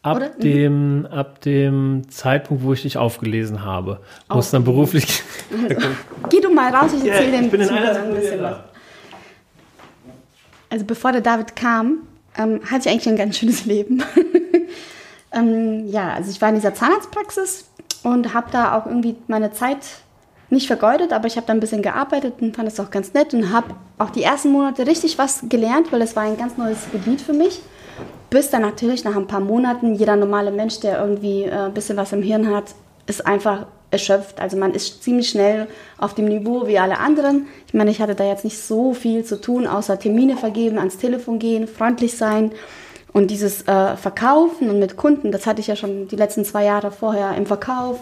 ab, 0.03 0.17
Oder? 0.17 0.29
dem, 0.31 1.01
mhm. 1.01 1.07
ab 1.07 1.41
dem 1.41 2.03
Zeitpunkt, 2.09 2.63
wo 2.63 2.73
ich 2.73 2.83
dich 2.83 2.97
aufgelesen 2.97 3.65
habe, 3.65 4.01
wo 4.29 4.39
es 4.39 4.51
dann 4.51 4.65
beruflich. 4.65 5.23
Also, 5.51 5.89
geh 6.31 6.41
du 6.41 6.53
mal 6.53 6.75
raus, 6.75 6.93
ich 6.93 7.09
erzähle 7.09 7.49
dem 7.49 7.51
Zuhörern 7.51 8.09
ein 8.09 8.15
bisschen 8.15 8.43
was. 8.43 8.57
Also 10.71 10.85
bevor 10.87 11.13
der 11.13 11.21
David 11.21 11.57
kam, 11.57 11.99
ähm, 12.37 12.61
hatte 12.69 12.89
ich 12.89 12.89
eigentlich 12.89 13.09
ein 13.09 13.17
ganz 13.17 13.39
schönes 13.39 13.65
Leben. 13.65 14.03
ähm, 15.33 15.89
ja, 15.89 16.15
also 16.15 16.31
ich 16.31 16.41
war 16.41 16.49
in 16.49 16.57
dieser 16.57 16.75
Zahnarztpraxis 16.75 17.67
und 18.03 18.35
habe 18.35 18.49
da 18.51 18.77
auch 18.77 18.87
irgendwie 18.87 19.17
meine 19.29 19.53
Zeit 19.53 19.79
nicht 20.55 20.67
vergeudet, 20.67 21.13
aber 21.13 21.27
ich 21.27 21.37
habe 21.37 21.47
da 21.47 21.53
ein 21.53 21.61
bisschen 21.61 21.83
gearbeitet 21.83 22.35
und 22.41 22.57
fand 22.57 22.69
es 22.69 22.81
auch 22.81 22.91
ganz 22.91 23.13
nett 23.13 23.35
und 23.35 23.53
habe 23.53 23.75
auch 23.99 24.11
die 24.11 24.23
ersten 24.23 24.51
Monate 24.51 24.87
richtig 24.87 25.19
was 25.19 25.45
gelernt, 25.49 25.93
weil 25.93 26.03
es 26.03 26.17
war 26.17 26.23
ein 26.23 26.39
ganz 26.39 26.57
neues 26.57 26.79
Gebiet 26.91 27.21
für 27.21 27.35
mich. 27.35 27.61
Bis 28.31 28.51
dann 28.51 28.63
natürlich 28.63 29.05
nach 29.05 29.15
ein 29.15 29.27
paar 29.27 29.41
Monaten 29.41 29.95
jeder 29.95 30.17
normale 30.17 30.51
Mensch, 30.51 30.81
der 30.81 30.99
irgendwie 30.99 31.45
äh, 31.45 31.67
ein 31.67 31.75
bisschen 31.75 31.97
was 31.97 32.13
im 32.13 32.23
Hirn 32.23 32.51
hat, 32.55 32.75
ist 33.07 33.27
einfach 33.27 33.67
erschöpft. 33.91 34.41
Also 34.41 34.57
man 34.57 34.73
ist 34.73 35.03
ziemlich 35.03 35.29
schnell 35.29 35.69
auf 35.99 36.15
dem 36.15 36.27
Niveau 36.27 36.67
wie 36.67 36.79
alle 36.79 36.99
anderen. 36.99 37.47
Ich 37.67 37.75
meine, 37.75 37.91
ich 37.91 38.01
hatte 38.01 38.15
da 38.15 38.25
jetzt 38.25 38.45
nicht 38.45 38.61
so 38.61 38.93
viel 38.93 39.25
zu 39.25 39.41
tun, 39.41 39.67
außer 39.67 39.99
Termine 39.99 40.37
vergeben, 40.37 40.79
ans 40.79 40.99
Telefon 40.99 41.39
gehen, 41.39 41.69
freundlich 41.69 42.17
sein. 42.17 42.53
Und 43.13 43.31
dieses 43.31 43.63
äh, 43.69 43.97
Verkaufen 43.97 44.69
und 44.69 44.81
mit 44.81 44.97
Kunden, 44.97 45.31
das 45.31 45.47
hatte 45.47 45.61
ich 45.61 45.69
ja 45.69 45.77
schon 45.77 46.09
die 46.09 46.17
letzten 46.17 46.45
zwei 46.45 46.65
Jahre 46.65 46.91
vorher 46.91 47.37
im 47.37 47.47
Verkauf. 47.47 48.01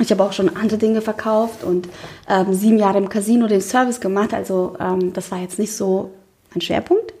Ich 0.00 0.10
habe 0.10 0.22
auch 0.22 0.32
schon 0.32 0.54
andere 0.56 0.78
Dinge 0.78 1.00
verkauft 1.00 1.64
und 1.64 1.88
ähm, 2.28 2.52
sieben 2.54 2.78
Jahre 2.78 2.98
im 2.98 3.08
Casino 3.08 3.46
den 3.46 3.60
Service 3.60 4.00
gemacht. 4.00 4.32
Also 4.32 4.76
ähm, 4.78 5.12
das 5.12 5.30
war 5.30 5.38
jetzt 5.38 5.58
nicht 5.58 5.74
so 5.74 6.12
ein 6.54 6.60
Schwerpunkt. 6.60 7.14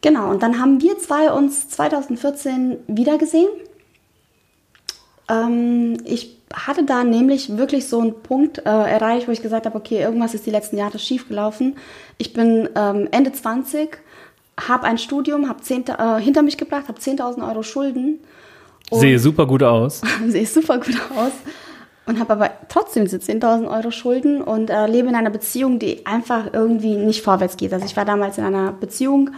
Genau, 0.00 0.30
und 0.30 0.42
dann 0.42 0.60
haben 0.60 0.80
wir 0.80 0.98
zwei 0.98 1.32
uns 1.32 1.68
2014 1.70 2.76
wiedergesehen. 2.86 3.48
Ähm, 5.28 5.98
ich 6.04 6.38
hatte 6.52 6.84
da 6.84 7.02
nämlich 7.02 7.56
wirklich 7.56 7.88
so 7.88 8.00
einen 8.00 8.22
Punkt 8.22 8.58
äh, 8.58 8.62
erreicht, 8.62 9.26
wo 9.26 9.32
ich 9.32 9.42
gesagt 9.42 9.66
habe, 9.66 9.76
okay, 9.76 10.00
irgendwas 10.00 10.34
ist 10.34 10.46
die 10.46 10.50
letzten 10.50 10.78
Jahre 10.78 10.98
schiefgelaufen. 10.98 11.76
Ich 12.16 12.32
bin 12.32 12.68
ähm, 12.76 13.08
Ende 13.10 13.32
20 13.32 13.98
habe 14.66 14.84
ein 14.84 14.98
Studium, 14.98 15.48
habe 15.48 15.60
äh, 15.70 16.20
hinter 16.20 16.42
mich 16.42 16.56
gebracht, 16.56 16.88
habe 16.88 16.98
10.000 16.98 17.46
Euro 17.48 17.62
Schulden. 17.62 18.18
Sehe 18.90 19.18
super 19.18 19.46
gut 19.46 19.62
aus. 19.62 20.00
sehe 20.26 20.46
super 20.46 20.78
gut 20.78 20.96
aus. 21.14 21.32
Und 22.08 22.18
habe 22.18 22.32
aber 22.32 22.50
trotzdem 22.70 23.04
diese 23.04 23.18
10.000 23.18 23.70
Euro 23.70 23.90
Schulden 23.90 24.40
und 24.40 24.70
äh, 24.70 24.86
lebe 24.86 25.08
in 25.08 25.14
einer 25.14 25.28
Beziehung, 25.28 25.78
die 25.78 26.06
einfach 26.06 26.54
irgendwie 26.54 26.96
nicht 26.96 27.22
vorwärts 27.22 27.58
geht. 27.58 27.70
Also 27.74 27.84
ich 27.84 27.98
war 27.98 28.06
damals 28.06 28.38
in 28.38 28.44
einer 28.44 28.72
Beziehung, 28.72 29.30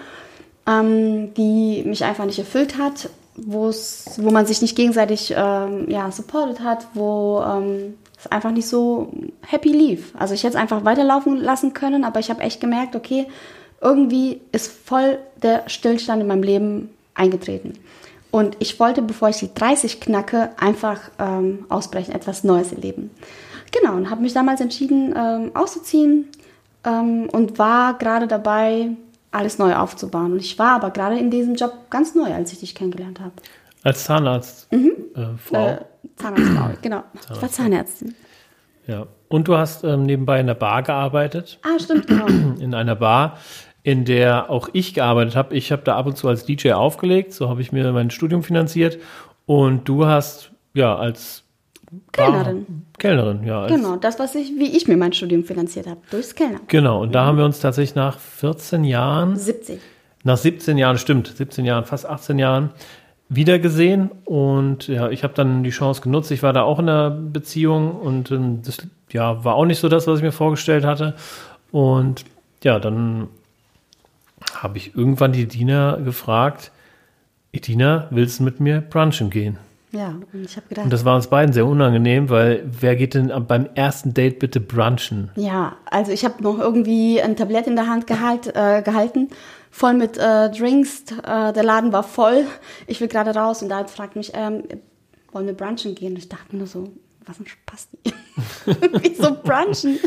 ähm, 0.69 1.35
die 1.35 1.83
mich 1.85 2.05
einfach 2.05 2.27
nicht 2.27 2.39
erfüllt 2.39 2.79
hat, 2.79 3.11
wo 3.35 3.73
man 4.31 4.47
sich 4.47 4.63
nicht 4.63 4.77
gegenseitig 4.77 5.35
ähm, 5.37 5.91
ja, 5.91 6.13
supportet 6.13 6.61
hat, 6.61 6.87
wo 6.95 7.43
ähm, 7.45 7.95
es 8.17 8.31
einfach 8.31 8.53
nicht 8.53 8.69
so 8.69 9.13
happy 9.45 9.71
lief. 9.71 10.13
Also 10.17 10.35
ich 10.35 10.45
hätte 10.45 10.55
es 10.55 10.61
einfach 10.63 10.85
weiterlaufen 10.85 11.39
lassen 11.39 11.73
können, 11.73 12.05
aber 12.05 12.21
ich 12.21 12.31
habe 12.31 12.43
echt 12.43 12.61
gemerkt, 12.61 12.95
okay, 12.95 13.27
irgendwie 13.81 14.41
ist 14.53 14.71
voll 14.71 15.19
der 15.43 15.69
Stillstand 15.69 16.23
in 16.23 16.29
meinem 16.29 16.45
Leben 16.45 16.91
eingetreten. 17.15 17.73
Und 18.31 18.57
ich 18.61 18.79
wollte, 18.79 19.03
bevor 19.03 19.29
ich 19.29 19.38
die 19.38 19.53
30 19.53 20.01
knacke, 20.01 20.51
einfach 20.59 21.01
ähm, 21.19 21.66
ausbrechen, 21.69 22.14
etwas 22.14 22.45
Neues 22.45 22.73
erleben. 22.73 23.11
Genau, 23.73 23.95
und 23.95 24.11
habe 24.11 24.23
mich 24.23 24.33
damals 24.33 24.61
entschieden, 24.61 25.14
ähm, 25.16 25.51
auszuziehen 25.55 26.29
ähm, 26.85 27.29
und 27.31 27.59
war 27.59 27.99
gerade 27.99 28.27
dabei, 28.27 28.90
alles 29.33 29.59
neu 29.59 29.75
aufzubauen. 29.77 30.33
Und 30.33 30.40
ich 30.40 30.59
war 30.59 30.73
aber 30.73 30.90
gerade 30.90 31.19
in 31.19 31.31
diesem 31.31 31.55
Job 31.55 31.73
ganz 31.90 32.14
neu, 32.14 32.33
als 32.33 32.53
ich 32.53 32.61
dich 32.61 32.75
kennengelernt 32.75 33.21
habe. 33.21 33.33
Als 33.83 34.05
Zahnarztfrau? 34.05 34.77
Mhm. 34.77 34.93
Äh, 35.14 35.73
äh, 35.73 35.79
Zahnarztfrau, 36.16 36.71
genau. 36.83 37.03
Zahnarzt. 37.21 37.31
Ich 37.31 37.43
war 37.43 37.49
Zahnärztin. 37.49 38.14
Ja. 38.87 39.07
Und 39.29 39.47
du 39.47 39.57
hast 39.57 39.85
ähm, 39.85 40.03
nebenbei 40.03 40.40
in 40.40 40.49
der 40.49 40.55
Bar 40.55 40.83
gearbeitet. 40.83 41.61
Ah, 41.62 41.79
stimmt, 41.79 42.09
genau. 42.09 42.27
In 42.27 42.75
einer 42.75 42.97
Bar, 42.97 43.38
in 43.83 44.05
der 44.05 44.51
auch 44.51 44.69
ich 44.73 44.95
gearbeitet 44.95 45.37
habe. 45.37 45.55
Ich 45.55 45.73
habe 45.73 45.83
da 45.83 45.97
ab 45.97 46.07
und 46.07 46.16
zu 46.16 46.29
als 46.29 46.45
DJ 46.45 46.73
aufgelegt, 46.73 47.33
so 47.33 47.49
habe 47.49 47.62
ich 47.62 47.73
mir 47.73 47.90
mein 47.93 48.11
Studium 48.11 48.43
finanziert. 48.43 48.99
Und 49.47 49.88
du 49.88 50.07
hast 50.07 50.51
ja 50.75 50.97
als 50.97 51.45
Kellnerin. 52.12 52.66
Bar 52.66 52.77
Kellnerin, 52.99 53.45
ja. 53.45 53.66
Genau, 53.66 53.97
das, 53.97 54.19
was 54.19 54.35
ich, 54.35 54.53
wie 54.57 54.77
ich 54.77 54.87
mir 54.87 54.97
mein 54.97 55.12
Studium 55.12 55.45
finanziert 55.45 55.87
habe, 55.87 56.01
durchs 56.11 56.35
Kellner. 56.35 56.61
Genau, 56.69 57.03
und 57.03 57.14
da 57.14 57.25
haben 57.25 57.38
wir 57.38 57.45
uns 57.45 57.61
tatsächlich 57.61 57.97
nach 57.97 58.19
14 58.19 58.85
Jahren. 58.85 59.37
17. 59.37 59.79
Nach 60.23 60.37
17 60.37 60.77
Jahren, 60.77 60.99
stimmt, 60.99 61.29
17 61.29 61.64
Jahren, 61.64 61.85
fast 61.85 62.07
18 62.07 62.38
Jahren 62.38 62.71
wiedergesehen 63.31 64.11
und 64.25 64.88
ja, 64.88 65.09
ich 65.09 65.23
habe 65.23 65.35
dann 65.35 65.62
die 65.62 65.71
Chance 65.71 66.03
genutzt. 66.03 66.31
Ich 66.31 66.43
war 66.43 66.53
da 66.53 66.62
auch 66.62 66.81
in 66.81 66.88
einer 66.88 67.11
Beziehung 67.11 67.93
und 67.93 68.31
ähm, 68.33 68.61
das 68.62 68.79
ja, 69.12 69.45
war 69.45 69.55
auch 69.55 69.64
nicht 69.64 69.79
so 69.79 69.88
das, 69.88 70.07
was 70.07 70.19
ich 70.19 70.25
mir 70.25 70.33
vorgestellt 70.33 70.85
hatte. 70.85 71.14
Und 71.71 72.25
ja, 72.64 72.79
dann 72.81 73.29
habe 74.55 74.79
ich 74.79 74.94
irgendwann 74.94 75.33
die 75.33 75.46
Dina 75.46 75.96
gefragt, 75.96 76.72
Edina, 77.53 78.07
willst 78.11 78.40
du 78.40 78.44
mit 78.44 78.61
mir 78.61 78.81
brunchen 78.81 79.31
gehen? 79.31 79.59
Ja, 79.92 80.14
und 80.33 80.44
ich 80.44 80.57
habe 80.57 80.68
gedacht. 80.68 80.85
Und 80.85 80.92
das 80.92 81.05
war 81.05 81.16
uns 81.16 81.26
beiden 81.26 81.53
sehr 81.53 81.66
unangenehm, 81.66 82.31
weil 82.31 82.62
wer 82.64 82.94
geht 82.94 83.14
denn 83.14 83.33
beim 83.48 83.68
ersten 83.74 84.14
Date 84.14 84.38
bitte 84.38 84.61
brunchen? 84.61 85.31
Ja, 85.35 85.76
also 85.87 86.12
ich 86.12 86.24
habe 86.24 86.42
noch 86.42 86.59
irgendwie 86.59 87.20
ein 87.20 87.35
Tablett 87.35 87.66
in 87.66 87.74
der 87.74 87.88
Hand 87.88 88.07
gehalt, 88.07 88.55
äh, 88.55 88.83
gehalten, 88.83 89.31
voll 89.70 89.94
mit 89.94 90.16
äh, 90.16 90.50
Drinks. 90.50 91.05
Äh, 91.24 91.53
der 91.53 91.64
Laden 91.64 91.92
war 91.92 92.05
voll. 92.05 92.44
Ich 92.87 93.00
will 93.00 93.09
gerade 93.09 93.35
raus 93.35 93.62
und 93.62 93.68
da 93.68 93.85
fragt 93.87 94.14
mich, 94.14 94.31
ähm, 94.35 94.62
wollen 95.33 95.46
wir 95.46 95.55
brunchen 95.55 95.96
gehen? 95.96 96.12
Und 96.12 96.18
ich 96.18 96.29
dachte 96.29 96.57
nur 96.57 96.68
so, 96.68 96.92
was 97.27 97.41
ein 97.41 97.47
Spasti. 97.47 97.99
Wieso 99.03 99.35
brunchen? 99.35 99.99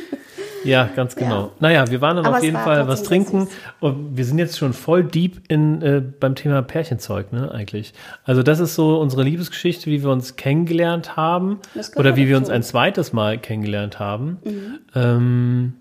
Ja, 0.63 0.89
ganz 0.95 1.15
genau. 1.15 1.41
Ja. 1.41 1.52
Naja, 1.60 1.91
wir 1.91 2.02
waren 2.02 2.17
dann 2.17 2.26
Aber 2.26 2.38
auf 2.38 2.43
jeden 2.43 2.58
Fall 2.58 2.88
was 2.88 3.04
trinken 3.04 3.47
und 3.80 4.17
wir 4.17 4.26
sind 4.26 4.39
jetzt 4.39 4.58
schon 4.58 4.73
voll 4.73 5.04
deep 5.04 5.41
in, 5.47 5.82
äh, 5.82 6.02
beim 6.02 6.36
Thema 6.36 6.62
Pärchenzeug, 6.62 7.34
ne, 7.34 7.52
eigentlich. 7.52 7.93
Also 8.23 8.43
das 8.43 8.60
ist 8.60 8.76
so 8.76 8.99
unsere 8.99 9.23
Liebesgeschichte, 9.23 9.88
wie 9.88 10.04
wir 10.04 10.10
uns 10.10 10.36
kennengelernt 10.36 11.15
haben 11.17 11.60
oder 11.95 12.15
wie 12.15 12.28
wir 12.28 12.38
uns 12.38 12.49
ein 12.49 12.63
zweites 12.63 13.13
Mal 13.13 13.38
kennengelernt 13.38 13.99
haben. 13.99 14.38
Mhm. 14.43 14.80
Ähm, 14.95 15.73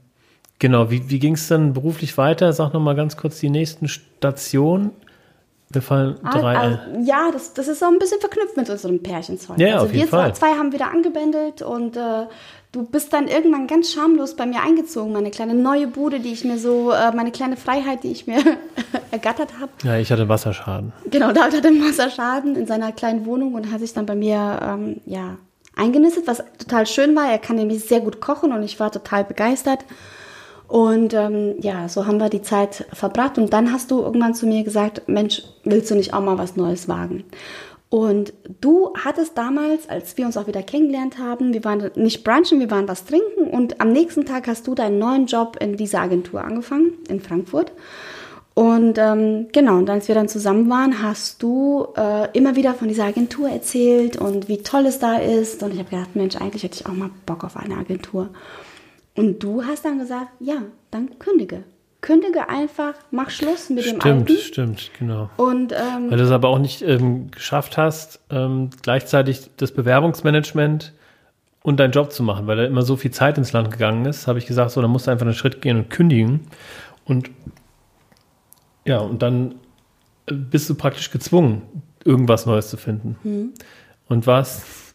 genau, 0.58 0.90
wie, 0.90 1.08
wie 1.08 1.18
ging 1.18 1.34
es 1.34 1.48
dann 1.48 1.72
beruflich 1.72 2.18
weiter? 2.18 2.52
Sag 2.52 2.72
noch 2.72 2.80
mal 2.80 2.96
ganz 2.96 3.16
kurz 3.16 3.38
die 3.38 3.50
nächsten 3.50 3.88
Stationen. 3.88 4.90
Wir 5.72 5.82
fallen 5.82 6.16
ah, 6.22 6.38
drei. 6.38 6.56
Also, 6.56 6.78
ja, 7.04 7.30
das, 7.32 7.54
das 7.54 7.68
ist 7.68 7.82
auch 7.82 7.88
ein 7.88 7.98
bisschen 7.98 8.20
verknüpft 8.20 8.56
mit 8.56 8.68
unserem 8.68 9.02
Pärchenzeug. 9.02 9.58
Ja, 9.58 9.74
also 9.74 9.86
auf 9.86 9.92
jeden 9.92 10.04
wir 10.04 10.08
Fall. 10.08 10.34
zwei 10.34 10.54
haben 10.54 10.72
wieder 10.72 10.90
angebändelt 10.90 11.62
und 11.62 11.96
äh, 11.96 12.26
du 12.72 12.84
bist 12.84 13.12
dann 13.12 13.28
irgendwann 13.28 13.66
ganz 13.66 13.92
schamlos 13.92 14.36
bei 14.36 14.46
mir 14.46 14.62
eingezogen, 14.62 15.12
meine 15.12 15.30
kleine 15.30 15.54
neue 15.54 15.86
Bude, 15.86 16.20
die 16.20 16.32
ich 16.32 16.44
mir 16.44 16.58
so, 16.58 16.90
äh, 16.90 17.14
meine 17.14 17.30
kleine 17.30 17.56
Freiheit, 17.56 18.02
die 18.02 18.12
ich 18.12 18.26
mir 18.26 18.38
ergattert 19.10 19.50
habe. 19.60 19.70
Ja, 19.82 19.96
ich 19.96 20.10
hatte 20.12 20.28
Wasserschaden. 20.28 20.92
Genau, 21.10 21.32
David 21.32 21.64
hatte 21.64 21.70
Wasserschaden 21.70 22.56
in 22.56 22.66
seiner 22.66 22.92
kleinen 22.92 23.24
Wohnung 23.26 23.54
und 23.54 23.72
hat 23.72 23.80
sich 23.80 23.92
dann 23.94 24.06
bei 24.06 24.14
mir, 24.14 24.60
ähm, 24.62 25.00
ja, 25.06 25.36
eingenistet, 25.76 26.26
was 26.26 26.42
total 26.58 26.86
schön 26.86 27.16
war. 27.16 27.30
Er 27.30 27.38
kann 27.38 27.56
nämlich 27.56 27.84
sehr 27.84 28.00
gut 28.00 28.20
kochen 28.20 28.52
und 28.52 28.62
ich 28.62 28.78
war 28.78 28.92
total 28.92 29.24
begeistert. 29.24 29.84
Und 30.72 31.12
ähm, 31.12 31.56
ja, 31.60 31.86
so 31.86 32.06
haben 32.06 32.16
wir 32.16 32.30
die 32.30 32.40
Zeit 32.40 32.86
verbracht. 32.94 33.36
Und 33.36 33.52
dann 33.52 33.74
hast 33.74 33.90
du 33.90 34.00
irgendwann 34.00 34.32
zu 34.32 34.46
mir 34.46 34.64
gesagt, 34.64 35.02
Mensch, 35.06 35.42
willst 35.64 35.90
du 35.90 35.94
nicht 35.94 36.14
auch 36.14 36.22
mal 36.22 36.38
was 36.38 36.56
Neues 36.56 36.88
wagen? 36.88 37.24
Und 37.90 38.32
du 38.62 38.94
hattest 38.94 39.36
damals, 39.36 39.86
als 39.90 40.16
wir 40.16 40.24
uns 40.24 40.38
auch 40.38 40.46
wieder 40.46 40.62
kennengelernt 40.62 41.18
haben, 41.18 41.52
wir 41.52 41.62
waren 41.62 41.90
nicht 41.94 42.24
brunchen, 42.24 42.58
wir 42.58 42.70
waren 42.70 42.88
was 42.88 43.04
trinken 43.04 43.48
und 43.50 43.82
am 43.82 43.92
nächsten 43.92 44.24
Tag 44.24 44.46
hast 44.46 44.66
du 44.66 44.74
deinen 44.74 44.98
neuen 44.98 45.26
Job 45.26 45.58
in 45.60 45.76
dieser 45.76 46.00
Agentur 46.00 46.42
angefangen, 46.42 46.94
in 47.06 47.20
Frankfurt. 47.20 47.70
Und 48.54 48.96
ähm, 48.96 49.48
genau, 49.52 49.76
und 49.76 49.90
als 49.90 50.08
wir 50.08 50.14
dann 50.14 50.28
zusammen 50.28 50.70
waren, 50.70 51.02
hast 51.02 51.42
du 51.42 51.88
äh, 51.98 52.30
immer 52.32 52.56
wieder 52.56 52.72
von 52.72 52.88
dieser 52.88 53.04
Agentur 53.04 53.50
erzählt 53.50 54.16
und 54.16 54.48
wie 54.48 54.62
toll 54.62 54.86
es 54.86 54.98
da 54.98 55.18
ist. 55.18 55.62
Und 55.62 55.74
ich 55.74 55.80
habe 55.80 55.90
gedacht, 55.90 56.16
Mensch, 56.16 56.36
eigentlich 56.36 56.62
hätte 56.62 56.80
ich 56.80 56.86
auch 56.86 56.94
mal 56.94 57.10
Bock 57.26 57.44
auf 57.44 57.58
eine 57.58 57.76
Agentur. 57.76 58.30
Und 59.14 59.42
du 59.42 59.64
hast 59.64 59.84
dann 59.84 59.98
gesagt, 59.98 60.28
ja, 60.40 60.62
dann 60.90 61.18
kündige 61.18 61.64
kündige 62.02 62.48
einfach, 62.48 62.94
mach 63.10 63.30
Schluss 63.30 63.70
mit 63.70 63.84
stimmt, 63.84 64.04
dem 64.04 64.18
Alten. 64.18 64.36
Stimmt, 64.36 64.80
stimmt, 64.80 64.90
genau. 64.98 65.30
Und, 65.38 65.72
ähm, 65.72 66.10
Weil 66.10 66.18
du 66.18 66.24
es 66.24 66.30
aber 66.30 66.48
auch 66.48 66.58
nicht 66.58 66.82
ähm, 66.82 67.30
geschafft 67.30 67.78
hast, 67.78 68.20
ähm, 68.28 68.68
gleichzeitig 68.82 69.50
das 69.56 69.72
Bewerbungsmanagement 69.72 70.92
und 71.62 71.80
deinen 71.80 71.92
Job 71.92 72.12
zu 72.12 72.24
machen, 72.24 72.46
weil 72.46 72.56
da 72.56 72.64
immer 72.64 72.82
so 72.82 72.96
viel 72.96 73.12
Zeit 73.12 73.38
ins 73.38 73.52
Land 73.52 73.70
gegangen 73.70 74.04
ist, 74.04 74.26
habe 74.26 74.38
ich 74.40 74.46
gesagt, 74.46 74.72
so, 74.72 74.82
dann 74.82 74.90
musst 74.90 75.06
du 75.06 75.12
einfach 75.12 75.24
einen 75.24 75.34
Schritt 75.34 75.62
gehen 75.62 75.78
und 75.78 75.90
kündigen. 75.90 76.40
Und 77.04 77.30
ja, 78.84 78.98
und 78.98 79.22
dann 79.22 79.54
äh, 80.26 80.34
bist 80.34 80.68
du 80.68 80.74
praktisch 80.74 81.12
gezwungen, 81.12 81.62
irgendwas 82.04 82.46
Neues 82.46 82.68
zu 82.68 82.76
finden. 82.76 83.16
Hm. 83.22 83.52
Und 84.08 84.26
warst 84.26 84.91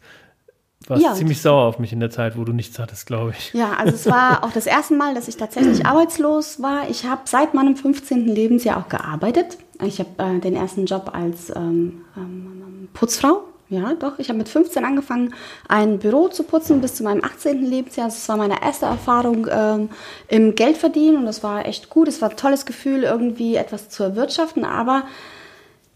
warst 0.90 1.02
ja, 1.02 1.14
ziemlich 1.14 1.40
sauer 1.40 1.64
auf 1.64 1.78
mich 1.78 1.92
in 1.92 2.00
der 2.00 2.10
Zeit, 2.10 2.36
wo 2.36 2.44
du 2.44 2.52
nichts 2.52 2.78
hattest, 2.78 3.06
glaube 3.06 3.34
ich. 3.36 3.52
Ja, 3.52 3.72
also 3.74 3.94
es 3.94 4.06
war 4.06 4.44
auch 4.44 4.52
das 4.52 4.66
erste 4.66 4.94
Mal, 4.94 5.14
dass 5.14 5.28
ich 5.28 5.36
tatsächlich 5.36 5.86
arbeitslos 5.86 6.60
war. 6.62 6.88
Ich 6.88 7.04
habe 7.04 7.22
seit 7.24 7.54
meinem 7.54 7.76
15. 7.76 8.26
Lebensjahr 8.26 8.78
auch 8.78 8.88
gearbeitet. 8.88 9.58
Ich 9.82 10.00
habe 10.00 10.10
äh, 10.18 10.40
den 10.40 10.56
ersten 10.56 10.86
Job 10.86 11.10
als 11.12 11.50
ähm, 11.50 12.04
ähm, 12.16 12.88
Putzfrau. 12.92 13.44
Ja, 13.70 13.92
doch. 13.94 14.18
Ich 14.18 14.28
habe 14.30 14.38
mit 14.38 14.48
15 14.48 14.84
angefangen, 14.84 15.34
ein 15.68 15.98
Büro 15.98 16.28
zu 16.28 16.42
putzen 16.42 16.80
bis 16.80 16.94
zu 16.94 17.04
meinem 17.04 17.22
18. 17.22 17.66
Lebensjahr. 17.66 18.06
Das 18.06 18.26
war 18.28 18.38
meine 18.38 18.62
erste 18.62 18.86
Erfahrung 18.86 19.46
ähm, 19.50 19.90
im 20.28 20.54
Geldverdienen 20.54 21.18
und 21.18 21.26
das 21.26 21.42
war 21.42 21.66
echt 21.66 21.90
gut. 21.90 22.08
Es 22.08 22.22
war 22.22 22.30
ein 22.30 22.36
tolles 22.36 22.64
Gefühl, 22.64 23.02
irgendwie 23.02 23.56
etwas 23.56 23.90
zu 23.90 24.04
erwirtschaften. 24.04 24.64
Aber 24.64 25.04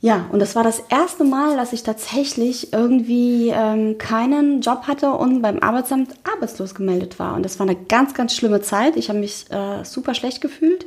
Ja, 0.05 0.27
und 0.33 0.41
das 0.41 0.57
war 0.57 0.65
das 0.65 0.81
erste 0.89 1.23
Mal, 1.23 1.57
dass 1.57 1.73
ich 1.73 1.85
tatsächlich 1.85 2.73
irgendwie 2.73 3.51
ähm, 3.51 3.99
keinen 3.99 4.61
Job 4.61 4.89
hatte 4.89 5.13
und 5.13 5.43
beim 5.43 5.61
Arbeitsamt 5.61 6.11
arbeitslos 6.25 6.75
gemeldet 6.75 7.21
war. 7.21 7.37
Und 7.37 7.45
das 7.45 7.61
war 7.61 7.69
eine 7.69 7.77
ganz, 7.77 8.13
ganz 8.13 8.35
schlimme 8.35 8.61
Zeit. 8.63 8.97
Ich 8.97 9.11
habe 9.11 9.21
mich 9.21 9.47
äh, 9.53 9.85
super 9.85 10.15
schlecht 10.15 10.41
gefühlt, 10.41 10.87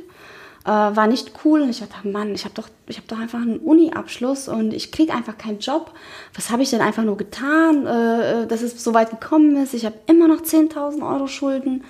äh, 0.66 0.68
war 0.68 1.06
nicht 1.06 1.32
cool. 1.46 1.62
Und 1.62 1.70
ich 1.70 1.80
dachte, 1.80 2.06
Mann, 2.06 2.34
ich 2.34 2.44
habe 2.44 2.54
doch, 2.54 2.68
ich 2.88 2.98
habe 2.98 3.08
doch 3.08 3.18
einfach 3.18 3.40
einen 3.40 3.56
Uni-Abschluss 3.56 4.48
und 4.48 4.74
ich 4.74 4.92
kriege 4.92 5.14
einfach 5.14 5.38
keinen 5.38 5.60
Job. 5.60 5.92
Was 6.34 6.50
habe 6.50 6.62
ich 6.62 6.68
denn 6.68 6.82
einfach 6.82 7.04
nur 7.04 7.16
getan, 7.16 7.86
äh, 7.86 8.46
dass 8.46 8.60
es 8.60 8.84
so 8.84 8.92
weit 8.92 9.08
gekommen 9.08 9.56
ist? 9.56 9.72
Ich 9.72 9.86
habe 9.86 9.96
immer 10.08 10.28
noch 10.28 10.42
10.000 10.42 11.10
Euro 11.10 11.26
Schulden. 11.26 11.84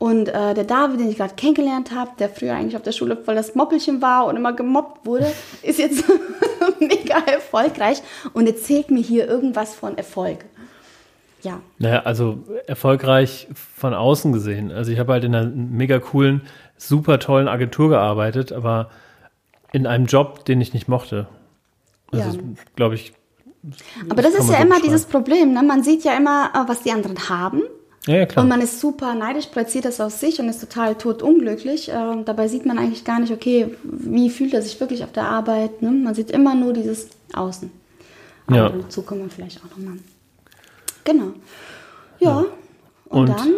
Und 0.00 0.28
äh, 0.30 0.54
der 0.54 0.64
David, 0.64 0.98
den 0.98 1.10
ich 1.10 1.18
gerade 1.18 1.34
kennengelernt 1.34 1.94
habe, 1.94 2.12
der 2.18 2.30
früher 2.30 2.54
eigentlich 2.54 2.74
auf 2.74 2.80
der 2.80 2.92
Schule 2.92 3.18
voll 3.18 3.34
das 3.34 3.54
Moppelchen 3.54 4.00
war 4.00 4.24
und 4.24 4.34
immer 4.34 4.54
gemobbt 4.54 5.04
wurde, 5.04 5.30
ist 5.62 5.78
jetzt 5.78 6.04
mega 6.80 7.18
erfolgreich 7.18 8.00
und 8.32 8.46
erzählt 8.46 8.90
mir 8.90 9.02
hier 9.02 9.28
irgendwas 9.28 9.74
von 9.74 9.98
Erfolg. 9.98 10.46
Ja. 11.42 11.60
Naja, 11.78 12.00
also 12.04 12.38
erfolgreich 12.66 13.46
von 13.52 13.92
außen 13.92 14.32
gesehen. 14.32 14.72
Also 14.72 14.90
ich 14.90 14.98
habe 14.98 15.12
halt 15.12 15.24
in 15.24 15.34
einer 15.34 15.50
mega 15.50 15.98
coolen, 15.98 16.42
super 16.78 17.18
tollen 17.18 17.46
Agentur 17.46 17.90
gearbeitet, 17.90 18.52
aber 18.52 18.88
in 19.70 19.86
einem 19.86 20.06
Job, 20.06 20.46
den 20.46 20.62
ich 20.62 20.72
nicht 20.72 20.88
mochte. 20.88 21.28
Das 22.10 22.36
Ja. 22.36 22.40
glaube 22.74 22.94
ich. 22.94 23.12
Aber 24.08 24.22
das 24.22 24.32
kann 24.32 24.42
ist 24.44 24.50
ja 24.50 24.56
so 24.56 24.62
immer 24.62 24.80
dieses 24.80 25.04
Problem. 25.04 25.52
Ne? 25.52 25.62
Man 25.62 25.82
sieht 25.82 26.04
ja 26.04 26.16
immer, 26.16 26.52
äh, 26.54 26.68
was 26.68 26.80
die 26.80 26.90
anderen 26.90 27.28
haben. 27.28 27.60
Ja, 28.06 28.16
ja. 28.16 28.26
Und 28.36 28.48
man 28.48 28.60
ist 28.62 28.80
super 28.80 29.14
neidisch, 29.14 29.46
projiziert 29.46 29.84
das 29.84 30.00
auf 30.00 30.12
sich 30.12 30.40
und 30.40 30.48
ist 30.48 30.60
total 30.60 30.94
totunglücklich. 30.94 31.90
Ähm, 31.92 32.24
dabei 32.24 32.48
sieht 32.48 32.64
man 32.64 32.78
eigentlich 32.78 33.04
gar 33.04 33.20
nicht, 33.20 33.32
okay, 33.32 33.76
wie 33.82 34.30
fühlt 34.30 34.54
er 34.54 34.62
sich 34.62 34.80
wirklich 34.80 35.04
auf 35.04 35.12
der 35.12 35.24
Arbeit. 35.24 35.82
Ne? 35.82 35.90
Man 35.90 36.14
sieht 36.14 36.30
immer 36.30 36.54
nur 36.54 36.72
dieses 36.72 37.08
Außen. 37.34 37.70
Aber 38.46 38.56
Ja. 38.56 38.68
dazu 38.70 39.02
kommen 39.02 39.22
wir 39.22 39.30
vielleicht 39.30 39.58
auch 39.62 39.76
nochmal. 39.76 39.98
Genau. 41.04 41.32
Ja. 42.20 42.44
Und, 43.06 43.20
Und- 43.20 43.28
dann? 43.28 43.52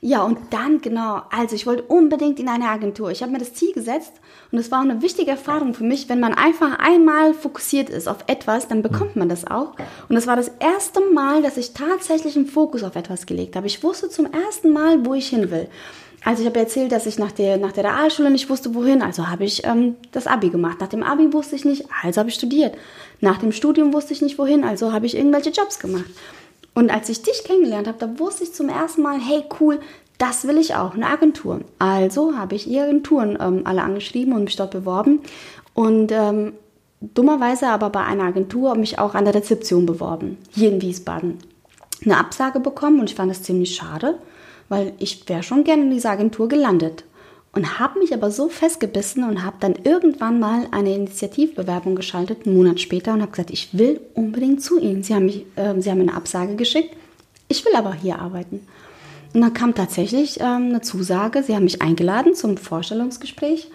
Ja, 0.00 0.22
und 0.22 0.38
dann, 0.50 0.80
genau. 0.80 1.22
Also 1.30 1.56
ich 1.56 1.66
wollte 1.66 1.82
unbedingt 1.84 2.38
in 2.38 2.48
eine 2.48 2.68
Agentur. 2.68 3.10
Ich 3.10 3.22
habe 3.22 3.32
mir 3.32 3.38
das 3.38 3.54
Ziel 3.54 3.72
gesetzt 3.72 4.12
und 4.50 4.58
es 4.58 4.70
war 4.70 4.80
eine 4.80 5.02
wichtige 5.02 5.30
Erfahrung 5.30 5.74
für 5.74 5.84
mich. 5.84 6.08
Wenn 6.08 6.20
man 6.20 6.32
einfach 6.32 6.78
einmal 6.78 7.34
fokussiert 7.34 7.90
ist 7.90 8.08
auf 8.08 8.24
etwas, 8.28 8.66
dann 8.66 8.82
bekommt 8.82 9.14
man 9.14 9.28
das 9.28 9.46
auch. 9.46 9.72
Und 10.08 10.14
das 10.14 10.26
war 10.26 10.36
das 10.36 10.50
erste 10.58 11.00
Mal, 11.12 11.42
dass 11.42 11.58
ich 11.58 11.74
tatsächlich 11.74 12.36
einen 12.36 12.46
Fokus 12.46 12.82
auf 12.82 12.96
etwas 12.96 13.26
gelegt 13.26 13.56
habe. 13.56 13.66
Ich 13.66 13.82
wusste 13.82 14.08
zum 14.08 14.26
ersten 14.32 14.72
Mal, 14.72 15.04
wo 15.04 15.14
ich 15.14 15.28
hin 15.28 15.50
will. 15.50 15.68
Also 16.24 16.42
ich 16.42 16.48
habe 16.48 16.58
erzählt, 16.58 16.92
dass 16.92 17.06
ich 17.06 17.18
nach 17.18 17.30
der, 17.30 17.58
nach 17.58 17.72
der 17.72 17.84
Realschule 17.84 18.30
nicht 18.30 18.48
wusste, 18.50 18.74
wohin. 18.74 19.02
Also 19.02 19.28
habe 19.28 19.44
ich 19.44 19.64
ähm, 19.64 19.96
das 20.12 20.26
Abi 20.26 20.48
gemacht. 20.48 20.80
Nach 20.80 20.88
dem 20.88 21.02
Abi 21.02 21.32
wusste 21.32 21.54
ich 21.54 21.64
nicht, 21.64 21.84
also 22.02 22.18
habe 22.18 22.30
ich 22.30 22.34
studiert. 22.34 22.74
Nach 23.20 23.38
dem 23.38 23.52
Studium 23.52 23.92
wusste 23.92 24.14
ich 24.14 24.22
nicht, 24.22 24.38
wohin. 24.38 24.64
Also 24.64 24.92
habe 24.92 25.06
ich 25.06 25.16
irgendwelche 25.16 25.50
Jobs 25.50 25.78
gemacht. 25.78 26.10
Und 26.74 26.90
als 26.90 27.08
ich 27.08 27.22
dich 27.22 27.44
kennengelernt 27.44 27.86
habe, 27.86 27.98
da 27.98 28.18
wusste 28.18 28.44
ich 28.44 28.54
zum 28.54 28.68
ersten 28.68 29.02
Mal, 29.02 29.18
hey 29.20 29.44
cool, 29.60 29.80
das 30.18 30.46
will 30.46 30.58
ich 30.58 30.74
auch, 30.74 30.94
eine 30.94 31.06
Agentur. 31.06 31.60
Also 31.78 32.36
habe 32.36 32.56
ich 32.56 32.64
die 32.64 32.78
Agenturen 32.78 33.38
ähm, 33.40 33.62
alle 33.64 33.82
angeschrieben 33.82 34.34
und 34.34 34.44
mich 34.44 34.56
dort 34.56 34.72
beworben. 34.72 35.20
Und 35.74 36.10
ähm, 36.12 36.54
dummerweise 37.00 37.68
aber 37.68 37.90
bei 37.90 38.02
einer 38.02 38.24
Agentur 38.24 38.74
mich 38.74 38.98
auch 38.98 39.14
an 39.14 39.24
der 39.24 39.34
Rezeption 39.34 39.86
beworben, 39.86 40.38
hier 40.50 40.70
in 40.70 40.82
Wiesbaden. 40.82 41.38
Eine 42.04 42.18
Absage 42.18 42.60
bekommen 42.60 43.00
und 43.00 43.10
ich 43.10 43.16
fand 43.16 43.30
das 43.30 43.42
ziemlich 43.42 43.74
schade, 43.74 44.18
weil 44.68 44.92
ich 44.98 45.28
wäre 45.28 45.42
schon 45.42 45.64
gerne 45.64 45.82
in 45.82 45.90
dieser 45.90 46.10
Agentur 46.10 46.48
gelandet. 46.48 47.04
Und 47.52 47.78
habe 47.78 47.98
mich 47.98 48.12
aber 48.12 48.30
so 48.30 48.48
festgebissen 48.48 49.24
und 49.24 49.42
habe 49.42 49.56
dann 49.60 49.74
irgendwann 49.82 50.38
mal 50.38 50.66
eine 50.70 50.94
Initiativbewerbung 50.94 51.96
geschaltet, 51.96 52.46
einen 52.46 52.56
Monat 52.56 52.78
später, 52.78 53.14
und 53.14 53.22
habe 53.22 53.30
gesagt, 53.30 53.50
ich 53.50 53.76
will 53.76 54.00
unbedingt 54.14 54.62
zu 54.62 54.78
Ihnen. 54.78 55.02
Sie 55.02 55.14
haben, 55.14 55.24
mich, 55.24 55.46
äh, 55.56 55.80
Sie 55.80 55.90
haben 55.90 55.98
mir 55.98 56.04
eine 56.04 56.14
Absage 56.14 56.56
geschickt, 56.56 56.94
ich 57.48 57.64
will 57.64 57.74
aber 57.74 57.94
hier 57.94 58.18
arbeiten. 58.18 58.66
Und 59.34 59.42
dann 59.42 59.52
kam 59.52 59.74
tatsächlich 59.74 60.40
ähm, 60.40 60.68
eine 60.70 60.80
Zusage, 60.80 61.42
Sie 61.42 61.54
haben 61.54 61.64
mich 61.64 61.82
eingeladen 61.82 62.34
zum 62.34 62.56
Vorstellungsgespräch 62.56 63.70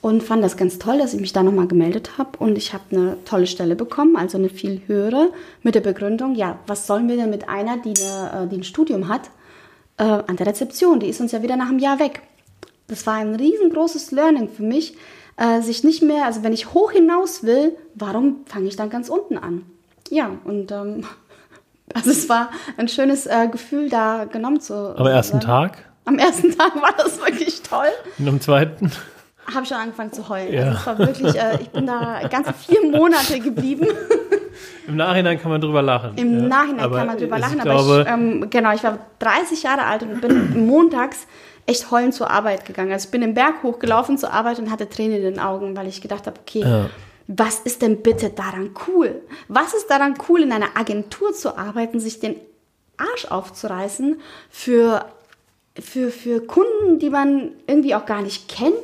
und 0.00 0.22
fand 0.22 0.42
das 0.42 0.56
ganz 0.56 0.78
toll, 0.78 0.98
dass 0.98 1.14
ich 1.14 1.20
mich 1.20 1.32
da 1.32 1.42
nochmal 1.42 1.66
gemeldet 1.66 2.18
habe. 2.18 2.38
Und 2.38 2.56
ich 2.56 2.72
habe 2.72 2.84
eine 2.90 3.24
tolle 3.24 3.46
Stelle 3.46 3.76
bekommen, 3.76 4.16
also 4.16 4.38
eine 4.38 4.48
viel 4.48 4.82
höhere, 4.86 5.30
mit 5.62 5.74
der 5.74 5.80
Begründung, 5.80 6.34
ja, 6.34 6.58
was 6.66 6.86
sollen 6.86 7.08
wir 7.08 7.16
denn 7.16 7.30
mit 7.30 7.48
einer, 7.48 7.78
die, 7.78 7.94
eine, 8.00 8.44
äh, 8.44 8.48
die 8.48 8.56
ein 8.56 8.64
Studium 8.64 9.08
hat, 9.08 9.30
äh, 9.98 10.04
an 10.04 10.36
der 10.36 10.46
Rezeption? 10.46 11.00
Die 11.00 11.08
ist 11.08 11.20
uns 11.20 11.32
ja 11.32 11.42
wieder 11.42 11.56
nach 11.56 11.68
einem 11.68 11.78
Jahr 11.78 11.98
weg. 11.98 12.22
Das 12.86 13.06
war 13.06 13.14
ein 13.14 13.34
riesengroßes 13.34 14.12
Learning 14.12 14.48
für 14.48 14.62
mich, 14.62 14.96
äh, 15.36 15.60
sich 15.62 15.84
nicht 15.84 16.02
mehr, 16.02 16.24
also 16.24 16.42
wenn 16.42 16.52
ich 16.52 16.74
hoch 16.74 16.92
hinaus 16.92 17.44
will, 17.44 17.76
warum 17.94 18.44
fange 18.46 18.68
ich 18.68 18.76
dann 18.76 18.90
ganz 18.90 19.08
unten 19.08 19.36
an? 19.36 19.62
Ja, 20.10 20.30
und 20.44 20.72
ähm, 20.72 21.04
also 21.94 22.10
es 22.10 22.28
war 22.28 22.50
ein 22.76 22.88
schönes 22.88 23.26
äh, 23.26 23.48
Gefühl, 23.50 23.88
da 23.88 24.24
genommen 24.24 24.60
zu 24.60 24.96
Am 24.96 25.06
ersten 25.06 25.40
zu 25.40 25.48
werden. 25.48 25.70
Tag 25.72 25.84
Am 26.04 26.18
ersten 26.18 26.56
Tag 26.56 26.74
war 26.76 26.94
das 26.96 27.18
wirklich 27.20 27.62
toll. 27.62 27.88
und 28.18 28.28
am 28.28 28.40
zweiten. 28.40 28.90
Habe 29.52 29.62
ich 29.62 29.68
schon 29.68 29.78
angefangen 29.78 30.12
zu 30.12 30.28
heulen. 30.28 30.52
Ja. 30.52 30.62
Also 30.64 30.78
es 30.78 30.86
war 30.86 30.98
wirklich, 30.98 31.34
äh, 31.34 31.58
ich 31.62 31.70
bin 31.70 31.86
da 31.86 32.20
ganze 32.28 32.52
vier 32.52 32.90
Monate 32.90 33.40
geblieben. 33.40 33.86
Im 34.86 34.96
Nachhinein 34.96 35.40
kann 35.40 35.50
man 35.50 35.60
drüber 35.60 35.82
lachen. 35.82 36.12
Im 36.16 36.34
ja. 36.34 36.46
Nachhinein 36.46 36.80
Aber 36.80 36.96
kann 36.98 37.06
man 37.06 37.18
drüber 37.18 37.38
lachen, 37.38 37.58
glaube, 37.58 37.78
aber 37.80 38.00
ich, 38.02 38.08
ähm, 38.08 38.50
genau, 38.50 38.72
ich 38.74 38.82
war 38.82 38.98
30 39.18 39.62
Jahre 39.62 39.84
alt 39.84 40.02
und 40.02 40.20
bin 40.20 40.66
montags 40.66 41.26
echt 41.66 41.90
heulend 41.90 42.14
zur 42.14 42.30
Arbeit 42.30 42.64
gegangen. 42.64 42.92
Also 42.92 43.06
ich 43.06 43.10
bin 43.10 43.20
den 43.20 43.34
Berg 43.34 43.62
hochgelaufen 43.62 44.16
zur 44.18 44.32
Arbeit 44.32 44.58
und 44.58 44.70
hatte 44.70 44.88
Tränen 44.88 45.18
in 45.18 45.22
den 45.22 45.38
Augen, 45.38 45.76
weil 45.76 45.86
ich 45.86 46.00
gedacht 46.00 46.26
habe, 46.26 46.38
okay, 46.40 46.60
Ja. 46.60 46.90
Was 47.28 47.60
ist 47.60 47.82
denn 47.82 48.02
bitte 48.02 48.30
daran 48.30 48.74
cool? 48.88 49.22
Was 49.48 49.74
ist 49.74 49.88
daran 49.88 50.14
cool, 50.28 50.42
in 50.42 50.50
einer 50.50 50.76
Agentur 50.76 51.32
zu 51.32 51.56
arbeiten, 51.56 52.00
sich 52.00 52.20
den 52.20 52.36
Arsch 52.96 53.26
aufzureißen 53.26 54.20
für 54.50 55.04
für, 55.80 56.10
für 56.10 56.40
Kunden, 56.40 56.98
die 56.98 57.10
man 57.10 57.52
irgendwie 57.68 57.94
auch 57.94 58.04
gar 58.04 58.22
nicht 58.22 58.48
kennt, 58.48 58.74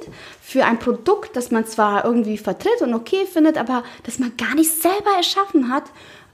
für 0.40 0.64
ein 0.64 0.78
Produkt, 0.78 1.36
das 1.36 1.50
man 1.50 1.66
zwar 1.66 2.04
irgendwie 2.04 2.38
vertritt 2.38 2.82
und 2.82 2.94
okay 2.94 3.26
findet, 3.26 3.58
aber 3.58 3.82
das 4.04 4.20
man 4.20 4.36
gar 4.36 4.54
nicht 4.54 4.70
selber 4.70 5.10
erschaffen 5.16 5.70
hat, 5.70 5.84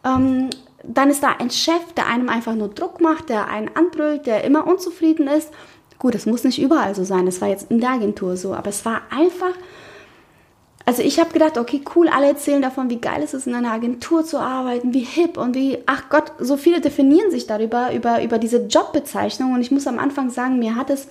ähm, 0.05 0.51
dann 0.83 1.11
ist 1.11 1.23
da 1.23 1.37
ein 1.39 1.51
Chef, 1.51 1.93
der 1.97 2.07
einem 2.07 2.29
einfach 2.29 2.55
nur 2.55 2.69
Druck 2.69 3.01
macht, 3.01 3.29
der 3.29 3.49
einen 3.49 3.75
anbrüllt, 3.75 4.27
der 4.27 4.45
immer 4.45 4.67
unzufrieden 4.67 5.29
ist. 5.29 5.51
Gut, 5.99 6.15
das 6.15 6.27
muss 6.27 6.45
nicht 6.45 6.61
überall 6.61 6.95
so 6.95 7.05
sein, 7.05 7.27
das 7.27 7.41
war 7.41 7.49
jetzt 7.49 7.71
in 7.71 7.81
der 7.81 7.91
Agentur 7.91 8.37
so, 8.37 8.55
aber 8.55 8.69
es 8.69 8.85
war 8.85 9.03
einfach, 9.11 9.53
also 10.91 11.05
ich 11.05 11.21
habe 11.21 11.31
gedacht, 11.31 11.57
okay, 11.57 11.83
cool, 11.95 12.09
alle 12.09 12.27
erzählen 12.27 12.61
davon, 12.61 12.91
wie 12.91 13.01
geil 13.01 13.23
es 13.23 13.33
ist, 13.33 13.47
in 13.47 13.55
einer 13.55 13.71
Agentur 13.71 14.25
zu 14.25 14.41
arbeiten, 14.41 14.93
wie 14.93 15.05
hip 15.05 15.37
und 15.39 15.55
wie, 15.55 15.79
ach 15.87 16.09
Gott, 16.09 16.33
so 16.41 16.57
viele 16.57 16.81
definieren 16.81 17.31
sich 17.31 17.47
darüber, 17.47 17.95
über, 17.95 18.25
über 18.25 18.39
diese 18.39 18.67
Jobbezeichnung. 18.67 19.53
Und 19.53 19.61
ich 19.61 19.71
muss 19.71 19.87
am 19.87 20.01
Anfang 20.01 20.31
sagen, 20.31 20.59
mir 20.59 20.75
hat 20.75 20.91
es 20.91 21.07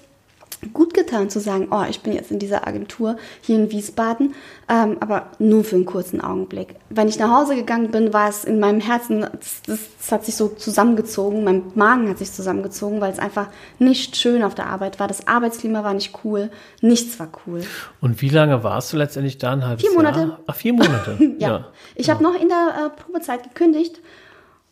gut 0.73 0.93
getan 0.93 1.29
zu 1.29 1.39
sagen, 1.39 1.69
oh, 1.71 1.83
ich 1.89 2.01
bin 2.01 2.13
jetzt 2.13 2.31
in 2.31 2.39
dieser 2.39 2.67
Agentur 2.67 3.17
hier 3.41 3.55
in 3.55 3.71
Wiesbaden, 3.71 4.35
ähm, 4.67 4.97
aber 4.99 5.27
nur 5.39 5.63
für 5.63 5.75
einen 5.75 5.85
kurzen 5.85 6.21
Augenblick. 6.21 6.75
Wenn 6.89 7.07
ich 7.07 7.17
nach 7.17 7.29
Hause 7.29 7.55
gegangen 7.55 7.91
bin, 7.91 8.13
war 8.13 8.29
es 8.29 8.43
in 8.43 8.59
meinem 8.59 8.81
Herzen, 8.81 9.25
das 9.65 10.11
hat 10.11 10.25
sich 10.25 10.35
so 10.35 10.49
zusammengezogen, 10.49 11.43
mein 11.43 11.63
Magen 11.75 12.09
hat 12.09 12.17
sich 12.17 12.31
zusammengezogen, 12.31 13.01
weil 13.01 13.11
es 13.11 13.19
einfach 13.19 13.47
nicht 13.79 14.17
schön 14.17 14.43
auf 14.43 14.55
der 14.55 14.67
Arbeit 14.67 14.99
war. 14.99 15.07
Das 15.07 15.27
Arbeitsklima 15.27 15.83
war 15.83 15.93
nicht 15.93 16.19
cool, 16.23 16.49
nichts 16.81 17.19
war 17.19 17.29
cool. 17.45 17.63
Und 18.01 18.21
wie 18.21 18.29
lange 18.29 18.63
warst 18.63 18.91
du 18.93 18.97
letztendlich 18.97 19.37
da? 19.37 19.53
Ein 19.53 19.65
halbes 19.65 19.85
Vier 19.85 19.95
Monate. 19.95 20.19
Jahr? 20.19 20.39
Ach, 20.47 20.55
vier 20.55 20.73
Monate. 20.73 21.17
Ja. 21.39 21.67
Ich 21.95 22.09
habe 22.09 22.21
noch 22.21 22.33
in 22.39 22.49
der 22.49 22.87
äh, 22.87 23.01
Probezeit 23.01 23.43
gekündigt 23.43 24.01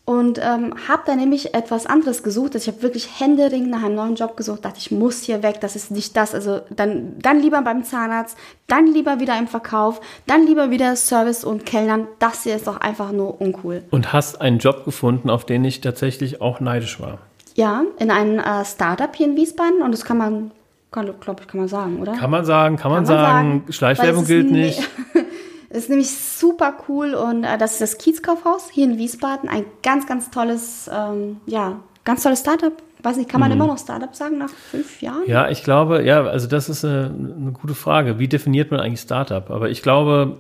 und 0.10 0.40
ähm, 0.40 0.74
habe 0.88 1.02
da 1.06 1.18
nämlich 1.18 1.54
etwas 1.54 1.86
anderes 1.86 2.24
gesucht. 2.24 2.56
Also 2.56 2.70
ich 2.70 2.74
habe 2.74 2.82
wirklich 2.82 3.20
händeringend 3.20 3.70
nach 3.70 3.84
einem 3.84 3.96
neuen 3.96 4.16
Job 4.16 4.38
gesucht. 4.38 4.64
Dachte, 4.64 4.78
ich 4.80 4.90
muss 4.90 5.24
hier 5.24 5.44
weg, 5.44 5.60
das 5.60 5.76
ist 5.76 5.92
nicht 5.92 6.16
das. 6.16 6.34
Also 6.34 6.62
dann, 6.70 7.20
dann 7.20 7.42
lieber 7.42 7.62
beim 7.62 7.84
Zahnarzt, 7.84 8.38
dann 8.68 8.88
lieber 8.88 9.20
wieder 9.20 9.38
im 9.38 9.50
Verkauf, 9.50 10.00
dann 10.26 10.48
lieber 10.48 10.72
wieder 10.72 10.96
Service 10.96 11.44
und 11.44 11.66
Kellnern. 11.66 12.08
Das 12.20 12.44
hier 12.44 12.56
ist 12.56 12.68
doch 12.68 12.78
einfach 12.80 13.12
nur 13.12 13.42
uncool. 13.42 13.84
Und 13.92 14.14
hast 14.14 14.40
einen 14.40 14.60
Job 14.60 14.86
gefunden, 14.86 15.30
auf 15.30 15.46
den 15.46 15.66
ich 15.66 15.82
tatsächlich 15.82 16.40
auch 16.42 16.62
neidisch 16.62 17.02
war. 17.02 17.18
Ja, 17.56 17.84
in 18.00 18.10
einem 18.10 18.40
äh, 18.40 18.64
Startup 18.64 19.14
hier 19.14 19.28
in 19.28 19.36
Wiesbaden 19.36 19.82
und 19.82 19.92
das 19.92 20.06
kann 20.06 20.18
man, 20.18 20.52
glaube 20.90 21.42
ich, 21.42 21.48
kann 21.50 21.60
man 21.60 21.68
sagen, 21.68 22.00
oder? 22.00 22.14
Kann 22.14 22.32
man 22.32 22.46
sagen, 22.46 22.78
kann 22.78 22.92
man, 22.92 23.04
Kann 23.04 23.14
man 23.14 23.24
sagen. 23.26 23.60
sagen, 23.60 23.74
Schleichwerbung 23.74 24.24
gilt 24.26 24.52
nicht. 24.52 24.90
Es 25.70 25.80
ist 25.80 25.90
nämlich 25.90 26.10
super 26.10 26.78
cool 26.88 27.14
und 27.14 27.44
äh, 27.44 27.58
das 27.58 27.74
ist 27.74 27.82
das 27.82 27.98
Kiezkaufhaus 27.98 28.70
hier 28.72 28.86
in 28.86 28.98
Wiesbaden. 28.98 29.50
Ein 29.50 29.66
ganz, 29.84 30.08
ganz 30.08 30.30
tolles, 30.32 30.90
ähm, 30.94 31.38
ja, 31.46 31.80
ganz 32.06 32.24
tolles 32.24 32.40
Startup. 32.40 32.74
Weiß 33.04 33.18
nicht, 33.18 33.30
kann 33.30 33.40
man 33.40 33.52
immer 33.52 33.68
noch 33.68 33.78
Startup 33.78 34.14
sagen 34.16 34.38
nach 34.40 34.50
fünf 34.50 35.02
Jahren? 35.02 35.24
Mhm. 35.26 35.30
Ja, 35.30 35.50
ich 35.50 35.64
glaube, 35.64 36.04
ja, 36.04 36.24
also 36.24 36.48
das 36.48 36.68
ist 36.68 36.84
eine, 36.84 37.14
eine 37.14 37.52
gute 37.52 37.76
Frage. 37.76 38.18
Wie 38.18 38.28
definiert 38.28 38.72
man 38.72 38.80
eigentlich 38.80 39.02
Startup? 39.02 39.50
Aber 39.52 39.70
ich 39.70 39.84
glaube, 39.84 40.38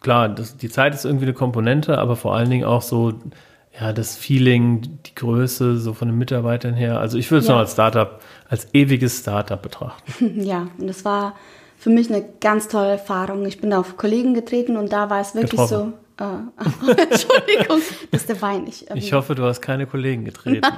klar, 0.00 0.28
das, 0.28 0.56
die 0.56 0.70
Zeit 0.70 0.94
ist 0.94 1.04
irgendwie 1.04 1.26
eine 1.26 1.34
Komponente, 1.34 1.98
aber 1.98 2.16
vor 2.16 2.34
allen 2.34 2.48
Dingen 2.48 2.64
auch 2.64 2.82
so, 2.82 3.12
ja, 3.78 3.92
das 3.92 4.16
Feeling, 4.16 5.00
die 5.06 5.14
Größe, 5.14 5.76
so 5.78 5.92
von 5.92 6.08
den 6.08 6.16
Mitarbeitern 6.16 6.72
her. 6.74 6.98
Also 6.98 7.18
ich 7.18 7.30
würde 7.30 7.40
es 7.40 7.46
Ja. 7.48 7.54
noch 7.54 7.60
als 7.60 7.72
Startup, 7.72 8.20
als 8.48 8.68
ewiges 8.72 9.18
Startup 9.18 9.60
betrachten. 9.60 10.40
Ja, 10.42 10.68
und 10.78 10.86
das 10.86 11.04
war 11.04 11.34
für 11.86 11.90
mich 11.90 12.12
eine 12.12 12.24
ganz 12.40 12.66
tolle 12.66 12.90
Erfahrung. 12.90 13.46
Ich 13.46 13.60
bin 13.60 13.70
da 13.70 13.78
auf 13.78 13.96
Kollegen 13.96 14.34
getreten 14.34 14.76
und 14.76 14.92
da 14.92 15.08
war 15.08 15.20
es 15.20 15.36
wirklich 15.36 15.52
Getroffen. 15.52 15.92
Äh, 16.18 16.24
Entschuldigung, 17.00 17.80
das 18.10 18.22
ist 18.22 18.28
der 18.28 18.42
Wein. 18.42 18.66
Ich, 18.66 18.90
ähm, 18.90 18.96
ich 18.96 19.12
hoffe, 19.12 19.36
du 19.36 19.44
hast 19.44 19.60
keine 19.60 19.86
Kollegen 19.86 20.24
getreten. 20.24 20.66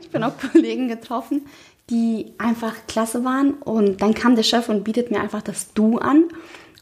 Ich 0.00 0.10
bin 0.10 0.22
auch 0.24 0.32
Kollegen 0.52 0.88
getroffen, 0.88 1.46
die 1.88 2.32
einfach 2.36 2.74
klasse 2.86 3.24
waren. 3.24 3.54
Und 3.54 4.02
dann 4.02 4.12
kam 4.12 4.36
der 4.36 4.42
Chef 4.42 4.68
und 4.68 4.84
bietet 4.84 5.10
mir 5.10 5.20
einfach 5.20 5.40
das 5.40 5.72
Du 5.72 5.98
an. 5.98 6.24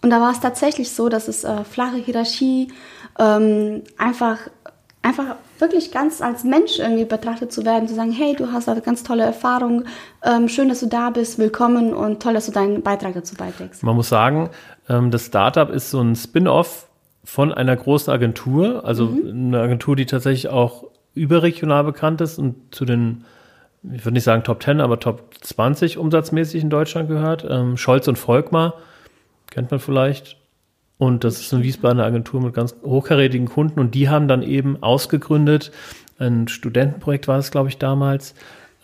Und 0.02 0.10
da 0.10 0.20
war 0.20 0.32
es 0.32 0.40
tatsächlich 0.40 0.90
so, 0.90 1.08
dass 1.08 1.28
es 1.28 1.44
äh, 1.44 1.62
flache 1.64 1.96
Hierarchie, 1.96 2.72
ähm, 3.18 3.82
einfach, 3.98 4.38
einfach 5.06 5.36
wirklich 5.58 5.92
ganz 5.92 6.20
als 6.20 6.42
Mensch 6.42 6.78
irgendwie 6.78 7.04
betrachtet 7.04 7.52
zu 7.52 7.64
werden, 7.64 7.86
zu 7.86 7.94
sagen, 7.94 8.10
hey, 8.10 8.34
du 8.34 8.52
hast 8.52 8.68
eine 8.68 8.80
ganz 8.80 9.04
tolle 9.04 9.22
Erfahrung, 9.22 9.84
ähm, 10.24 10.48
schön, 10.48 10.68
dass 10.68 10.80
du 10.80 10.86
da 10.86 11.10
bist, 11.10 11.38
willkommen 11.38 11.94
und 11.94 12.20
toll, 12.20 12.34
dass 12.34 12.46
du 12.46 12.52
deinen 12.52 12.82
Beitrag 12.82 13.14
dazu 13.14 13.36
beiträgst. 13.36 13.82
Man 13.84 13.94
muss 13.94 14.08
sagen, 14.08 14.50
ähm, 14.88 15.10
das 15.10 15.26
Startup 15.26 15.70
ist 15.70 15.90
so 15.90 16.00
ein 16.00 16.16
Spin-off 16.16 16.88
von 17.24 17.54
einer 17.54 17.76
großen 17.76 18.12
Agentur, 18.12 18.84
also 18.84 19.06
mhm. 19.06 19.54
eine 19.54 19.60
Agentur, 19.60 19.94
die 19.94 20.06
tatsächlich 20.06 20.48
auch 20.48 20.84
überregional 21.14 21.84
bekannt 21.84 22.20
ist 22.20 22.38
und 22.38 22.74
zu 22.74 22.84
den, 22.84 23.24
ich 23.84 24.04
würde 24.04 24.14
nicht 24.14 24.24
sagen 24.24 24.42
Top 24.42 24.62
10, 24.62 24.80
aber 24.80 24.98
Top 24.98 25.34
20 25.40 25.98
umsatzmäßig 25.98 26.62
in 26.62 26.70
Deutschland 26.70 27.08
gehört. 27.08 27.46
Ähm, 27.48 27.76
Scholz 27.76 28.08
und 28.08 28.16
Volkmar 28.16 28.74
kennt 29.50 29.70
man 29.70 29.80
vielleicht. 29.80 30.36
Und 30.98 31.24
das 31.24 31.40
ist 31.40 31.52
eine 31.52 31.62
Wiesbadener 31.62 32.04
Agentur 32.04 32.40
mit 32.40 32.54
ganz 32.54 32.74
hochkarätigen 32.82 33.48
Kunden 33.48 33.78
und 33.80 33.94
die 33.94 34.08
haben 34.08 34.28
dann 34.28 34.42
eben 34.42 34.82
ausgegründet, 34.82 35.70
ein 36.18 36.48
Studentenprojekt 36.48 37.28
war 37.28 37.38
es, 37.38 37.50
glaube 37.50 37.68
ich, 37.68 37.76
damals. 37.76 38.34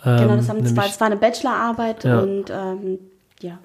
Genau, 0.04 0.36
das, 0.36 0.44
ähm, 0.44 0.48
haben 0.48 0.56
nämlich, 0.58 0.74
das 0.74 1.00
war 1.00 1.06
eine 1.06 1.16
Bachelorarbeit 1.16 2.04
ja. 2.04 2.20
und 2.20 2.50
ähm, 2.50 2.98
ja. 3.40 3.58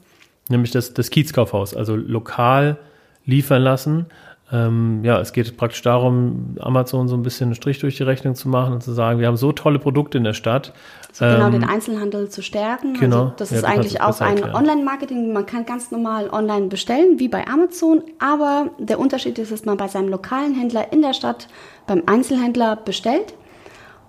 Nämlich 0.49 0.71
das, 0.71 0.93
das 0.93 1.10
Kiezkaufhaus, 1.10 1.75
also 1.75 1.95
lokal 1.95 2.77
liefern 3.25 3.62
lassen 3.62 4.05
ähm, 4.49 5.03
ja, 5.03 5.19
es 5.19 5.33
geht 5.33 5.57
praktisch 5.57 5.81
darum, 5.81 6.55
Amazon 6.60 7.10
so 7.10 7.17
ein 7.17 7.21
bisschen 7.21 7.47
einen 7.47 7.55
Strich 7.55 7.79
durch 7.79 7.97
die 7.97 8.03
Rechnung 8.03 8.33
zu 8.33 8.47
machen 8.47 8.73
und 8.73 8.81
zu 8.81 8.93
sagen, 8.93 9.19
wir 9.19 9.27
haben 9.27 9.36
so 9.36 9.51
tolle 9.51 9.77
Produkte 9.77 10.17
in 10.17 10.23
der 10.23 10.33
Stadt. 10.33 10.73
Also 11.19 11.36
genau, 11.36 11.49
den 11.49 11.65
Einzelhandel 11.65 12.29
zu 12.29 12.41
stärken. 12.41 12.91
Also 12.91 12.99
genau. 13.01 13.21
Also 13.23 13.33
das 13.38 13.51
ja, 13.51 13.57
ist 13.57 13.63
eigentlich 13.65 14.01
auch 14.01 14.21
ein 14.21 14.43
Online-Marketing. 14.43 15.33
Man 15.33 15.45
kann 15.45 15.65
ganz 15.65 15.91
normal 15.91 16.29
online 16.29 16.67
bestellen, 16.67 17.19
wie 17.19 17.27
bei 17.27 17.45
Amazon. 17.45 18.03
Aber 18.19 18.69
der 18.77 18.99
Unterschied 18.99 19.38
ist, 19.38 19.51
dass 19.51 19.65
man 19.65 19.75
bei 19.75 19.89
seinem 19.89 20.07
lokalen 20.07 20.55
Händler 20.55 20.93
in 20.93 21.01
der 21.01 21.13
Stadt 21.13 21.49
beim 21.86 22.03
Einzelhändler 22.05 22.77
bestellt 22.77 23.33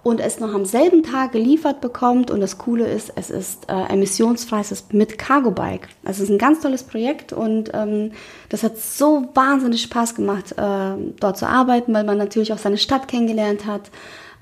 und 0.09 0.21
es 0.21 0.41
noch 0.41 0.55
am 0.55 0.65
selben 0.65 1.03
Tag 1.03 1.33
geliefert 1.33 1.83
bekommt. 1.83 2.31
Und 2.31 2.41
das 2.41 2.57
Coole 2.57 2.87
ist, 2.87 3.13
es 3.17 3.29
ist 3.29 3.69
äh, 3.69 3.93
emissionsfrei, 3.93 4.61
es 4.61 4.73
ist 4.73 4.95
mit 4.95 5.19
Cargo 5.19 5.51
Bike. 5.51 5.89
Also 6.03 6.23
es 6.23 6.31
ist 6.31 6.35
ein 6.35 6.39
ganz 6.39 6.61
tolles 6.61 6.83
Projekt 6.83 7.35
und 7.35 7.71
ähm, 7.75 8.13
das 8.49 8.63
hat 8.63 8.79
so 8.79 9.29
wahnsinnig 9.35 9.83
Spaß 9.83 10.15
gemacht, 10.15 10.53
äh, 10.53 11.13
dort 11.21 11.37
zu 11.37 11.47
arbeiten, 11.47 11.93
weil 11.93 12.05
man 12.05 12.17
natürlich 12.17 12.55
auch 12.55 12.59
seine 12.59 12.79
Stadt 12.79 13.07
kennengelernt 13.07 13.67
hat. 13.67 13.91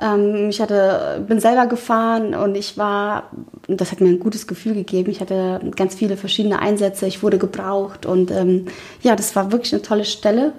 Ähm, 0.01 0.51
ich 0.51 0.61
hatte, 0.61 1.25
bin 1.27 1.41
selber 1.41 1.67
gefahren 1.67 2.37
und 2.37 2.55
ich 2.55 2.79
war, 2.79 3.33
das 3.67 3.91
hat 3.91 4.01
mir 4.01 4.11
ein 4.11 4.21
gutes 4.21 4.47
Gefühl 4.47 4.75
gegeben. 4.75 5.11
Ich 5.11 5.21
hatte 5.21 5.61
ganz 5.75 5.97
viele 5.97 6.17
verschiedene 6.17 6.61
Einsätze, 6.61 7.09
ich 7.09 7.25
wurde 7.25 7.39
gebraucht 7.39 8.07
und 8.07 8.31
ähm, 8.31 8.67
ja, 9.03 9.17
das 9.17 9.35
war 9.35 9.51
wirklich 9.51 9.73
eine 9.73 9.83
tolle 9.83 10.05
Stelle. 10.05 10.53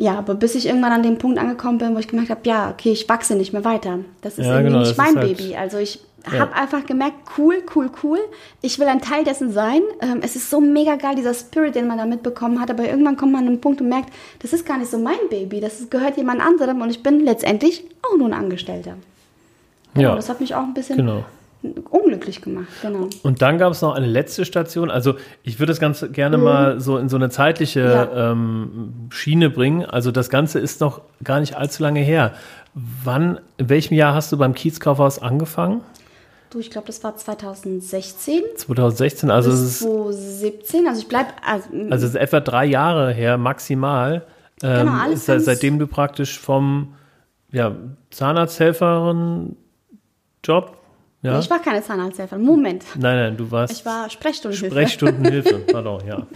Ja, 0.00 0.16
aber 0.16 0.36
bis 0.36 0.54
ich 0.54 0.66
irgendwann 0.66 0.92
an 0.92 1.02
dem 1.02 1.18
Punkt 1.18 1.38
angekommen 1.38 1.78
bin, 1.78 1.94
wo 1.94 1.98
ich 1.98 2.06
gemerkt 2.06 2.30
habe, 2.30 2.40
ja, 2.44 2.70
okay, 2.70 2.92
ich 2.92 3.08
wachse 3.08 3.34
nicht 3.34 3.52
mehr 3.52 3.64
weiter. 3.64 3.98
Das 4.22 4.38
ist 4.38 4.46
ja, 4.46 4.52
irgendwie 4.52 4.74
genau, 4.74 4.86
nicht 4.86 4.96
mein 4.96 5.16
halt, 5.16 5.36
Baby. 5.36 5.56
Also 5.56 5.78
ich 5.78 5.98
ja. 6.32 6.38
habe 6.38 6.54
einfach 6.54 6.86
gemerkt, 6.86 7.16
cool, 7.36 7.64
cool, 7.74 7.90
cool. 8.04 8.20
Ich 8.62 8.78
will 8.78 8.86
ein 8.86 9.00
Teil 9.00 9.24
dessen 9.24 9.50
sein. 9.50 9.82
Ähm, 10.00 10.20
es 10.22 10.36
ist 10.36 10.50
so 10.50 10.60
mega 10.60 10.94
geil, 10.94 11.16
dieser 11.16 11.34
Spirit, 11.34 11.74
den 11.74 11.88
man 11.88 11.98
da 11.98 12.06
mitbekommen 12.06 12.60
hat. 12.60 12.70
Aber 12.70 12.84
irgendwann 12.84 13.16
kommt 13.16 13.32
man 13.32 13.42
an 13.42 13.48
einen 13.48 13.60
Punkt 13.60 13.80
und 13.80 13.88
merkt, 13.88 14.10
das 14.38 14.52
ist 14.52 14.64
gar 14.64 14.78
nicht 14.78 14.90
so 14.90 14.98
mein 14.98 15.18
Baby. 15.30 15.58
Das 15.58 15.80
ist, 15.80 15.90
gehört 15.90 16.16
jemand 16.16 16.40
anderem 16.42 16.80
und 16.80 16.90
ich 16.90 17.02
bin 17.02 17.24
letztendlich 17.24 17.84
auch 18.02 18.16
nur 18.16 18.28
ein 18.28 18.34
Angestellter. 18.34 18.94
Genau, 19.94 20.10
ja. 20.10 20.14
Das 20.14 20.28
hat 20.28 20.40
mich 20.40 20.54
auch 20.54 20.62
ein 20.62 20.74
bisschen 20.74 20.96
genau 20.96 21.24
unglücklich 21.62 22.40
gemacht, 22.40 22.68
genau. 22.82 23.08
Und 23.22 23.42
dann 23.42 23.58
gab 23.58 23.72
es 23.72 23.82
noch 23.82 23.94
eine 23.94 24.06
letzte 24.06 24.44
Station. 24.44 24.90
Also 24.90 25.14
ich 25.42 25.58
würde 25.58 25.72
das 25.72 25.80
Ganze 25.80 26.10
gerne 26.10 26.38
mhm. 26.38 26.44
mal 26.44 26.80
so 26.80 26.98
in 26.98 27.08
so 27.08 27.16
eine 27.16 27.30
zeitliche 27.30 27.80
ja. 27.80 28.32
ähm, 28.32 29.08
Schiene 29.10 29.50
bringen. 29.50 29.84
Also 29.84 30.10
das 30.10 30.30
Ganze 30.30 30.60
ist 30.60 30.80
noch 30.80 31.00
gar 31.24 31.40
nicht 31.40 31.56
allzu 31.56 31.82
lange 31.82 32.00
her. 32.00 32.32
Wann, 32.74 33.40
in 33.56 33.68
welchem 33.68 33.94
Jahr 33.94 34.14
hast 34.14 34.30
du 34.30 34.36
beim 34.36 34.54
Kiezkaufhaus 34.54 35.20
angefangen? 35.20 35.82
Du, 36.50 36.60
ich 36.60 36.70
glaube, 36.70 36.86
das 36.86 37.02
war 37.04 37.14
2016. 37.14 38.42
2016, 38.56 39.30
also 39.30 39.50
es 39.50 39.60
ist 39.60 39.78
2017. 39.80 40.86
Also 40.86 41.02
ich 41.02 41.08
bleibe. 41.08 41.28
Also, 41.44 41.68
also 41.90 42.06
es 42.06 42.14
ist 42.14 42.20
etwa 42.20 42.40
drei 42.40 42.64
Jahre 42.64 43.12
her 43.12 43.36
maximal. 43.36 44.24
Ähm, 44.62 44.86
genau, 44.86 44.98
alles 44.98 45.28
ist, 45.28 45.44
seitdem 45.44 45.78
du 45.78 45.86
praktisch 45.86 46.38
vom 46.38 46.94
ja, 47.50 47.74
Zahnarzthelferin 48.10 49.56
Job 50.42 50.77
ja? 51.22 51.38
Ich 51.40 51.50
war 51.50 51.58
keine 51.58 51.82
Zahnarzthelferin. 51.82 52.44
Moment. 52.44 52.84
Nein, 52.94 53.16
nein, 53.16 53.36
du 53.36 53.50
warst. 53.50 53.72
Ich 53.72 53.84
war 53.84 54.08
Sprechstundenhilfe. 54.08 54.74
Sprechstundenhilfe, 54.74 55.58
pardon, 55.72 56.06
ja. 56.06 56.26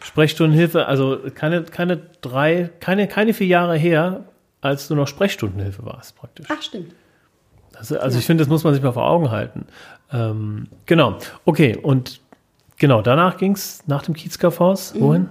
Sprechstundenhilfe, 0.00 0.86
also 0.86 1.18
keine, 1.34 1.64
keine 1.64 1.96
drei, 2.20 2.70
keine, 2.80 3.08
keine 3.08 3.34
vier 3.34 3.48
Jahre 3.48 3.76
her, 3.76 4.24
als 4.60 4.86
du 4.86 4.94
noch 4.94 5.08
Sprechstundenhilfe 5.08 5.84
warst, 5.84 6.16
praktisch. 6.16 6.46
Ach, 6.50 6.62
stimmt. 6.62 6.92
Das, 7.72 7.92
also 7.92 8.14
ja. 8.14 8.20
ich 8.20 8.26
finde, 8.26 8.42
das 8.42 8.48
muss 8.48 8.62
man 8.62 8.74
sich 8.74 8.82
mal 8.82 8.92
vor 8.92 9.08
Augen 9.08 9.30
halten. 9.30 9.66
Ähm, 10.12 10.68
genau, 10.86 11.18
okay, 11.44 11.76
und 11.76 12.20
genau, 12.76 13.02
danach 13.02 13.38
ging 13.38 13.52
es 13.52 13.82
nach 13.86 14.02
dem 14.02 14.14
Kiezkaufhaus, 14.14 14.94
mhm. 14.94 15.00
wohin? 15.00 15.28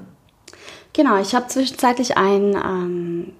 Genau, 0.91 1.19
ich 1.21 1.33
habe 1.33 1.47
zwischenzeitlich 1.47 2.17
ein, 2.17 2.55
ähm, 2.55 3.33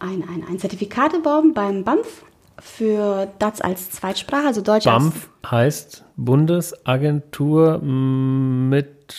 ein, 0.00 0.24
ein, 0.28 0.44
ein 0.48 0.58
Zertifikat 0.58 1.14
erworben 1.14 1.54
beim 1.54 1.84
BAMF 1.84 2.24
für 2.62 3.28
DATS 3.38 3.60
als 3.60 3.90
Zweitsprache, 3.90 4.46
also 4.46 4.62
Deutsch 4.62 4.84
BAMF 4.84 5.28
als 5.42 5.50
heißt 5.50 6.04
Bundesagentur 6.16 7.78
mit 7.78 9.12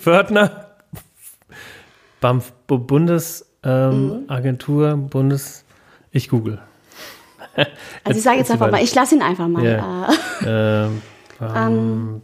Fördner. 0.00 0.66
BAMF, 2.20 2.52
Bundesagentur, 2.66 4.92
ähm, 4.92 5.00
mhm. 5.00 5.08
Bundes. 5.08 5.64
Ich 6.10 6.28
google. 6.28 6.60
Also 8.04 8.18
ich 8.18 8.24
sage 8.24 8.38
jetzt 8.38 8.50
einfach 8.50 8.70
mal, 8.70 8.82
ich 8.82 8.94
lasse 8.94 9.14
ihn 9.14 9.22
einfach 9.22 9.48
mal. 9.48 9.62
Yeah. 9.62 10.86
Äh, 10.86 10.88
ähm, 11.56 12.22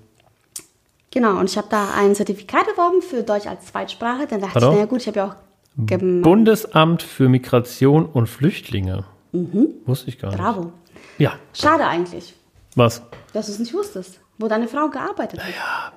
genau, 1.11 1.39
und 1.39 1.49
ich 1.49 1.57
habe 1.57 1.69
da 1.71 1.89
ein 1.97 2.15
Zertifikat 2.15 2.67
erworben 2.69 3.03
für 3.03 3.23
Deutsch 3.23 3.47
als 3.47 3.67
Zweitsprache. 3.67 4.27
Dann 4.27 4.41
dachte 4.41 4.55
Pardon? 4.55 4.71
ich, 4.71 4.77
naja 4.77 4.87
gut, 4.87 5.01
ich 5.01 5.09
habe 5.09 5.19
ja 5.19 5.27
auch 5.27 5.35
Bundesamt 5.77 7.03
für 7.03 7.29
Migration 7.29 8.07
und 8.07 8.29
Flüchtlinge. 8.29 9.05
Mhm. 9.33 9.69
Wusste 9.87 10.09
ich 10.09 10.19
gar 10.19 10.29
nicht. 10.31 10.39
Bravo. 10.41 10.73
Ja. 11.19 11.35
Schade 11.53 11.87
eigentlich. 11.87 12.35
Was? 12.77 13.03
Dass 13.33 13.47
du 13.47 13.53
es 13.53 13.59
nicht 13.59 13.75
wusstest, 13.75 14.21
wo 14.39 14.49
deine 14.49 14.69
Frau 14.69 14.89
gearbeitet 14.89 15.41
hat. 15.41 15.51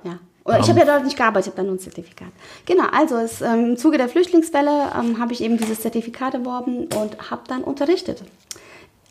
Ja. 0.04 0.10
ja. 0.10 0.18
Oder 0.44 0.58
ich 0.58 0.68
habe 0.68 0.80
ja 0.80 0.84
dort 0.84 1.04
nicht 1.04 1.16
gearbeitet, 1.16 1.46
ich 1.46 1.52
habe 1.52 1.62
da 1.62 1.62
nur 1.62 1.76
ein 1.76 1.78
Zertifikat. 1.80 2.28
Genau, 2.66 2.84
also 2.92 3.16
es, 3.16 3.40
ähm, 3.40 3.70
im 3.70 3.76
Zuge 3.78 3.96
der 3.96 4.10
Flüchtlingswelle 4.10 4.92
ähm, 4.98 5.18
habe 5.18 5.32
ich 5.32 5.42
eben 5.42 5.56
dieses 5.56 5.80
Zertifikat 5.80 6.34
erworben 6.34 6.86
und 6.94 7.30
habe 7.30 7.42
dann 7.48 7.64
unterrichtet. 7.64 8.22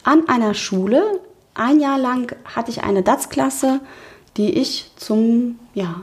An 0.03 0.27
einer 0.29 0.53
Schule, 0.53 1.01
ein 1.55 1.79
Jahr 1.79 1.97
lang 1.97 2.35
hatte 2.45 2.69
ich 2.69 2.83
eine 2.83 3.01
DATS-Klasse, 3.01 3.79
die 4.37 4.59
ich 4.59 4.91
zum, 4.95 5.57
ja, 5.73 6.01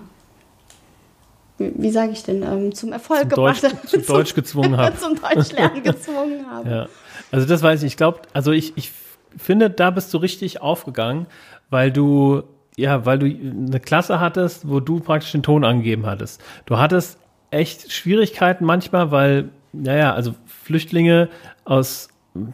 wie, 1.59 1.90
sage 1.90 2.12
ich 2.12 2.24
denn, 2.24 2.42
ähm, 2.42 2.74
zum 2.74 2.92
Erfolg 2.92 3.20
zum 3.20 3.28
gebracht 3.28 3.62
habe. 3.62 3.87
Zum 3.87 4.04
Deutsch 4.06 4.35
gezwungen 4.35 4.76
habe. 4.76 4.98
zum 4.98 5.14
Deutschlernen 5.20 5.83
gezwungen 5.83 6.44
habe. 6.50 6.70
Ja. 6.70 6.88
Also 7.31 7.47
das 7.47 7.62
weiß 7.62 7.83
ich. 7.83 7.88
Ich 7.88 7.97
glaube, 7.97 8.21
also 8.33 8.53
ich, 8.53 8.77
ich 8.77 8.93
finde, 9.37 9.71
da 9.71 9.90
bist 9.90 10.12
du 10.14 10.19
richtig 10.19 10.61
aufgegangen, 10.61 11.27
weil 11.71 11.90
du, 11.90 12.43
ja, 12.77 13.07
weil 13.07 13.19
du 13.19 13.27
eine 13.27 13.81
Klasse 13.81 14.21
hattest, 14.21 14.69
wo 14.69 14.81
du 14.81 15.00
praktisch 15.00 15.33
den 15.33 15.42
Ton 15.42 15.65
angegeben 15.65 16.07
hattest. 16.07 16.42
Du 16.67 16.79
hattest 16.79 17.19
echt 17.50 17.92
Schwierigkeiten 17.92 18.65
manchmal, 18.65 19.11
weil, 19.11 19.50
naja, 19.73 20.15
also 20.15 20.35
Flüchtlinge 20.46 21.29
aus, 21.65 22.09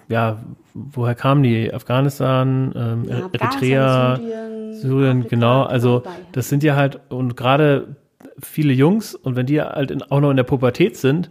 ja, 0.09 0.38
woher 0.74 1.14
kamen 1.14 1.42
die? 1.42 1.72
Afghanistan, 1.72 2.72
ähm, 2.74 3.05
ja, 3.09 3.28
Eritrea, 3.32 4.16
Syrien, 4.16 4.74
Syrien 4.74 5.18
Afrika, 5.18 5.28
genau. 5.28 5.62
Also 5.62 6.03
das 6.32 6.48
sind 6.48 6.62
ja 6.62 6.76
halt, 6.76 7.00
und 7.09 7.36
gerade 7.36 7.96
viele 8.42 8.72
Jungs, 8.72 9.14
und 9.14 9.36
wenn 9.36 9.46
die 9.46 9.61
halt 9.61 9.90
in, 9.90 10.03
auch 10.03 10.20
noch 10.20 10.30
in 10.30 10.36
der 10.36 10.44
Pubertät 10.44 10.96
sind, 10.96 11.30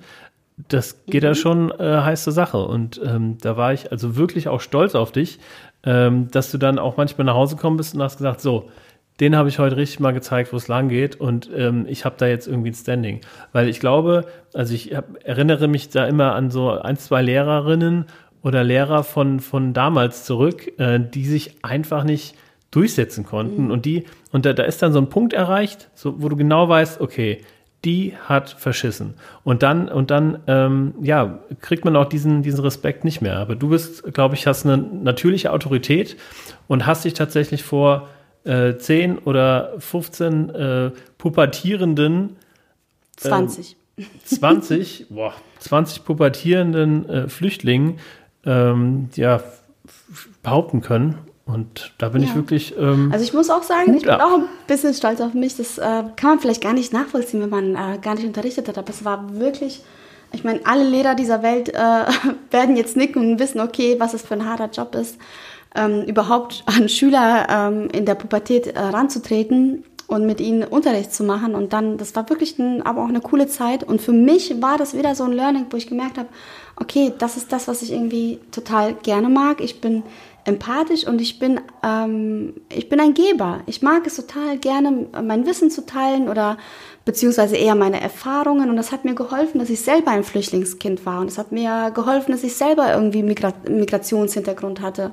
das 0.57 1.05
geht 1.05 1.23
mhm. 1.23 1.27
ja 1.27 1.35
schon 1.35 1.71
äh, 1.71 2.01
heiße 2.01 2.31
Sache. 2.31 2.59
Und 2.59 2.99
ähm, 3.03 3.37
da 3.41 3.57
war 3.57 3.73
ich 3.73 3.91
also 3.91 4.15
wirklich 4.15 4.47
auch 4.47 4.61
stolz 4.61 4.95
auf 4.95 5.11
dich, 5.11 5.39
ähm, 5.83 6.29
dass 6.31 6.51
du 6.51 6.57
dann 6.57 6.79
auch 6.79 6.97
manchmal 6.97 7.25
nach 7.25 7.35
Hause 7.35 7.55
gekommen 7.55 7.77
bist 7.77 7.95
und 7.95 8.01
hast 8.01 8.17
gesagt, 8.17 8.41
so, 8.41 8.69
den 9.19 9.35
habe 9.35 9.47
ich 9.47 9.59
heute 9.59 9.77
richtig 9.77 10.01
mal 10.01 10.11
gezeigt, 10.11 10.51
wo 10.51 10.57
es 10.57 10.67
lang 10.67 10.89
geht 10.89 11.15
und 11.15 11.49
ähm, 11.55 11.85
ich 11.87 12.03
habe 12.03 12.15
da 12.17 12.27
jetzt 12.27 12.47
irgendwie 12.47 12.71
ein 12.71 12.75
Standing. 12.75 13.21
Weil 13.53 13.69
ich 13.69 13.79
glaube, 13.79 14.25
also 14.53 14.73
ich 14.73 14.93
hab, 14.93 15.23
erinnere 15.23 15.67
mich 15.67 15.89
da 15.89 16.05
immer 16.05 16.35
an 16.35 16.51
so 16.51 16.71
ein, 16.71 16.97
zwei 16.97 17.21
Lehrerinnen 17.21 18.07
oder 18.41 18.63
Lehrer 18.63 19.03
von, 19.03 19.39
von 19.39 19.73
damals 19.73 20.25
zurück, 20.25 20.79
äh, 20.79 20.99
die 20.99 21.25
sich 21.25 21.63
einfach 21.63 22.03
nicht 22.03 22.35
durchsetzen 22.71 23.25
konnten. 23.25 23.65
Mhm. 23.65 23.71
Und 23.71 23.85
die, 23.85 24.03
und 24.33 24.45
da, 24.45 24.51
da 24.51 24.63
ist 24.63 24.81
dann 24.81 24.91
so 24.91 24.99
ein 24.99 25.07
Punkt 25.07 25.31
erreicht, 25.31 25.89
so, 25.95 26.21
wo 26.21 26.27
du 26.27 26.35
genau 26.35 26.67
weißt, 26.67 26.99
okay, 26.99 27.41
die 27.85 28.13
hat 28.25 28.49
verschissen. 28.49 29.13
Und 29.43 29.63
dann, 29.63 29.87
und 29.87 30.11
dann, 30.11 30.39
ähm, 30.47 30.95
ja, 31.01 31.39
kriegt 31.61 31.85
man 31.85 31.95
auch 31.95 32.05
diesen, 32.05 32.41
diesen 32.41 32.59
Respekt 32.61 33.05
nicht 33.05 33.21
mehr. 33.21 33.37
Aber 33.37 33.55
du 33.55 33.69
bist, 33.69 34.13
glaube 34.13 34.35
ich, 34.35 34.47
hast 34.47 34.65
eine 34.65 34.77
natürliche 34.77 35.53
Autorität 35.53 36.17
und 36.67 36.85
hast 36.85 37.05
dich 37.05 37.13
tatsächlich 37.13 37.63
vor 37.63 38.09
äh, 38.43 38.75
10 38.75 39.19
oder 39.19 39.73
15 39.77 40.49
äh, 40.49 40.91
pubertierenden 41.17 42.35
20. 43.17 43.77
Ähm, 43.97 44.05
20, 44.25 45.07
boah, 45.09 45.33
20 45.59 46.03
pubertierenden 46.03 47.09
äh, 47.09 47.29
Flüchtlingen 47.29 47.99
ähm, 48.45 49.09
ja, 49.15 49.41
behaupten 50.43 50.81
können. 50.81 51.17
Und 51.45 51.93
da 51.99 52.09
bin 52.09 52.23
Ja. 52.23 52.29
ich 52.29 52.35
wirklich. 52.35 52.73
Ähm, 52.77 53.11
Also 53.13 53.23
ich 53.23 53.33
muss 53.33 53.49
auch 53.51 53.61
sagen, 53.63 53.95
ich 53.95 54.01
bin 54.01 54.09
ab. 54.11 54.21
auch 54.21 54.33
ein 54.39 54.45
bisschen 54.67 54.93
stolz 54.95 55.21
auf 55.21 55.33
mich. 55.35 55.55
Das 55.55 55.77
äh, 55.77 55.81
kann 56.15 56.31
man 56.31 56.39
vielleicht 56.39 56.61
gar 56.63 56.73
nicht 56.73 56.91
nachvollziehen, 56.91 57.39
wenn 57.41 57.49
man 57.51 57.75
äh, 57.75 57.99
gar 58.01 58.15
nicht 58.15 58.25
unterrichtet 58.25 58.67
hat. 58.67 58.77
Aber 58.79 58.89
es 58.89 59.05
war 59.05 59.31
wirklich, 59.39 59.81
ich 60.33 60.43
meine, 60.43 60.61
alle 60.65 60.83
Lehrer 60.83 61.13
dieser 61.13 61.43
Welt 61.43 61.69
äh, 61.69 61.77
werden 62.51 62.75
jetzt 62.75 62.97
nicken 62.97 63.21
und 63.33 63.39
wissen, 63.39 63.61
okay, 63.61 63.95
was 63.99 64.15
es 64.15 64.23
für 64.23 64.33
ein 64.33 64.49
harter 64.49 64.69
Job 64.71 64.95
ist, 64.95 65.17
ähm, 65.75 66.03
überhaupt 66.05 66.63
an 66.65 66.89
Schüler 66.89 67.47
ähm, 67.49 67.89
in 67.91 68.05
der 68.05 68.15
Pubertät 68.15 68.67
äh, 68.67 68.79
ranzutreten 68.79 69.83
und 70.07 70.25
mit 70.25 70.39
ihnen 70.41 70.63
Unterricht 70.63 71.13
zu 71.13 71.23
machen. 71.23 71.53
Und 71.53 71.73
dann, 71.73 71.97
das 71.99 72.15
war 72.15 72.27
wirklich 72.29 72.57
ein, 72.57 72.81
aber 72.83 73.03
auch 73.03 73.09
eine 73.09 73.21
coole 73.21 73.45
Zeit. 73.47 73.83
Und 73.83 74.01
für 74.01 74.13
mich 74.13 74.61
war 74.63 74.79
das 74.79 74.97
wieder 74.97 75.13
so 75.13 75.25
ein 75.25 75.31
Learning, 75.33 75.67
wo 75.69 75.77
ich 75.77 75.85
gemerkt 75.87 76.17
habe, 76.17 76.29
okay, 76.77 77.13
das 77.19 77.37
ist 77.37 77.51
das, 77.51 77.67
was 77.67 77.83
ich 77.83 77.91
irgendwie 77.91 78.39
total 78.51 78.93
gerne 78.95 79.29
mag. 79.29 79.61
Ich 79.61 79.79
bin 79.81 80.01
empathisch 80.45 81.05
und 81.05 81.19
ich 81.19 81.39
bin, 81.39 81.59
ähm, 81.83 82.53
ich 82.69 82.87
bin 82.87 82.99
ein 82.99 83.13
Geber. 83.13 83.61
Ich 83.65 83.81
mag 83.81 84.05
es 84.07 84.15
total 84.15 84.57
gerne, 84.57 85.07
mein 85.23 85.45
Wissen 85.45 85.71
zu 85.71 85.85
teilen 85.85 86.29
oder 86.29 86.57
beziehungsweise 87.03 87.57
eher 87.57 87.75
meine 87.75 87.99
Erfahrungen. 87.99 88.69
Und 88.69 88.77
das 88.77 88.91
hat 88.91 89.05
mir 89.05 89.15
geholfen, 89.15 89.59
dass 89.59 89.69
ich 89.69 89.81
selber 89.81 90.11
ein 90.11 90.23
Flüchtlingskind 90.23 91.05
war. 91.05 91.19
Und 91.21 91.27
es 91.27 91.37
hat 91.37 91.51
mir 91.51 91.91
geholfen, 91.91 92.31
dass 92.31 92.43
ich 92.43 92.55
selber 92.55 92.93
irgendwie 92.93 93.23
Migra 93.23 93.53
Migrationshintergrund 93.67 94.81
hatte. 94.81 95.11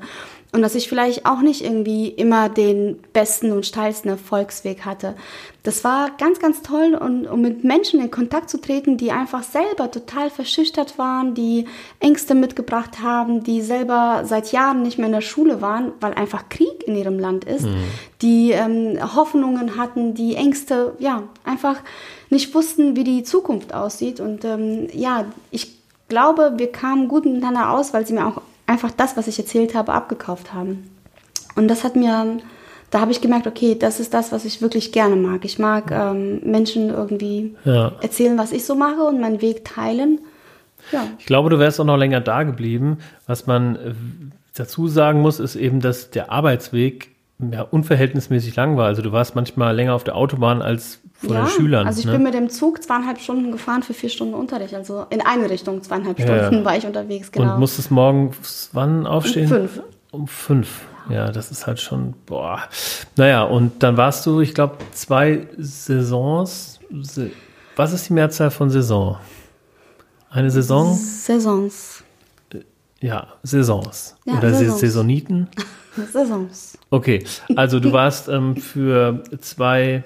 Und 0.55 0.61
dass 0.61 0.74
ich 0.74 0.86
vielleicht 0.86 1.24
auch 1.24 1.40
nicht 1.40 1.64
irgendwie 1.64 2.09
immer 2.09 2.50
den 2.50 2.98
besten 3.14 3.53
und 3.53 3.64
steilsten 3.64 4.11
Erfolgsweg 4.11 4.84
hatte. 4.84 5.14
Das 5.62 5.82
war 5.82 6.11
ganz, 6.18 6.40
ganz 6.40 6.61
toll 6.61 6.94
und 6.94 7.26
um 7.26 7.40
mit 7.40 7.64
Menschen 7.64 8.00
in 8.00 8.11
Kontakt 8.11 8.50
zu 8.50 8.61
treten, 8.61 8.98
die 8.98 9.12
einfach 9.12 9.44
selber 9.44 9.90
total 9.90 10.28
verschüchtert 10.28 10.98
waren, 10.98 11.34
die 11.34 11.64
Ängste 12.00 12.34
mitgebracht 12.34 13.00
haben, 13.00 13.42
die 13.42 13.62
selber 13.62 14.24
seit 14.26 14.53
Jahren 14.53 14.82
nicht 14.82 14.98
mehr 14.98 15.07
in 15.07 15.14
der 15.14 15.22
Schule 15.22 15.62
waren, 15.62 15.92
weil 16.00 16.12
einfach 16.12 16.50
Krieg 16.50 16.86
in 16.86 16.96
ihrem 16.96 17.18
Land 17.18 17.44
ist, 17.44 17.66
die 18.20 18.50
ähm, 18.50 18.98
Hoffnungen 19.16 19.78
hatten, 19.78 20.12
die 20.12 20.36
Ängste, 20.36 20.94
ja, 20.98 21.22
einfach 21.44 21.76
nicht 22.28 22.55
wussten, 22.55 22.94
wie 22.94 23.05
die 23.05 23.22
Zukunft 23.22 23.72
aussieht. 23.72 24.20
Und 24.20 24.44
ähm, 24.44 24.88
ja, 24.92 25.24
ich 25.50 25.78
glaube, 26.09 26.55
wir 26.57 26.70
kamen 26.70 27.09
gut 27.09 27.24
miteinander 27.24 27.70
aus, 27.70 27.94
weil 27.94 28.07
sie 28.07 28.12
mir 28.12 28.26
auch 28.26 28.42
einfach 28.66 28.90
das, 28.90 29.16
was 29.16 29.26
ich 29.28 29.38
erzählt 29.38 29.74
habe, 29.74 29.92
abgekauft 29.92 30.52
haben. 30.54 30.88
Und 31.56 31.68
das 31.68 31.84
hat 31.84 31.96
mir, 31.96 32.38
da 32.90 33.00
habe 33.00 33.12
ich 33.12 33.20
gemerkt, 33.20 33.46
okay, 33.46 33.74
das 33.78 34.00
ist 34.00 34.14
das, 34.14 34.32
was 34.32 34.44
ich 34.44 34.62
wirklich 34.62 34.92
gerne 34.92 35.16
mag. 35.16 35.44
Ich 35.44 35.58
mag 35.58 35.90
ähm, 35.90 36.40
Menschen 36.44 36.90
irgendwie 36.90 37.54
Ja. 37.64 37.92
erzählen, 38.00 38.38
was 38.38 38.52
ich 38.52 38.64
so 38.64 38.74
mache 38.74 39.02
und 39.02 39.20
meinen 39.20 39.42
Weg 39.42 39.64
teilen. 39.64 40.20
Ja. 40.90 41.06
Ich 41.18 41.26
glaube, 41.26 41.50
du 41.50 41.58
wärst 41.58 41.80
auch 41.80 41.84
noch 41.84 41.96
länger 41.96 42.20
da 42.20 42.42
geblieben. 42.42 42.98
Was 43.26 43.46
man 43.46 43.76
äh, 43.76 43.94
dazu 44.54 44.88
sagen 44.88 45.20
muss, 45.20 45.38
ist 45.40 45.56
eben, 45.56 45.80
dass 45.80 46.10
der 46.10 46.32
Arbeitsweg 46.32 47.10
ja, 47.51 47.62
unverhältnismäßig 47.62 48.55
lang 48.57 48.76
war. 48.76 48.86
Also 48.86 49.03
du 49.03 49.12
warst 49.12 49.34
manchmal 49.34 49.74
länger 49.74 49.95
auf 49.95 50.05
der 50.05 50.16
Autobahn 50.16 50.62
als 50.62 51.01
von 51.14 51.34
ja, 51.34 51.45
den 51.45 51.49
Schülern. 51.49 51.86
also 51.86 52.01
ich 52.01 52.07
ne? 52.07 52.12
bin 52.12 52.22
mit 52.22 52.34
dem 52.34 52.49
Zug 52.49 52.82
zweieinhalb 52.82 53.20
Stunden 53.20 53.53
gefahren 53.53 53.82
für 53.82 53.95
vier 53.95 54.09
Stunden 54.09 54.34
Unterricht. 54.34 54.74
Also 54.74 55.07
in 55.11 55.20
eine 55.20 55.49
Richtung 55.49 55.82
zweieinhalb 55.82 56.18
Ja, 56.18 56.47
Stunden 56.47 56.64
war 56.64 56.76
ich 56.76 56.86
unterwegs, 56.86 57.30
genau. 57.30 57.55
Und 57.55 57.61
musstest 57.61 57.90
morgens 57.90 58.70
wann 58.72 59.07
aufstehen? 59.07 59.45
Um 59.45 59.68
fünf. 59.68 59.82
Um 60.11 60.26
fünf. 60.26 60.80
Ja, 61.09 61.32
das 61.32 61.51
ist 61.51 61.66
halt 61.66 61.80
schon, 61.80 62.14
boah. 62.26 62.62
Naja, 63.16 63.43
und 63.45 63.82
dann 63.82 63.97
warst 63.97 64.24
du, 64.26 64.40
ich 64.40 64.55
glaube, 64.55 64.76
zwei 64.93 65.47
Saisons. 65.59 66.80
Was 67.76 67.93
ist 67.93 68.09
die 68.09 68.12
Mehrzahl 68.12 68.51
von 68.51 68.70
Saison? 68.70 69.18
Eine 70.30 70.51
Saison? 70.51 70.95
Saisons. 70.95 72.05
Ja, 73.01 73.26
Saisons. 73.43 74.16
Ja, 74.24 74.38
Oder 74.38 74.55
Saisons. 74.55 74.80
Saisoniten? 74.80 75.49
Saisons. 76.12 76.78
Okay, 76.90 77.24
also 77.57 77.80
du 77.80 77.93
warst 77.93 78.28
ähm, 78.28 78.57
für 78.57 79.22
zwei 79.40 80.05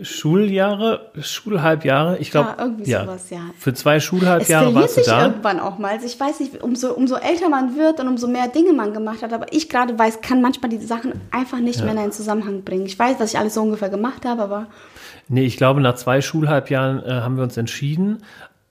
Schuljahre, 0.00 1.10
Schulhalbjahre, 1.20 2.18
ich 2.18 2.30
glaube, 2.30 2.50
Ja, 2.56 2.64
irgendwie 2.64 2.90
sowas, 2.92 3.30
ja. 3.30 3.40
Für 3.58 3.74
zwei 3.74 3.98
Schulhalbjahre 3.98 4.72
warst 4.74 4.96
du 4.96 5.02
da. 5.02 5.26
irgendwann 5.26 5.58
auch 5.58 5.78
mal. 5.78 5.92
Also 5.92 6.06
ich 6.06 6.18
weiß 6.18 6.38
nicht, 6.40 6.62
umso, 6.62 6.92
umso 6.92 7.16
älter 7.16 7.48
man 7.48 7.76
wird 7.76 7.98
und 7.98 8.06
umso 8.06 8.28
mehr 8.28 8.46
Dinge 8.46 8.72
man 8.72 8.92
gemacht 8.92 9.22
hat, 9.22 9.32
aber 9.32 9.52
ich 9.52 9.68
gerade 9.68 9.98
weiß, 9.98 10.20
kann 10.20 10.40
manchmal 10.40 10.70
die 10.70 10.78
Sachen 10.78 11.20
einfach 11.32 11.58
nicht 11.58 11.82
mehr 11.82 11.92
in 11.92 11.98
einen 11.98 12.12
Zusammenhang 12.12 12.62
bringen. 12.62 12.86
Ich 12.86 12.96
weiß, 12.98 13.16
was 13.18 13.32
ich 13.32 13.38
alles 13.38 13.54
so 13.54 13.62
ungefähr 13.62 13.88
gemacht 13.90 14.24
habe, 14.24 14.42
aber 14.42 14.66
Nee, 15.30 15.44
ich 15.44 15.58
glaube, 15.58 15.82
nach 15.82 15.96
zwei 15.96 16.22
Schulhalbjahren 16.22 17.04
äh, 17.04 17.10
haben 17.20 17.36
wir 17.36 17.42
uns 17.42 17.58
entschieden, 17.58 18.22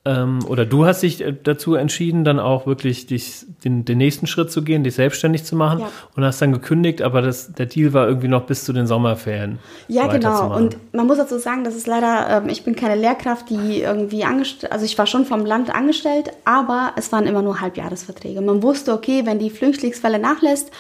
ähm, 0.08 0.40
oder 0.48 0.66
du 0.66 0.86
hast 0.86 1.04
dich 1.04 1.22
äh, 1.22 1.34
dazu 1.44 1.76
entschieden, 1.76 2.24
dann 2.24 2.40
auch 2.40 2.66
wirklich 2.66 3.08
dich, 3.08 3.46
den, 3.64 3.84
den 3.84 3.98
nächsten 3.98 4.26
Schritt 4.26 4.52
zu 4.52 4.64
gehen, 4.64 4.84
dich 4.84 4.96
selbstständig 4.96 5.44
zu 5.44 5.56
machen 5.56 5.82
Ja. 5.82 5.90
und 6.16 6.24
hast 6.24 6.42
dann 6.42 6.54
gekündigt, 6.54 7.02
aber 7.02 7.22
das, 7.22 7.54
der 7.54 7.66
Deal 7.66 7.94
war 7.94 8.08
irgendwie 8.08 8.30
noch 8.30 8.46
bis 8.46 8.64
zu 8.64 8.72
den 8.74 8.88
Sommerferien. 8.88 9.60
Ja, 9.88 10.08
genau. 10.08 10.56
Und 10.56 10.78
man 10.94 11.08
muss 11.08 11.18
dazu 11.18 11.38
sagen, 11.38 11.64
das 11.64 11.76
ist 11.76 11.88
leider, 11.88 12.30
ähm, 12.30 12.50
ich 12.50 12.64
bin 12.64 12.76
keine 12.76 12.96
Lehrkraft, 12.96 13.50
die 13.50 13.82
irgendwie 13.82 14.24
angestellt, 14.24 14.72
also 14.72 14.86
ich 14.86 14.98
war 14.98 15.08
schon 15.08 15.26
vom 15.26 15.46
Land 15.46 15.74
angestellt, 15.74 16.32
aber 16.46 16.94
es 16.96 17.12
waren 17.12 17.26
immer 17.28 17.42
nur 17.42 17.60
Halbjahresverträge. 17.60 18.42
Man 18.42 18.64
wusste, 18.64 18.94
okay, 18.94 19.24
wenn 19.26 19.40
die 19.40 19.50
Flüchtlingswelle 19.50 20.20
nachlässt, 20.20 20.72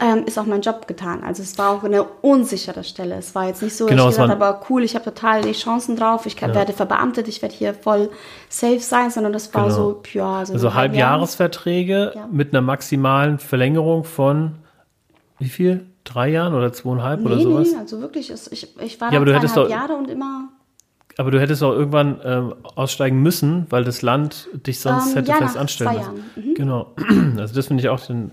ähm, 0.00 0.24
ist 0.26 0.38
auch 0.38 0.46
mein 0.46 0.60
Job 0.62 0.88
getan. 0.88 1.22
Also 1.22 1.42
es 1.42 1.56
war 1.58 1.70
auch 1.70 1.84
eine 1.84 2.02
unsichere 2.02 2.82
Stelle. 2.82 3.14
Es 3.16 3.34
war 3.34 3.46
jetzt 3.46 3.62
nicht 3.62 3.76
so, 3.76 3.86
Genau, 3.86 4.06
dass 4.06 4.14
ich 4.14 4.20
gesagt 4.22 4.40
waren- 4.40 4.54
habe, 4.54 4.66
cool, 4.70 4.82
ich 4.82 4.94
habe 4.94 5.04
total 5.04 5.42
die 5.42 5.52
Chancen 5.52 5.96
drauf, 5.96 6.26
ich 6.26 6.36
kann, 6.36 6.54
werde 6.54 6.72
verbeamtet, 6.72 7.28
ich 7.28 7.40
werde 7.42 7.54
hier 7.54 7.72
voll 7.74 8.10
safe 8.48 8.80
sein, 8.80 9.10
sondern 9.10 9.32
das 9.32 9.52
war 9.54 9.64
Genau. 9.64 9.74
so, 9.74 10.02
ja, 10.12 10.44
so 10.44 10.54
Also. 10.54 10.74
Halbjahresverträge 10.74 12.12
Ja. 12.14 12.28
mit 12.30 12.52
einer 12.52 12.62
maximalen 12.62 13.38
Verlängerung 13.38 14.04
von 14.04 14.56
wie 15.38 15.48
viel? 15.48 15.86
Drei 16.04 16.30
Jahren 16.30 16.54
oder 16.54 16.72
zweieinhalb 16.72 17.20
Nee, 17.20 17.26
oder 17.26 17.38
sowas? 17.40 17.68
nee, 17.72 17.78
also 17.78 18.00
wirklich, 18.00 18.30
ich, 18.32 18.76
ich 18.80 19.00
war 19.00 19.08
Ja, 19.08 19.12
da 19.12 19.16
aber 19.18 19.26
du 19.26 19.34
hättest 19.34 19.56
doch- 19.56 19.68
Jahre 19.70 19.94
und 19.94 20.10
immer 20.10 20.48
Aber 21.18 21.30
du 21.30 21.38
hättest 21.40 21.62
auch 21.62 21.72
irgendwann 21.72 22.18
ähm, 22.24 22.54
aussteigen 22.74 23.20
müssen, 23.22 23.66
weil 23.70 23.84
das 23.84 24.00
Land 24.02 24.48
dich 24.66 24.80
sonst 24.80 25.10
Ähm, 25.10 25.16
hätte 25.18 25.30
ja, 25.30 25.36
fest 25.36 25.54
nach 25.54 25.60
anstellen 25.60 25.90
zwei 26.02 26.10
müssen. 26.10 26.50
Mhm. 26.50 26.54
Genau. 26.54 26.86
Also 27.38 27.54
das 27.54 27.66
finde 27.68 27.82
ich 27.82 27.88
auch 27.90 28.00
den, 28.00 28.30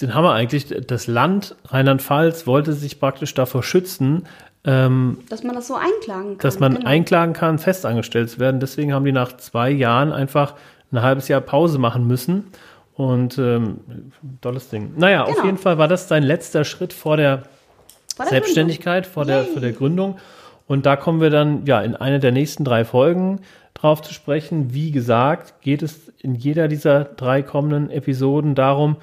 den 0.00 0.14
Hammer 0.14 0.32
eigentlich. 0.32 0.66
Das 0.86 1.06
Land 1.06 1.56
Rheinland-Pfalz 1.66 2.46
wollte 2.46 2.72
sich 2.72 3.00
praktisch 3.00 3.34
davor 3.34 3.62
schützen, 3.62 4.26
ähm, 4.64 5.18
dass 5.28 5.42
man 5.44 5.54
das 5.54 5.68
so 5.68 5.74
einklagen 5.74 6.32
kann. 6.32 6.38
dass 6.38 6.58
man 6.60 6.74
genau. 6.76 6.86
einklagen 6.88 7.32
kann, 7.34 7.58
festangestellt 7.58 8.30
zu 8.30 8.38
werden. 8.38 8.60
Deswegen 8.60 8.92
haben 8.92 9.04
die 9.04 9.12
nach 9.12 9.36
zwei 9.36 9.70
Jahren 9.70 10.12
einfach 10.12 10.54
ein 10.92 11.02
halbes 11.02 11.28
Jahr 11.28 11.40
Pause 11.40 11.78
machen 11.78 12.06
müssen. 12.06 12.44
Und 12.94 13.38
ähm, 13.38 13.78
tolles 14.40 14.70
Ding. 14.70 14.94
Naja, 14.96 15.22
auf 15.22 15.34
Genau. 15.34 15.44
jeden 15.44 15.58
Fall 15.58 15.78
war 15.78 15.86
das 15.86 16.08
dein 16.08 16.24
letzter 16.24 16.64
Schritt 16.64 16.92
vor 16.92 17.16
der 17.16 17.44
Vor 18.16 18.24
der 18.24 18.30
Selbstständigkeit, 18.30 19.06
vor 19.06 19.24
der, 19.24 19.42
Yay. 19.42 19.52
vor 19.52 19.60
der 19.60 19.72
Gründung. 19.72 20.18
Und 20.66 20.84
da 20.84 20.96
kommen 20.96 21.20
wir 21.20 21.30
dann 21.30 21.64
ja 21.64 21.80
in 21.80 21.94
einer 21.94 22.18
der 22.18 22.32
nächsten 22.32 22.64
drei 22.64 22.84
Folgen 22.84 23.40
drauf 23.74 24.02
zu 24.02 24.12
sprechen. 24.12 24.74
Wie 24.74 24.90
gesagt, 24.90 25.60
geht 25.60 25.82
es 25.82 26.08
in 26.20 26.34
jeder 26.34 26.66
dieser 26.66 27.04
drei 27.04 27.42
kommenden 27.42 27.90
Episoden 27.90 28.56
darum, 28.56 28.96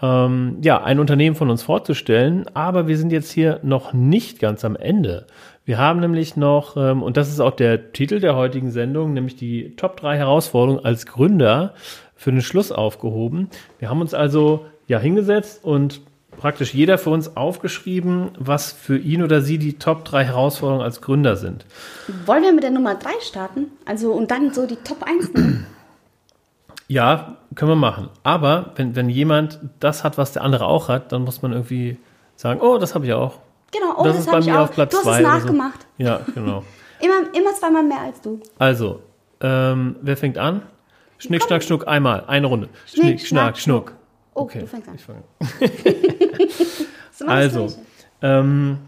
ähm, 0.00 0.58
ja, 0.62 0.82
ein 0.82 1.00
Unternehmen 1.00 1.36
von 1.36 1.50
uns 1.50 1.62
vorzustellen. 1.62 2.46
Aber 2.54 2.88
wir 2.88 2.96
sind 2.96 3.12
jetzt 3.12 3.30
hier 3.30 3.60
noch 3.62 3.92
nicht 3.92 4.38
ganz 4.38 4.64
am 4.64 4.76
Ende. 4.76 5.26
Wir 5.64 5.78
haben 5.78 6.00
nämlich 6.00 6.36
noch, 6.36 6.76
ähm, 6.76 7.02
und 7.02 7.16
das 7.16 7.28
ist 7.28 7.40
auch 7.40 7.54
der 7.54 7.92
Titel 7.92 8.20
der 8.20 8.36
heutigen 8.36 8.70
Sendung, 8.70 9.12
nämlich 9.12 9.36
die 9.36 9.76
Top 9.76 9.96
3 10.00 10.16
Herausforderungen 10.16 10.84
als 10.84 11.06
Gründer 11.06 11.74
für 12.14 12.32
den 12.32 12.40
Schluss 12.40 12.72
aufgehoben. 12.72 13.50
Wir 13.78 13.90
haben 13.90 14.00
uns 14.00 14.14
also 14.14 14.64
ja 14.86 14.98
hingesetzt 14.98 15.64
und 15.64 16.00
praktisch 16.38 16.72
jeder 16.72 16.96
für 16.96 17.10
uns 17.10 17.36
aufgeschrieben, 17.36 18.30
was 18.38 18.72
für 18.72 18.96
ihn 18.96 19.22
oder 19.22 19.42
sie 19.42 19.58
die 19.58 19.78
Top 19.78 20.04
3 20.04 20.24
Herausforderungen 20.24 20.84
als 20.84 21.00
Gründer 21.02 21.36
sind. 21.36 21.66
Wollen 22.24 22.42
wir 22.42 22.52
mit 22.52 22.64
der 22.64 22.70
Nummer 22.70 22.94
3 22.94 23.10
starten? 23.20 23.66
Also 23.84 24.12
und 24.12 24.30
dann 24.30 24.54
so 24.54 24.66
die 24.66 24.76
Top 24.76 25.02
1 25.02 25.34
nehmen? 25.34 25.66
Ja, 26.88 27.36
können 27.54 27.70
wir 27.70 27.76
machen. 27.76 28.08
Aber 28.22 28.72
wenn, 28.76 28.96
wenn 28.96 29.08
jemand 29.08 29.60
das 29.78 30.04
hat, 30.04 30.18
was 30.18 30.32
der 30.32 30.42
andere 30.42 30.66
auch 30.66 30.88
hat, 30.88 31.12
dann 31.12 31.22
muss 31.22 31.42
man 31.42 31.52
irgendwie 31.52 31.98
sagen, 32.34 32.60
oh, 32.60 32.78
das 32.78 32.94
habe 32.94 33.06
ich 33.06 33.12
auch. 33.12 33.40
Genau, 33.70 33.94
oh, 33.98 34.04
das, 34.04 34.16
das, 34.16 34.26
ist 34.26 34.32
bei 34.32 34.40
mir 34.40 34.58
auch. 34.58 34.64
auf 34.64 34.72
Platz 34.72 34.90
du 34.90 34.96
hast 34.96 35.04
zwei 35.04 35.20
es 35.20 35.20
oder 35.20 35.30
so. 35.32 35.38
nachgemacht. 35.38 35.86
Ja, 35.98 36.20
genau. 36.34 36.64
Immer, 37.00 37.32
immer 37.32 37.54
zweimal 37.54 37.84
mehr 37.84 38.00
als 38.00 38.20
du. 38.20 38.40
Also, 38.58 39.00
ähm, 39.40 39.94
wer 40.02 40.16
fängt 40.16 40.36
an? 40.36 40.62
Schnick, 41.18 41.44
schnack, 41.44 41.62
schnuck, 41.62 41.86
einmal, 41.86 42.24
eine 42.26 42.48
Runde. 42.48 42.68
Schnick, 42.86 43.04
Schnick, 43.04 43.20
schnack, 43.20 43.56
schnuck. 43.56 43.92
Oh, 44.34 44.42
Okay, 44.42 44.60
du 44.60 44.66
fängst 44.66 44.88
an. 44.88 44.96
ich 44.96 45.04
fange 45.04 45.22
Also, 47.32 47.68
ähm, 48.20 48.78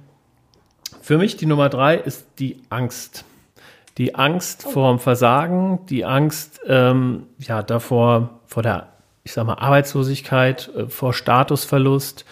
für 1.03 1.19
mich 1.19 1.37
die 1.37 1.47
Nummer 1.47 1.69
drei 1.69 1.97
ist 1.97 2.27
die 2.41 2.61
Angst. 2.69 3.25
Die 4.01 4.15
Angst 4.15 4.63
vor 4.63 4.91
dem 4.91 4.99
Versagen, 4.99 5.81
die 5.91 6.07
Angst 6.07 6.59
ähm, 6.67 7.27
ja 7.37 7.63
davor 7.63 8.41
vor 8.47 8.63
der, 8.63 8.89
ich 9.25 9.33
sag 9.35 9.45
mal 9.45 9.59
Arbeitslosigkeit, 9.59 10.71
äh, 10.75 10.87
vor 10.87 11.13
Statusverlust, 11.13 12.25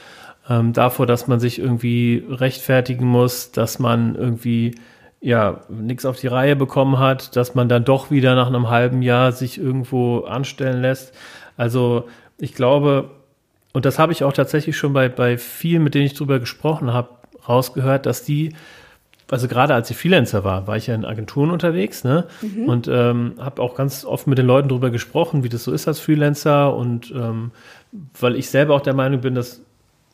ähm, 0.48 0.72
davor, 0.72 1.04
dass 1.04 1.26
man 1.26 1.40
sich 1.40 1.58
irgendwie 1.58 2.24
rechtfertigen 2.26 3.04
muss, 3.06 3.52
dass 3.52 3.78
man 3.78 4.14
irgendwie 4.14 4.76
ja 5.20 5.60
nichts 5.68 6.06
auf 6.06 6.18
die 6.18 6.28
Reihe 6.28 6.56
bekommen 6.56 6.98
hat, 6.98 7.36
dass 7.36 7.54
man 7.54 7.68
dann 7.68 7.84
doch 7.84 8.10
wieder 8.10 8.34
nach 8.34 8.46
einem 8.46 8.70
halben 8.70 9.02
Jahr 9.02 9.32
sich 9.32 9.58
irgendwo 9.58 10.20
anstellen 10.20 10.80
lässt. 10.80 11.14
Also 11.58 12.08
ich 12.38 12.54
glaube, 12.54 13.10
und 13.74 13.84
das 13.84 13.98
habe 13.98 14.12
ich 14.12 14.24
auch 14.24 14.32
tatsächlich 14.32 14.78
schon 14.78 14.94
bei, 14.94 15.10
bei 15.10 15.36
vielen, 15.36 15.84
mit 15.84 15.94
denen 15.94 16.06
ich 16.06 16.14
drüber 16.14 16.38
gesprochen 16.38 16.94
habe, 16.94 17.10
rausgehört, 17.46 18.06
dass 18.06 18.24
die, 18.24 18.54
also 19.30 19.48
gerade 19.48 19.74
als 19.74 19.90
ich 19.90 19.96
Freelancer 19.96 20.44
war, 20.44 20.66
war 20.66 20.76
ich 20.76 20.86
ja 20.86 20.94
in 20.94 21.04
Agenturen 21.04 21.50
unterwegs, 21.50 22.04
ne? 22.04 22.26
Mhm. 22.40 22.64
Und 22.64 22.88
ähm, 22.88 23.34
habe 23.38 23.60
auch 23.62 23.74
ganz 23.74 24.04
oft 24.04 24.26
mit 24.26 24.38
den 24.38 24.46
Leuten 24.46 24.68
drüber 24.68 24.90
gesprochen, 24.90 25.44
wie 25.44 25.48
das 25.48 25.64
so 25.64 25.72
ist 25.72 25.86
als 25.86 26.00
Freelancer 26.00 26.74
und 26.74 27.12
ähm, 27.14 27.50
weil 28.18 28.36
ich 28.36 28.50
selber 28.50 28.74
auch 28.74 28.80
der 28.80 28.94
Meinung 28.94 29.20
bin, 29.20 29.34
dass 29.34 29.60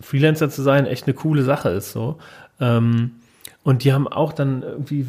Freelancer 0.01 0.51
zu 0.51 0.63
sein 0.63 0.87
echt 0.87 1.07
eine 1.07 1.15
coole 1.15 1.43
Sache 1.43 1.71
ist 1.71 1.93
so. 1.93 2.17
Ähm, 2.61 3.13
und 3.63 3.85
die 3.85 3.93
haben 3.93 4.09
auch 4.09 4.33
dann 4.33 4.63
irgendwie 4.63 5.07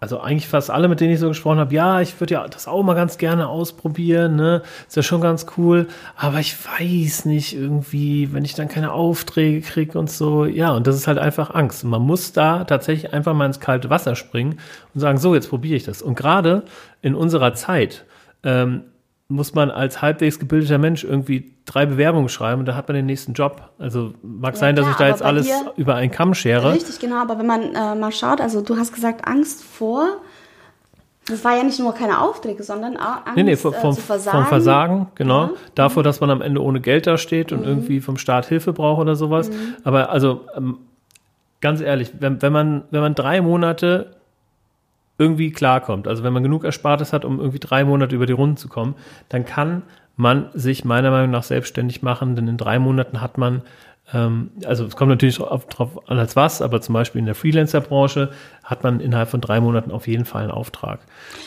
also 0.00 0.18
eigentlich 0.20 0.48
fast 0.48 0.70
alle, 0.70 0.88
mit 0.88 1.00
denen 1.00 1.12
ich 1.12 1.20
so 1.20 1.28
gesprochen 1.28 1.58
habe, 1.58 1.74
ja, 1.74 2.00
ich 2.00 2.18
würde 2.18 2.34
ja 2.34 2.48
das 2.48 2.66
auch 2.66 2.82
mal 2.82 2.94
ganz 2.94 3.18
gerne 3.18 3.48
ausprobieren, 3.48 4.34
ne? 4.34 4.62
Ist 4.88 4.96
ja 4.96 5.02
schon 5.02 5.20
ganz 5.20 5.46
cool, 5.58 5.88
aber 6.16 6.40
ich 6.40 6.56
weiß 6.64 7.26
nicht 7.26 7.54
irgendwie, 7.54 8.32
wenn 8.32 8.44
ich 8.46 8.54
dann 8.54 8.68
keine 8.68 8.92
Aufträge 8.92 9.60
kriege 9.60 9.98
und 9.98 10.10
so. 10.10 10.46
Ja, 10.46 10.70
und 10.72 10.86
das 10.86 10.96
ist 10.96 11.06
halt 11.06 11.18
einfach 11.18 11.54
Angst. 11.54 11.84
Man 11.84 12.00
muss 12.00 12.32
da 12.32 12.64
tatsächlich 12.64 13.12
einfach 13.12 13.34
mal 13.34 13.44
ins 13.44 13.60
kalte 13.60 13.90
Wasser 13.90 14.16
springen 14.16 14.58
und 14.94 15.00
sagen, 15.00 15.18
so, 15.18 15.34
jetzt 15.34 15.50
probiere 15.50 15.76
ich 15.76 15.84
das. 15.84 16.00
Und 16.00 16.14
gerade 16.14 16.62
in 17.02 17.14
unserer 17.14 17.52
Zeit, 17.52 18.06
ähm, 18.42 18.84
muss 19.30 19.54
man 19.54 19.70
als 19.70 20.02
halbwegs 20.02 20.38
gebildeter 20.38 20.78
Mensch 20.78 21.04
irgendwie 21.04 21.52
drei 21.64 21.86
Bewerbungen 21.86 22.28
schreiben 22.28 22.60
und 22.60 22.66
da 22.66 22.74
hat 22.74 22.88
man 22.88 22.96
den 22.96 23.06
nächsten 23.06 23.32
Job. 23.32 23.70
Also 23.78 24.12
mag 24.22 24.54
ja, 24.54 24.60
sein, 24.60 24.76
dass 24.76 24.84
klar, 24.84 24.92
ich 24.92 24.98
da 24.98 25.08
jetzt 25.08 25.22
alles 25.22 25.48
über 25.76 25.94
einen 25.94 26.10
Kamm 26.10 26.34
schere. 26.34 26.72
Richtig, 26.72 26.98
genau, 26.98 27.22
aber 27.22 27.38
wenn 27.38 27.46
man 27.46 27.74
äh, 27.74 27.94
mal 27.94 28.12
schaut, 28.12 28.40
also 28.40 28.60
du 28.60 28.76
hast 28.76 28.92
gesagt, 28.92 29.26
Angst 29.26 29.62
vor, 29.62 30.18
das 31.28 31.44
war 31.44 31.56
ja 31.56 31.62
nicht 31.62 31.78
nur 31.78 31.94
keine 31.94 32.20
Aufträge, 32.20 32.62
sondern 32.64 32.96
auch 32.96 33.24
Angst 33.24 33.36
nee, 33.36 33.42
nee, 33.44 33.56
vom, 33.56 33.72
äh, 33.72 33.92
Versagen. 33.92 34.38
Vom 34.38 34.46
Versagen, 34.46 35.06
genau. 35.14 35.44
Ja. 35.44 35.50
Davor, 35.76 36.02
dass 36.02 36.20
man 36.20 36.30
am 36.30 36.42
Ende 36.42 36.62
ohne 36.62 36.80
Geld 36.80 37.06
da 37.06 37.16
steht 37.16 37.52
und 37.52 37.60
mhm. 37.60 37.68
irgendwie 37.68 38.00
vom 38.00 38.16
Staat 38.16 38.46
Hilfe 38.46 38.72
braucht 38.72 39.00
oder 39.00 39.14
sowas. 39.14 39.48
Mhm. 39.48 39.76
Aber 39.84 40.10
also 40.10 40.40
ähm, 40.56 40.78
ganz 41.60 41.80
ehrlich, 41.80 42.12
wenn, 42.18 42.42
wenn, 42.42 42.52
man, 42.52 42.82
wenn 42.90 43.00
man 43.00 43.14
drei 43.14 43.40
Monate 43.40 44.16
irgendwie 45.20 45.52
klarkommt, 45.52 46.08
also 46.08 46.24
wenn 46.24 46.32
man 46.32 46.42
genug 46.42 46.64
Erspartes 46.64 47.12
hat, 47.12 47.26
um 47.26 47.38
irgendwie 47.38 47.58
drei 47.58 47.84
Monate 47.84 48.16
über 48.16 48.24
die 48.24 48.32
Runden 48.32 48.56
zu 48.56 48.68
kommen, 48.68 48.94
dann 49.28 49.44
kann 49.44 49.82
man 50.16 50.48
sich 50.54 50.84
meiner 50.84 51.10
Meinung 51.10 51.30
nach 51.30 51.42
selbstständig 51.42 52.02
machen, 52.02 52.36
denn 52.36 52.48
in 52.48 52.56
drei 52.56 52.78
Monaten 52.78 53.20
hat 53.20 53.36
man 53.36 53.62
ähm, 54.12 54.50
also 54.64 54.86
es 54.86 54.96
kommt 54.96 55.10
natürlich 55.10 55.38
darauf 55.38 56.08
an, 56.08 56.18
als 56.18 56.36
was, 56.36 56.62
aber 56.62 56.80
zum 56.80 56.94
Beispiel 56.94 57.20
in 57.20 57.26
der 57.26 57.34
Freelancer-Branche 57.34 58.30
hat 58.70 58.84
man 58.84 59.00
innerhalb 59.00 59.28
von 59.28 59.40
drei 59.40 59.60
Monaten 59.60 59.90
auf 59.90 60.06
jeden 60.06 60.24
Fall 60.24 60.42
einen 60.42 60.52
Auftrag. 60.52 61.00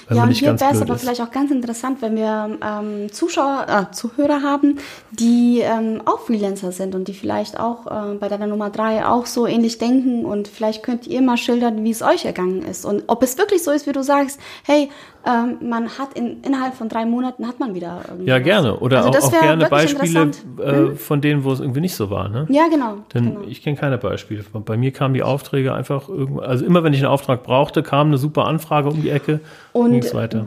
ja, 0.09 0.23
und 0.23 0.31
hier 0.31 0.59
wäre 0.59 0.73
es 0.73 0.81
aber 0.81 0.95
ist. 0.95 1.01
vielleicht 1.01 1.21
auch 1.21 1.31
ganz 1.31 1.51
interessant, 1.51 2.01
wenn 2.01 2.17
wir 2.17 2.57
ähm, 2.61 3.11
Zuschauer, 3.11 3.65
äh, 3.69 3.93
Zuhörer 3.93 4.41
haben, 4.41 4.79
die 5.11 5.61
ähm, 5.61 6.01
auch 6.03 6.19
Freelancer 6.19 6.73
sind 6.73 6.95
und 6.95 7.07
die 7.07 7.13
vielleicht 7.13 7.57
auch 7.57 7.87
äh, 7.87 8.15
bei 8.15 8.27
deiner 8.27 8.47
Nummer 8.47 8.69
drei 8.69 9.05
auch 9.05 9.25
so 9.25 9.47
ähnlich 9.47 9.77
denken 9.77 10.25
und 10.25 10.49
vielleicht 10.49 10.83
könnt 10.83 11.07
ihr 11.07 11.21
mal 11.21 11.37
schildern, 11.37 11.83
wie 11.85 11.91
es 11.91 12.01
euch 12.01 12.25
ergangen 12.25 12.61
ist 12.61 12.83
und 12.83 13.03
ob 13.07 13.23
es 13.23 13.37
wirklich 13.37 13.63
so 13.63 13.71
ist, 13.71 13.87
wie 13.87 13.93
du 13.93 14.03
sagst, 14.03 14.39
hey, 14.63 14.89
ähm, 15.25 15.57
man 15.61 15.97
hat 15.97 16.13
in, 16.15 16.41
innerhalb 16.41 16.73
von 16.73 16.89
drei 16.89 17.05
Monaten 17.05 17.47
hat 17.47 17.59
man 17.59 17.73
wieder 17.73 18.01
irgendwie. 18.09 18.29
Ja, 18.29 18.39
gerne. 18.39 18.77
Oder 18.79 19.05
also 19.05 19.19
auch, 19.19 19.33
auch 19.33 19.41
gerne 19.41 19.69
Beispiele 19.69 20.31
äh, 20.59 20.71
hm? 20.71 20.97
von 20.97 21.21
denen, 21.21 21.45
wo 21.45 21.53
es 21.53 21.61
irgendwie 21.61 21.79
nicht 21.79 21.95
so 21.95 22.09
war. 22.09 22.27
Ne? 22.27 22.45
Ja, 22.49 22.67
genau. 22.67 22.97
Denn 23.13 23.35
genau. 23.35 23.41
ich 23.47 23.63
kenne 23.63 23.77
keine 23.77 23.97
Beispiele. 23.97 24.43
Bei 24.53 24.75
mir 24.75 24.91
kamen 24.91 25.13
die 25.13 25.23
Aufträge 25.23 25.73
einfach 25.73 26.09
irgendwo, 26.09 26.41
also 26.41 26.65
immer 26.65 26.83
wenn 26.83 26.93
ich 26.93 26.99
einen 26.99 27.07
Auftrag 27.13 27.43
brauchte, 27.43 27.83
kam 27.83 28.07
eine 28.07 28.17
super 28.17 28.45
Anfrage 28.45 28.89
um 28.89 29.01
die 29.01 29.09
Ecke 29.09 29.39
und. 29.71 29.91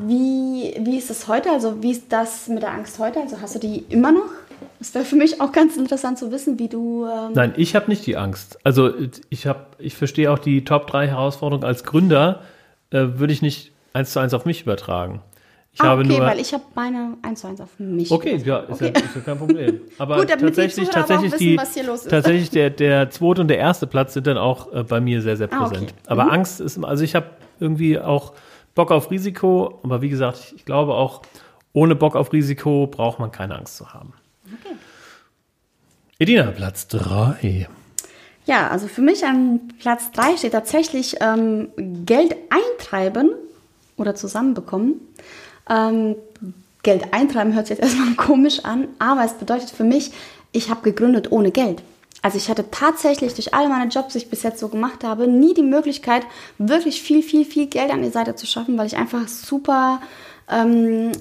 Wie, 0.07 0.75
wie 0.79 0.99
ist 0.99 1.11
es 1.11 1.29
heute? 1.29 1.51
Also 1.51 1.83
wie 1.83 1.93
ist 1.93 2.13
das 2.13 2.49
mit 2.49 2.63
der 2.63 2.73
Angst 2.73 2.99
heute? 2.99 3.21
Also 3.21 3.41
hast 3.41 3.55
du 3.55 3.59
die 3.59 3.85
immer 3.89 4.13
noch? 4.13 4.31
Das 4.79 4.95
wäre 4.95 5.05
für 5.05 5.17
mich 5.17 5.41
auch 5.41 5.53
ganz 5.53 5.77
interessant 5.77 6.19
zu 6.19 6.31
wissen, 6.31 6.59
wie 6.59 6.69
du. 6.69 7.07
Ähm 7.07 7.33
Nein, 7.35 7.55
ich 7.57 7.75
habe 7.75 7.89
nicht 7.89 8.07
die 8.07 8.17
Angst. 8.17 8.59
Also 8.65 8.91
ich 9.31 9.47
habe, 9.47 9.61
ich 9.79 9.95
verstehe 9.95 10.31
auch 10.31 10.39
die 10.39 10.65
Top 10.65 10.87
3 10.87 11.09
Herausforderungen 11.09 11.65
als 11.65 11.85
Gründer, 11.85 12.41
äh, 12.91 13.07
würde 13.15 13.33
ich 13.33 13.43
nicht 13.43 13.73
eins 13.93 14.13
zu 14.13 14.21
eins 14.21 14.35
auf 14.35 14.45
mich 14.45 14.63
übertragen. 14.63 15.21
Ich 15.77 15.83
ah, 15.83 15.89
habe 15.89 16.01
okay, 16.01 16.09
nur, 16.17 16.21
weil 16.21 16.41
ich 16.41 16.55
habe 16.55 16.65
meine 16.75 17.19
1 17.21 17.39
zu 17.39 17.49
1 17.49 17.61
auf 17.61 17.79
mich. 17.79 18.11
Okay, 18.11 18.41
ja, 18.43 18.61
ist, 18.61 18.71
okay. 18.73 18.93
Ja, 18.95 19.01
ist 19.03 19.15
ja 19.15 19.21
kein 19.21 19.37
Problem. 19.37 19.83
Aber 19.99 20.17
Gut, 20.17 20.29
tatsächlich, 20.31 20.89
tatsächlich, 20.89 21.33
wissen, 21.33 21.39
die, 21.39 21.57
tatsächlich 22.09 22.49
der, 22.49 22.71
der 22.85 23.11
zweite 23.11 23.43
und 23.43 23.49
der 23.49 23.59
erste 23.59 23.87
Platz 23.87 24.15
sind 24.15 24.27
dann 24.27 24.39
auch 24.39 24.73
äh, 24.73 24.85
bei 24.85 25.03
mir 25.03 25.21
sehr, 25.21 25.37
sehr 25.37 25.49
präsent. 25.49 25.77
Ah, 25.77 25.83
okay. 25.83 25.93
Aber 26.07 26.25
mhm. 26.25 26.31
Angst 26.31 26.63
ist, 26.63 26.83
also 26.83 27.05
ich 27.05 27.15
habe 27.15 27.27
irgendwie 27.61 27.99
auch 27.99 28.33
Bock 28.75 28.91
auf 28.91 29.11
Risiko, 29.11 29.79
aber 29.83 30.01
wie 30.01 30.09
gesagt, 30.09 30.39
ich, 30.39 30.57
ich 30.57 30.65
glaube 30.65 30.95
auch, 30.95 31.21
ohne 31.75 31.95
Bock 31.95 32.17
auf 32.17 32.33
Risiko 32.33 32.87
braucht 32.87 33.19
man 33.19 33.31
keine 33.31 33.55
Angst 33.59 33.77
zu 33.77 33.93
haben. 33.93 34.15
Okay. 34.47 34.77
Edina, 36.19 36.53
Platz 36.53 36.89
3. 36.89 37.69
Ja, 38.47 38.69
also 38.69 38.89
für 38.89 39.03
mich 39.03 39.27
an 39.27 39.61
Platz 39.79 40.11
3 40.13 40.39
steht 40.39 40.53
tatsächlich 40.53 41.17
ähm, 41.21 41.69
Geld 42.07 42.35
eintreiben 42.49 43.33
oder 43.99 44.15
zusammenbekommen. 44.15 45.03
Ähm, 45.69 46.17
Geld 46.83 47.13
eintreiben 47.13 47.55
hört 47.55 47.67
sich 47.67 47.79
jetzt 47.79 47.85
erstmal 47.97 48.15
komisch 48.15 48.65
an, 48.65 48.89
aber 48.99 49.25
es 49.25 49.35
bedeutet 49.35 49.71
für 49.71 49.85
mich, 49.85 50.13
ich 50.53 50.71
habe 50.71 50.83
gegründet 50.83 51.33
ohne 51.33 51.51
Geld. 51.51 51.83
Also 52.23 52.39
ich 52.39 52.49
hatte 52.49 52.71
tatsächlich 52.71 53.35
durch 53.35 53.55
alle 53.55 53.69
meine 53.69 53.91
Jobs, 53.91 54.13
die 54.13 54.19
ich 54.19 54.31
bis 54.31 54.43
jetzt 54.43 54.59
so 54.59 54.69
gemacht 54.69 55.05
habe, 55.05 55.29
nie 55.29 55.55
die 55.55 55.63
Möglichkeit, 55.63 56.23
wirklich 56.59 57.03
viel, 57.03 57.23
viel, 57.23 57.45
viel 57.45 57.67
Geld 57.67 57.91
an 57.91 58.03
die 58.03 58.11
Seite 58.11 58.35
zu 58.35 58.47
schaffen, 58.47 58.79
weil 58.79 58.87
ich 58.87 58.97
einfach 58.97 59.29
super, 59.29 60.01
ähm, 60.51 61.13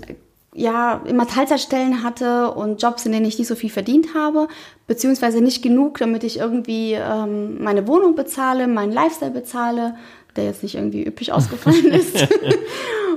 ja, 0.54 1.02
immer 1.06 1.28
Teilzeitstellen 1.28 2.02
hatte 2.02 2.52
und 2.52 2.82
Jobs, 2.82 3.06
in 3.06 3.12
denen 3.12 3.26
ich 3.26 3.38
nicht 3.38 3.48
so 3.48 3.56
viel 3.56 3.70
verdient 3.70 4.16
habe, 4.16 4.48
beziehungsweise 4.88 5.42
nicht 5.42 5.62
genug, 5.62 5.98
damit 5.98 6.24
ich 6.24 6.40
irgendwie 6.40 6.94
ähm, 6.94 7.62
meine 7.62 7.88
Wohnung 7.88 8.16
bezahle, 8.16 8.68
meinen 8.68 8.94
Lifestyle 8.94 9.32
bezahle 9.32 9.96
der 10.36 10.46
jetzt 10.46 10.64
nicht 10.64 10.76
irgendwie 10.76 11.06
üppig 11.06 11.32
ausgefallen 11.32 11.92
ist. 11.92 12.16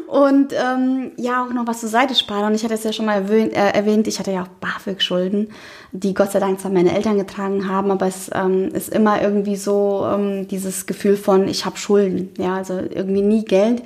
und 0.09 0.55
ähm, 0.55 1.13
ja, 1.19 1.45
auch 1.45 1.53
noch 1.53 1.67
was 1.67 1.81
zur 1.81 1.91
Seite 1.91 2.15
sparen. 2.15 2.47
Und 2.47 2.55
ich 2.55 2.65
hatte 2.65 2.73
es 2.73 2.83
ja 2.83 2.95
schon 2.95 3.05
mal 3.05 3.15
erwähnt, 3.15 3.53
äh, 3.53 3.71
erwähnt 3.71 4.09
ich 4.09 4.19
hatte 4.19 4.33
ja 4.33 4.43
auch 4.43 4.49
BAföG-Schulden, 4.49 5.51
die 5.93 6.15
Gott 6.15 6.33
sei 6.33 6.41
Dank 6.41 6.61
zwar 6.61 6.71
meine 6.71 6.97
Eltern 6.97 7.19
getragen 7.19 7.69
haben, 7.69 7.91
aber 7.91 8.07
es 8.07 8.31
ähm, 8.35 8.69
ist 8.73 8.89
immer 8.89 9.21
irgendwie 9.21 9.57
so 9.57 10.07
ähm, 10.11 10.49
dieses 10.49 10.87
Gefühl 10.87 11.17
von, 11.17 11.47
ich 11.47 11.67
habe 11.67 11.77
Schulden. 11.77 12.31
Ja, 12.39 12.57
also 12.57 12.79
irgendwie 12.79 13.21
nie 13.21 13.45
Geld 13.45 13.83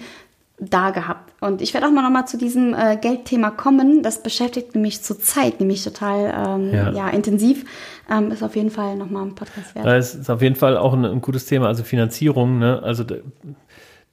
da 0.60 0.90
gehabt. 0.90 1.32
Und 1.40 1.60
ich 1.60 1.74
werde 1.74 1.88
auch 1.88 1.90
mal 1.90 2.02
nochmal 2.02 2.28
zu 2.28 2.38
diesem 2.38 2.72
äh, 2.72 2.96
Geldthema 2.96 3.50
kommen. 3.50 4.04
Das 4.04 4.22
beschäftigt 4.22 4.76
mich 4.76 5.02
zurzeit 5.02 5.58
nämlich 5.58 5.82
total 5.82 6.32
ähm, 6.46 6.72
ja. 6.72 6.92
ja. 6.92 7.08
intensiv. 7.08 7.64
Ähm, 8.08 8.30
ist 8.30 8.44
auf 8.44 8.54
jeden 8.54 8.70
Fall 8.70 8.94
nochmal 8.94 9.24
ein 9.24 9.34
Podcast 9.34 9.74
wert. 9.74 9.86
Das 9.86 10.14
ist 10.14 10.30
auf 10.30 10.40
jeden 10.40 10.54
Fall 10.54 10.76
auch 10.76 10.92
ein, 10.92 11.04
ein 11.04 11.20
gutes 11.20 11.46
Thema, 11.46 11.66
also 11.66 11.82
Finanzierung. 11.82 12.60
Ne? 12.60 12.80
Also 12.80 13.02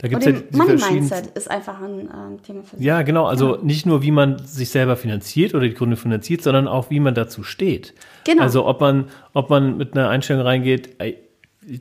da, 0.02 0.08
da 0.08 0.18
gibt 0.18 0.26
es 0.26 0.34
ja 0.52 0.58
Money 0.58 0.82
Mindset 0.92 1.28
ist 1.36 1.52
einfach 1.52 1.82
ein 1.82 2.08
äh, 2.08 2.42
Thema 2.42 2.64
für 2.64 2.78
sich. 2.78 2.86
Ja, 2.86 3.02
genau. 3.02 3.26
Also 3.26 3.58
ja. 3.58 3.62
nicht 3.62 3.86
nur, 3.86 4.02
wie 4.02 4.12
man 4.12 4.40
sich 4.46 4.70
selber 4.70 4.96
finanziert 4.96 5.54
oder 5.54 5.68
die 5.68 5.74
Gründe 5.74 5.98
finanziert, 5.98 6.42
sondern 6.42 6.70
auch, 6.70 6.90
wie 6.90 7.02
man 7.02 7.16
dazu 7.16 7.44
steht. 7.44 7.94
Genau. 8.24 8.44
Also 8.44 8.66
ob 8.66 8.80
man, 8.80 9.10
ob 9.34 9.50
man 9.50 9.78
mit 9.78 9.98
einer 9.98 10.08
Einstellung 10.08 10.44
reingeht, 10.44 10.96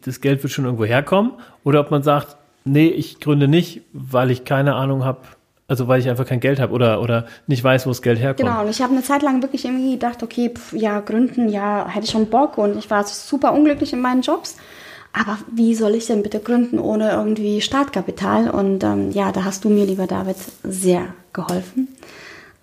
das 0.05 0.21
Geld 0.21 0.43
wird 0.43 0.53
schon 0.53 0.65
irgendwo 0.65 0.85
herkommen, 0.85 1.33
oder 1.63 1.79
ob 1.79 1.93
man 1.93 2.03
sagt, 2.03 2.37
nee, 2.65 2.89
ich 2.89 3.21
gründe 3.21 3.47
nicht, 3.47 3.83
weil 3.93 4.33
ich 4.33 4.45
keine 4.45 4.75
Ahnung 4.75 5.05
habe, 5.05 5.21
also 5.69 5.87
weil 5.87 6.01
ich 6.01 6.09
einfach 6.09 6.27
kein 6.27 6.41
Geld 6.41 6.59
habe 6.59 6.73
oder, 6.73 7.01
oder 7.01 7.27
nicht 7.47 7.63
weiß, 7.63 7.87
wo 7.87 7.91
das 7.91 8.03
Geld 8.03 8.19
herkommt. 8.19 8.49
Genau, 8.49 8.63
und 8.63 8.71
ich 8.71 8.83
habe 8.83 8.93
eine 8.93 9.03
Zeit 9.03 9.23
lang 9.23 9.43
wirklich 9.43 9.65
irgendwie 9.65 9.93
gedacht, 9.93 10.25
okay, 10.25 10.51
pf, 10.53 10.73
ja, 10.73 10.99
gründen, 10.99 11.49
ja, 11.51 11.87
hätte 11.89 12.07
ich 12.07 12.11
schon 12.11 12.27
Bock 12.27 12.59
und 12.59 12.77
ich 12.77 12.91
war 12.91 13.05
super 13.05 13.53
unglücklich 13.53 13.93
in 13.93 14.01
meinen 14.01 14.23
Jobs. 14.23 14.57
Aber 15.19 15.39
wie 15.51 15.75
soll 15.75 15.95
ich 15.95 16.07
denn 16.07 16.23
bitte 16.23 16.41
gründen 16.41 16.79
ohne 16.79 17.11
irgendwie 17.11 17.61
Startkapital? 17.61 18.51
Und 18.51 18.85
ähm, 18.85 19.11
ja, 19.11 19.33
da 19.33 19.45
hast 19.45 19.65
du 19.65 19.69
mir, 19.69 19.85
lieber 19.85 20.07
David, 20.07 20.37
sehr 20.63 21.07
geholfen. 21.33 21.89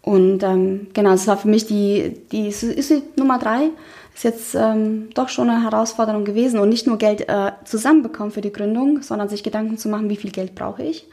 Und 0.02 0.44
ähm, 0.44 0.88
genau, 0.94 1.12
das 1.12 1.28
war 1.28 1.38
für 1.38 1.48
mich 1.48 1.66
die, 1.66 2.18
die 2.32 2.48
ist 2.48 2.62
die 2.62 3.04
Nummer 3.18 3.40
drei 3.40 3.72
ist 4.16 4.24
jetzt 4.24 4.56
ähm, 4.56 5.10
doch 5.14 5.28
schon 5.28 5.50
eine 5.50 5.62
Herausforderung 5.64 6.24
gewesen 6.24 6.60
und 6.60 6.70
nicht 6.70 6.88
nur 6.88 6.98
Geld 6.98 7.28
äh, 7.28 7.52
zusammenbekommen 7.66 8.32
für 8.32 8.42
die 8.42 8.52
Gründung, 8.52 9.02
sondern 9.02 9.28
sich 9.28 9.44
Gedanken 9.44 9.78
zu 9.78 9.90
machen, 9.90 10.10
wie 10.10 10.16
viel 10.16 10.32
Geld 10.32 10.56
brauche 10.56 10.84
ich 10.84 11.06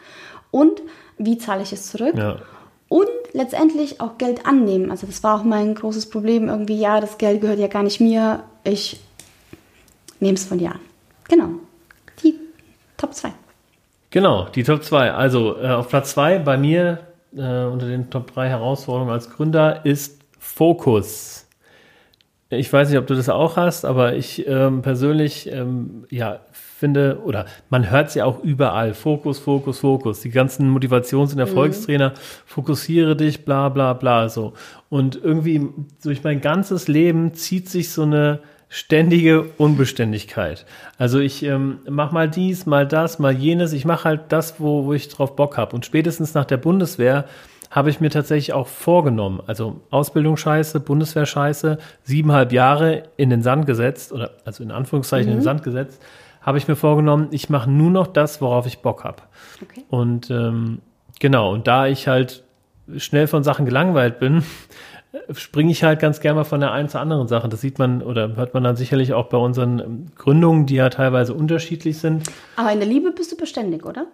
und 0.53 0.80
wie 1.18 1.36
zahle 1.36 1.62
ich 1.62 1.72
es 1.72 1.90
zurück. 1.90 2.14
Ja. 2.16 2.36
Und 2.88 3.09
letztendlich 3.32 4.01
auch 4.01 4.18
Geld 4.18 4.47
annehmen. 4.47 4.90
Also 4.90 5.07
das 5.07 5.22
war 5.24 5.40
auch 5.40 5.45
mein 5.45 5.74
großes 5.74 6.11
Problem. 6.11 6.49
Irgendwie, 6.49 6.78
ja, 6.78 7.01
das 7.01 7.18
Geld 7.18 7.40
gehört 7.40 7.59
ja 7.59 7.66
gar 7.66 7.82
nicht 7.82 8.01
mir. 8.01 8.45
Ich 8.64 9.01
nehme 10.20 10.34
es 10.34 10.45
von 10.45 10.59
dir 10.59 10.72
an. 10.72 10.80
Genau. 11.33 11.49
Die 12.22 12.35
Top 12.99 13.14
2. 13.14 13.33
Genau, 14.11 14.49
die 14.55 14.64
Top 14.64 14.85
2. 14.85 15.12
Also 15.12 15.57
äh, 15.59 15.68
auf 15.68 15.89
Platz 15.89 16.11
2 16.11 16.41
bei 16.41 16.59
mir 16.59 16.99
äh, 17.35 17.64
unter 17.64 17.87
den 17.87 18.11
Top 18.11 18.35
3 18.35 18.51
Herausforderungen 18.51 19.11
als 19.11 19.30
Gründer 19.30 19.87
ist 19.87 20.20
Fokus. 20.39 21.49
Ich 22.51 22.70
weiß 22.70 22.91
nicht, 22.91 22.99
ob 22.99 23.07
du 23.07 23.14
das 23.14 23.30
auch 23.30 23.57
hast, 23.57 23.87
aber 23.87 24.14
ich 24.14 24.47
ähm, 24.47 24.83
persönlich 24.83 25.51
ähm, 25.51 26.05
ja, 26.11 26.41
finde, 26.51 27.22
oder 27.24 27.47
man 27.70 27.91
hört 27.91 28.09
es 28.09 28.14
ja 28.14 28.26
auch 28.26 28.45
überall, 28.45 28.93
Fokus, 28.93 29.39
Fokus, 29.39 29.78
Fokus. 29.78 30.20
Die 30.20 30.28
ganzen 30.28 30.68
Motivations- 30.68 31.33
und 31.33 31.39
Erfolgstrainer, 31.39 32.11
mhm. 32.11 32.14
fokussiere 32.45 33.16
dich, 33.16 33.47
bla 33.47 33.70
bla 33.70 33.95
bla. 33.95 34.28
So. 34.28 34.53
Und 34.91 35.16
irgendwie 35.16 35.66
durch 36.03 36.22
mein 36.22 36.43
ganzes 36.43 36.89
Leben 36.89 37.33
zieht 37.33 37.70
sich 37.70 37.91
so 37.91 38.03
eine 38.03 38.41
ständige 38.73 39.45
Unbeständigkeit. 39.59 40.64
Also 40.97 41.18
ich 41.18 41.43
ähm, 41.43 41.81
mache 41.87 42.14
mal 42.14 42.27
dies, 42.27 42.64
mal 42.64 42.87
das, 42.87 43.18
mal 43.18 43.33
jenes. 43.33 43.75
Ich 43.75 43.85
mache 43.85 44.05
halt 44.05 44.20
das, 44.31 44.61
wo, 44.61 44.87
wo 44.87 44.95
ich 44.95 45.11
drauf 45.11 45.37
Bock 45.37 45.59
habe. 45.59 45.77
Und 45.77 45.85
spätestens 45.85 46.33
nach 46.33 46.47
der 46.47 46.57
Bundeswehr 46.57 47.27
habe 47.70 47.91
ich 47.91 48.01
mir 48.01 48.09
tatsächlich 48.09 48.55
auch 48.55 48.66
vorgenommen. 48.66 49.43
Also 49.47 49.83
Ausbildung 49.91 50.39
scheiße, 50.39 50.81
Bundeswehr 50.81 51.27
scheiße, 51.27 51.77
siebeneinhalb 52.05 52.51
Jahre 52.51 53.03
in 53.18 53.29
den 53.29 53.43
Sand 53.43 53.66
gesetzt, 53.66 54.11
oder 54.11 54.31
also 54.47 54.62
in 54.62 54.70
Anführungszeichen 54.70 55.27
mhm. 55.27 55.33
in 55.33 55.37
den 55.37 55.43
mhm. 55.43 55.45
Sand 55.45 55.62
gesetzt, 55.64 56.03
habe 56.41 56.57
ich 56.57 56.66
mir 56.66 56.77
vorgenommen, 56.77 57.29
ich 57.31 57.51
mache 57.51 57.70
nur 57.70 57.91
noch 57.91 58.07
das, 58.07 58.41
worauf 58.41 58.66
ich 58.66 58.79
Bock 58.79 59.05
habe. 59.05 59.23
Okay. 59.62 59.85
Und 59.91 60.31
ähm, 60.31 60.81
genau, 61.20 61.53
und 61.53 61.66
da 61.66 61.89
ich 61.89 62.09
halt 62.09 62.43
schnell 62.97 63.27
von 63.27 63.45
Sachen 63.45 63.66
gelangweilt 63.66 64.18
bin, 64.18 64.43
springe 65.35 65.71
ich 65.71 65.85
halt 65.85 66.01
ganz 66.01 66.21
gerne 66.21 66.37
mal 66.37 66.45
von 66.45 66.61
der 66.61 66.73
einen 66.73 66.89
zur 66.89 67.01
anderen 67.01 67.29
Sache. 67.29 67.49
Das 67.49 67.61
sieht 67.61 67.79
man 67.79 68.03
oder 68.03 68.37
hört 68.37 68.55
man 68.55 68.65
dann 68.65 68.77
sicherlich 68.77 69.13
auch 69.13 69.29
bei 69.29 69.37
unseren 69.37 70.11
Gründungen, 70.17 70.67
die 70.67 70.77
ja 70.77 70.89
teilweise 70.89 71.35
unterschiedlich 71.35 71.99
sind. 71.99 72.25
Aber 72.57 72.73
in 72.73 72.79
der 72.79 72.89
Liebe 72.89 73.13
bist 73.13 73.31
du 73.33 73.37
beständig, 73.37 73.85
oder? 73.85 74.07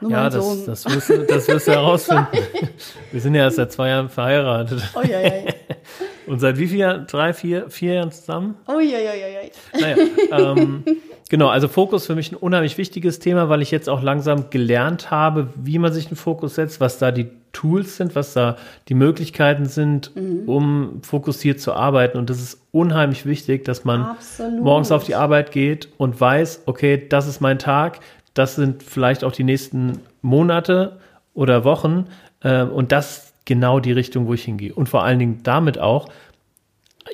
Nur 0.00 0.10
ja, 0.10 0.28
das, 0.28 0.44
so. 0.44 0.66
das, 0.66 0.84
wirst 0.84 1.10
du, 1.10 1.24
das 1.26 1.48
wirst 1.48 1.68
du 1.68 1.72
herausfinden. 1.72 2.26
Wir 3.12 3.20
sind 3.20 3.34
ja 3.34 3.42
erst 3.42 3.56
seit 3.56 3.72
zwei 3.72 3.88
Jahren 3.88 4.08
verheiratet. 4.08 4.82
Oh, 4.94 5.00
ja, 5.00 5.20
ja. 5.20 5.52
Und 6.26 6.40
seit 6.40 6.58
wie 6.58 6.66
vielen 6.66 6.80
Jahren? 6.80 7.06
Drei, 7.06 7.32
vier, 7.32 7.70
vier 7.70 7.94
Jahren 7.94 8.10
zusammen? 8.10 8.56
Oh, 8.66 8.80
ja, 8.80 8.98
ja, 8.98 9.14
ja, 9.14 9.28
ja. 9.28 9.40
Naja, 9.80 9.96
ähm, 10.32 10.84
genau, 11.32 11.48
also 11.48 11.66
Fokus 11.66 12.06
für 12.06 12.14
mich 12.14 12.30
ein 12.30 12.36
unheimlich 12.36 12.76
wichtiges 12.76 13.18
Thema, 13.18 13.48
weil 13.48 13.62
ich 13.62 13.70
jetzt 13.70 13.88
auch 13.88 14.02
langsam 14.02 14.50
gelernt 14.50 15.10
habe, 15.10 15.48
wie 15.56 15.78
man 15.78 15.90
sich 15.90 16.08
einen 16.08 16.16
Fokus 16.16 16.56
setzt, 16.56 16.78
was 16.78 16.98
da 16.98 17.10
die 17.10 17.26
Tools 17.54 17.96
sind, 17.96 18.14
was 18.14 18.34
da 18.34 18.58
die 18.88 18.94
Möglichkeiten 18.94 19.64
sind, 19.64 20.14
mhm. 20.14 20.46
um 20.46 21.02
fokussiert 21.02 21.58
zu 21.58 21.72
arbeiten. 21.72 22.18
Und 22.18 22.28
das 22.28 22.38
ist 22.38 22.60
unheimlich 22.70 23.24
wichtig, 23.24 23.64
dass 23.64 23.82
man 23.86 24.02
Absolut. 24.02 24.62
morgens 24.62 24.92
auf 24.92 25.04
die 25.04 25.14
Arbeit 25.14 25.52
geht 25.52 25.88
und 25.96 26.20
weiß, 26.20 26.64
okay, 26.66 27.02
das 27.08 27.26
ist 27.26 27.40
mein 27.40 27.58
Tag, 27.58 28.00
das 28.34 28.54
sind 28.54 28.82
vielleicht 28.82 29.24
auch 29.24 29.32
die 29.32 29.44
nächsten 29.44 30.00
Monate 30.20 30.98
oder 31.32 31.64
Wochen 31.64 32.08
äh, 32.42 32.62
und 32.62 32.92
das 32.92 33.32
genau 33.46 33.80
die 33.80 33.92
Richtung, 33.92 34.26
wo 34.26 34.34
ich 34.34 34.44
hingehe. 34.44 34.74
Und 34.74 34.90
vor 34.90 35.02
allen 35.02 35.18
Dingen 35.18 35.40
damit 35.44 35.78
auch, 35.78 36.10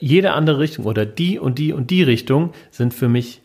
jede 0.00 0.32
andere 0.32 0.58
Richtung 0.58 0.86
oder 0.86 1.06
die 1.06 1.38
und 1.38 1.60
die 1.60 1.72
und 1.72 1.90
die 1.90 2.02
Richtung 2.02 2.52
sind 2.72 2.92
für 2.92 3.08
mich, 3.08 3.42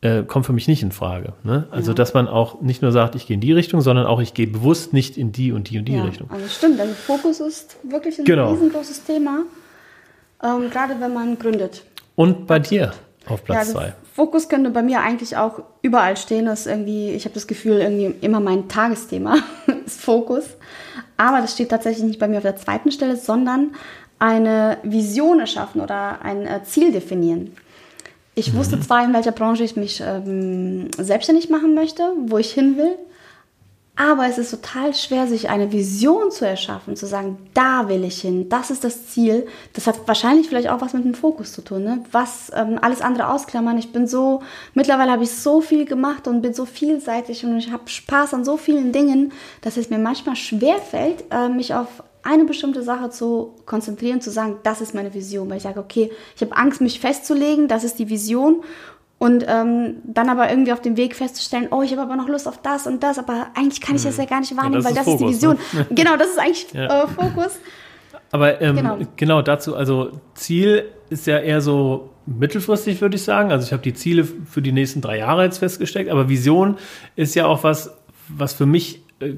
äh, 0.00 0.22
kommt 0.22 0.46
für 0.46 0.52
mich 0.52 0.68
nicht 0.68 0.82
in 0.82 0.92
Frage. 0.92 1.32
Ne? 1.42 1.66
Also, 1.70 1.90
ja. 1.90 1.94
dass 1.94 2.14
man 2.14 2.28
auch 2.28 2.60
nicht 2.60 2.82
nur 2.82 2.92
sagt, 2.92 3.14
ich 3.14 3.26
gehe 3.26 3.34
in 3.34 3.40
die 3.40 3.52
Richtung, 3.52 3.80
sondern 3.80 4.06
auch, 4.06 4.20
ich 4.20 4.34
gehe 4.34 4.46
bewusst 4.46 4.92
nicht 4.92 5.16
in 5.16 5.32
die 5.32 5.52
und 5.52 5.70
die 5.70 5.78
und 5.78 5.86
die 5.86 5.94
ja, 5.94 6.04
Richtung. 6.04 6.30
Also 6.30 6.48
stimmt, 6.48 6.80
also 6.80 6.94
Fokus 6.94 7.40
ist 7.40 7.76
wirklich 7.82 8.18
ein 8.18 8.24
genau. 8.24 8.52
riesengroßes 8.52 9.04
Thema, 9.04 9.44
ähm, 10.42 10.70
gerade 10.70 10.94
wenn 11.00 11.12
man 11.12 11.38
gründet. 11.38 11.84
Und 12.14 12.46
bei 12.46 12.58
dir? 12.58 12.92
auf 13.30 13.44
Platz 13.44 13.72
2? 13.72 13.86
Ja, 13.86 13.92
Fokus 14.12 14.48
könnte 14.48 14.70
bei 14.70 14.82
mir 14.82 15.00
eigentlich 15.00 15.36
auch 15.36 15.62
überall 15.82 16.16
stehen. 16.16 16.46
Das 16.46 16.60
ist 16.60 16.66
irgendwie, 16.66 17.10
ich 17.10 17.24
habe 17.24 17.34
das 17.34 17.46
Gefühl, 17.46 17.78
irgendwie 17.80 18.14
immer 18.20 18.40
mein 18.40 18.68
Tagesthema 18.68 19.36
ist 19.86 20.00
Fokus. 20.00 20.44
Aber 21.16 21.40
das 21.40 21.52
steht 21.52 21.70
tatsächlich 21.70 22.04
nicht 22.04 22.18
bei 22.18 22.28
mir 22.28 22.38
auf 22.38 22.42
der 22.42 22.56
zweiten 22.56 22.90
Stelle, 22.90 23.16
sondern 23.16 23.74
eine 24.18 24.78
Vision 24.82 25.40
erschaffen 25.40 25.80
oder 25.80 26.22
ein 26.22 26.46
äh, 26.46 26.62
Ziel 26.64 26.92
definieren. 26.92 27.56
Ich 28.38 28.52
mhm. 28.52 28.58
wusste 28.58 28.80
zwar, 28.80 29.04
in 29.04 29.12
welcher 29.12 29.32
Branche 29.32 29.64
ich 29.64 29.74
mich 29.74 30.00
ähm, 30.00 30.88
selbstständig 30.96 31.50
machen 31.50 31.74
möchte, 31.74 32.12
wo 32.26 32.38
ich 32.38 32.52
hin 32.52 32.76
will, 32.76 32.96
aber 33.96 34.28
es 34.28 34.38
ist 34.38 34.52
total 34.52 34.94
schwer, 34.94 35.26
sich 35.26 35.50
eine 35.50 35.72
Vision 35.72 36.30
zu 36.30 36.46
erschaffen, 36.46 36.94
zu 36.94 37.04
sagen, 37.06 37.36
da 37.52 37.88
will 37.88 38.04
ich 38.04 38.20
hin, 38.20 38.48
das 38.48 38.70
ist 38.70 38.84
das 38.84 39.08
Ziel. 39.08 39.48
Das 39.72 39.88
hat 39.88 40.06
wahrscheinlich 40.06 40.46
vielleicht 40.46 40.68
auch 40.68 40.80
was 40.80 40.92
mit 40.92 41.04
dem 41.04 41.14
Fokus 41.14 41.52
zu 41.52 41.62
tun. 41.62 41.82
Ne? 41.82 42.04
Was 42.12 42.52
ähm, 42.54 42.78
alles 42.80 43.00
andere 43.00 43.28
ausklammern. 43.28 43.76
Ich 43.76 43.90
bin 43.90 44.06
so, 44.06 44.40
mittlerweile 44.72 45.10
habe 45.10 45.24
ich 45.24 45.32
so 45.32 45.60
viel 45.60 45.84
gemacht 45.84 46.28
und 46.28 46.42
bin 46.42 46.54
so 46.54 46.64
vielseitig 46.64 47.44
und 47.44 47.58
ich 47.58 47.72
habe 47.72 47.88
Spaß 47.88 48.34
an 48.34 48.44
so 48.44 48.56
vielen 48.56 48.92
Dingen, 48.92 49.32
dass 49.62 49.76
es 49.76 49.90
mir 49.90 49.98
manchmal 49.98 50.36
schwer 50.36 50.78
fällt, 50.78 51.24
äh, 51.32 51.48
mich 51.48 51.74
auf 51.74 51.88
eine 52.28 52.44
bestimmte 52.44 52.82
Sache 52.82 53.10
zu 53.10 53.54
konzentrieren, 53.64 54.20
zu 54.20 54.30
sagen, 54.30 54.56
das 54.62 54.80
ist 54.80 54.94
meine 54.94 55.14
Vision. 55.14 55.48
Weil 55.48 55.56
ich 55.56 55.62
sage, 55.62 55.80
okay, 55.80 56.10
ich 56.36 56.42
habe 56.42 56.54
Angst, 56.56 56.80
mich 56.80 57.00
festzulegen, 57.00 57.68
das 57.68 57.84
ist 57.84 57.98
die 57.98 58.08
Vision. 58.08 58.62
Und 59.18 59.44
ähm, 59.48 59.96
dann 60.04 60.28
aber 60.28 60.48
irgendwie 60.48 60.72
auf 60.72 60.80
dem 60.80 60.96
Weg 60.96 61.16
festzustellen, 61.16 61.68
oh, 61.72 61.82
ich 61.82 61.90
habe 61.90 62.02
aber 62.02 62.14
noch 62.14 62.28
Lust 62.28 62.46
auf 62.46 62.62
das 62.62 62.86
und 62.86 63.02
das, 63.02 63.18
aber 63.18 63.48
eigentlich 63.56 63.80
kann 63.80 63.96
ich 63.96 64.02
das 64.04 64.16
mhm. 64.16 64.22
ja 64.22 64.28
gar 64.28 64.40
nicht 64.40 64.56
wahrnehmen, 64.56 64.74
ja, 64.74 64.78
das 64.80 64.86
weil 64.86 64.94
das 64.94 65.04
Fokus, 65.04 65.20
ist 65.20 65.26
die 65.26 65.34
Vision. 65.34 65.58
Ne? 65.72 65.86
Genau, 65.90 66.16
das 66.16 66.28
ist 66.28 66.38
eigentlich 66.38 66.72
ja. 66.72 67.02
äh, 67.02 67.08
Fokus. 67.08 67.58
Aber 68.30 68.60
ähm, 68.60 68.76
genau. 68.76 68.98
genau. 69.16 69.42
dazu, 69.42 69.74
also 69.74 70.12
Ziel 70.34 70.84
ist 71.10 71.26
ja 71.26 71.38
eher 71.38 71.60
so 71.60 72.10
mittelfristig, 72.26 73.00
würde 73.00 73.16
ich 73.16 73.22
sagen. 73.22 73.50
Also 73.50 73.66
ich 73.66 73.72
habe 73.72 73.82
die 73.82 73.94
Ziele 73.94 74.24
für 74.24 74.62
die 74.62 74.72
nächsten 74.72 75.00
drei 75.00 75.18
Jahre 75.18 75.44
jetzt 75.44 75.58
festgesteckt, 75.58 76.10
aber 76.10 76.28
Vision 76.28 76.76
ist 77.16 77.34
ja 77.34 77.46
auch 77.46 77.64
was, 77.64 77.90
was 78.28 78.52
für 78.52 78.66
mich 78.66 79.02
äh, 79.20 79.34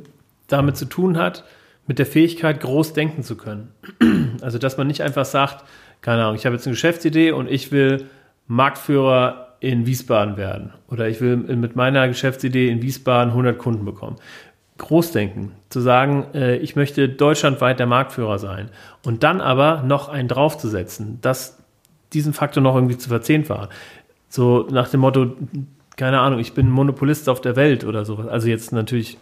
damit 0.48 0.76
zu 0.76 0.84
tun 0.84 1.16
hat, 1.16 1.44
mit 1.86 1.98
der 1.98 2.06
Fähigkeit, 2.06 2.60
groß 2.60 2.92
denken 2.92 3.22
zu 3.22 3.36
können. 3.36 3.72
Also 4.42 4.56
dass 4.56 4.78
man 4.78 4.86
nicht 4.86 5.02
einfach 5.02 5.26
sagt, 5.26 5.66
keine 6.00 6.22
Ahnung, 6.22 6.34
ich 6.34 6.46
habe 6.46 6.56
jetzt 6.56 6.66
eine 6.66 6.72
Geschäftsidee 6.72 7.32
und 7.32 7.50
ich 7.50 7.72
will 7.72 8.06
Marktführer 8.46 9.56
in 9.60 9.84
Wiesbaden 9.84 10.38
werden 10.38 10.72
oder 10.88 11.08
ich 11.08 11.20
will 11.20 11.36
mit 11.36 11.76
meiner 11.76 12.08
Geschäftsidee 12.08 12.70
in 12.70 12.80
Wiesbaden 12.80 13.30
100 13.30 13.58
Kunden 13.58 13.84
bekommen. 13.84 14.16
Großdenken, 14.78 15.52
zu 15.68 15.80
sagen, 15.80 16.28
äh, 16.32 16.56
ich 16.56 16.74
möchte 16.74 17.08
deutschlandweit 17.08 17.78
der 17.78 17.86
Marktführer 17.86 18.38
sein 18.38 18.70
und 19.04 19.22
dann 19.22 19.42
aber 19.42 19.82
noch 19.82 20.08
einen 20.08 20.26
draufzusetzen, 20.26 21.18
das, 21.20 21.58
diesen 22.14 22.32
Faktor 22.32 22.62
noch 22.62 22.74
irgendwie 22.74 22.96
zu 22.96 23.10
verzehnfachen. 23.10 23.68
So 24.30 24.66
nach 24.70 24.88
dem 24.88 25.00
Motto, 25.00 25.36
keine 25.96 26.20
Ahnung, 26.20 26.38
ich 26.38 26.54
bin 26.54 26.70
Monopolist 26.70 27.28
auf 27.28 27.40
der 27.40 27.56
Welt 27.56 27.84
oder 27.84 28.04
sowas. 28.04 28.28
Also 28.28 28.48
jetzt 28.48 28.72
natürlich 28.72 29.18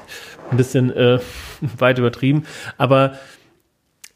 ein 0.51 0.57
bisschen 0.57 0.91
äh, 0.95 1.19
weit 1.79 1.99
übertrieben, 1.99 2.45
aber 2.77 3.15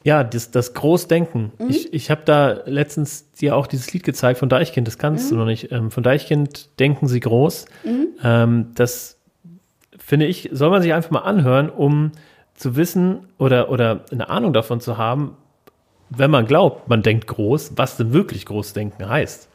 ja, 0.05 0.25
das, 0.25 0.51
das 0.51 0.75
Großdenken. 0.75 1.53
Mhm. 1.59 1.69
Ich, 1.69 1.93
ich 1.93 2.11
habe 2.11 2.23
da 2.25 2.61
letztens 2.65 3.31
dir 3.33 3.55
auch 3.55 3.67
dieses 3.67 3.93
Lied 3.93 4.03
gezeigt 4.03 4.39
von 4.39 4.49
Deichkind, 4.49 4.87
das 4.87 4.99
kannst 4.99 5.27
mhm. 5.27 5.31
du 5.31 5.41
noch 5.41 5.47
nicht. 5.47 5.71
Ähm, 5.71 5.91
von 5.91 6.03
Deichkind 6.03 6.79
denken 6.81 7.07
sie 7.07 7.21
groß. 7.21 7.67
Mhm. 7.85 8.09
Ähm, 8.23 8.67
das 8.75 9.19
finde 9.99 10.27
ich, 10.27 10.51
soll 10.53 10.71
man 10.71 10.83
sich 10.83 10.93
einfach 10.93 11.11
mal 11.11 11.21
anhören, 11.21 11.71
um 11.71 12.13
zu 12.55 12.77
wissen 12.77 13.29
oder, 13.39 13.71
oder 13.71 14.05
eine 14.11 14.29
Ahnung 14.29 14.53
davon 14.53 14.81
zu 14.81 14.99
haben, 14.99 15.37
wenn 16.11 16.31
man 16.31 16.47
glaubt, 16.47 16.89
man 16.89 17.03
denkt 17.03 17.27
groß, 17.27 17.73
was 17.77 17.97
denn 17.97 18.13
wirklich 18.13 18.45
Großdenken 18.45 19.09
heißt. 19.09 19.49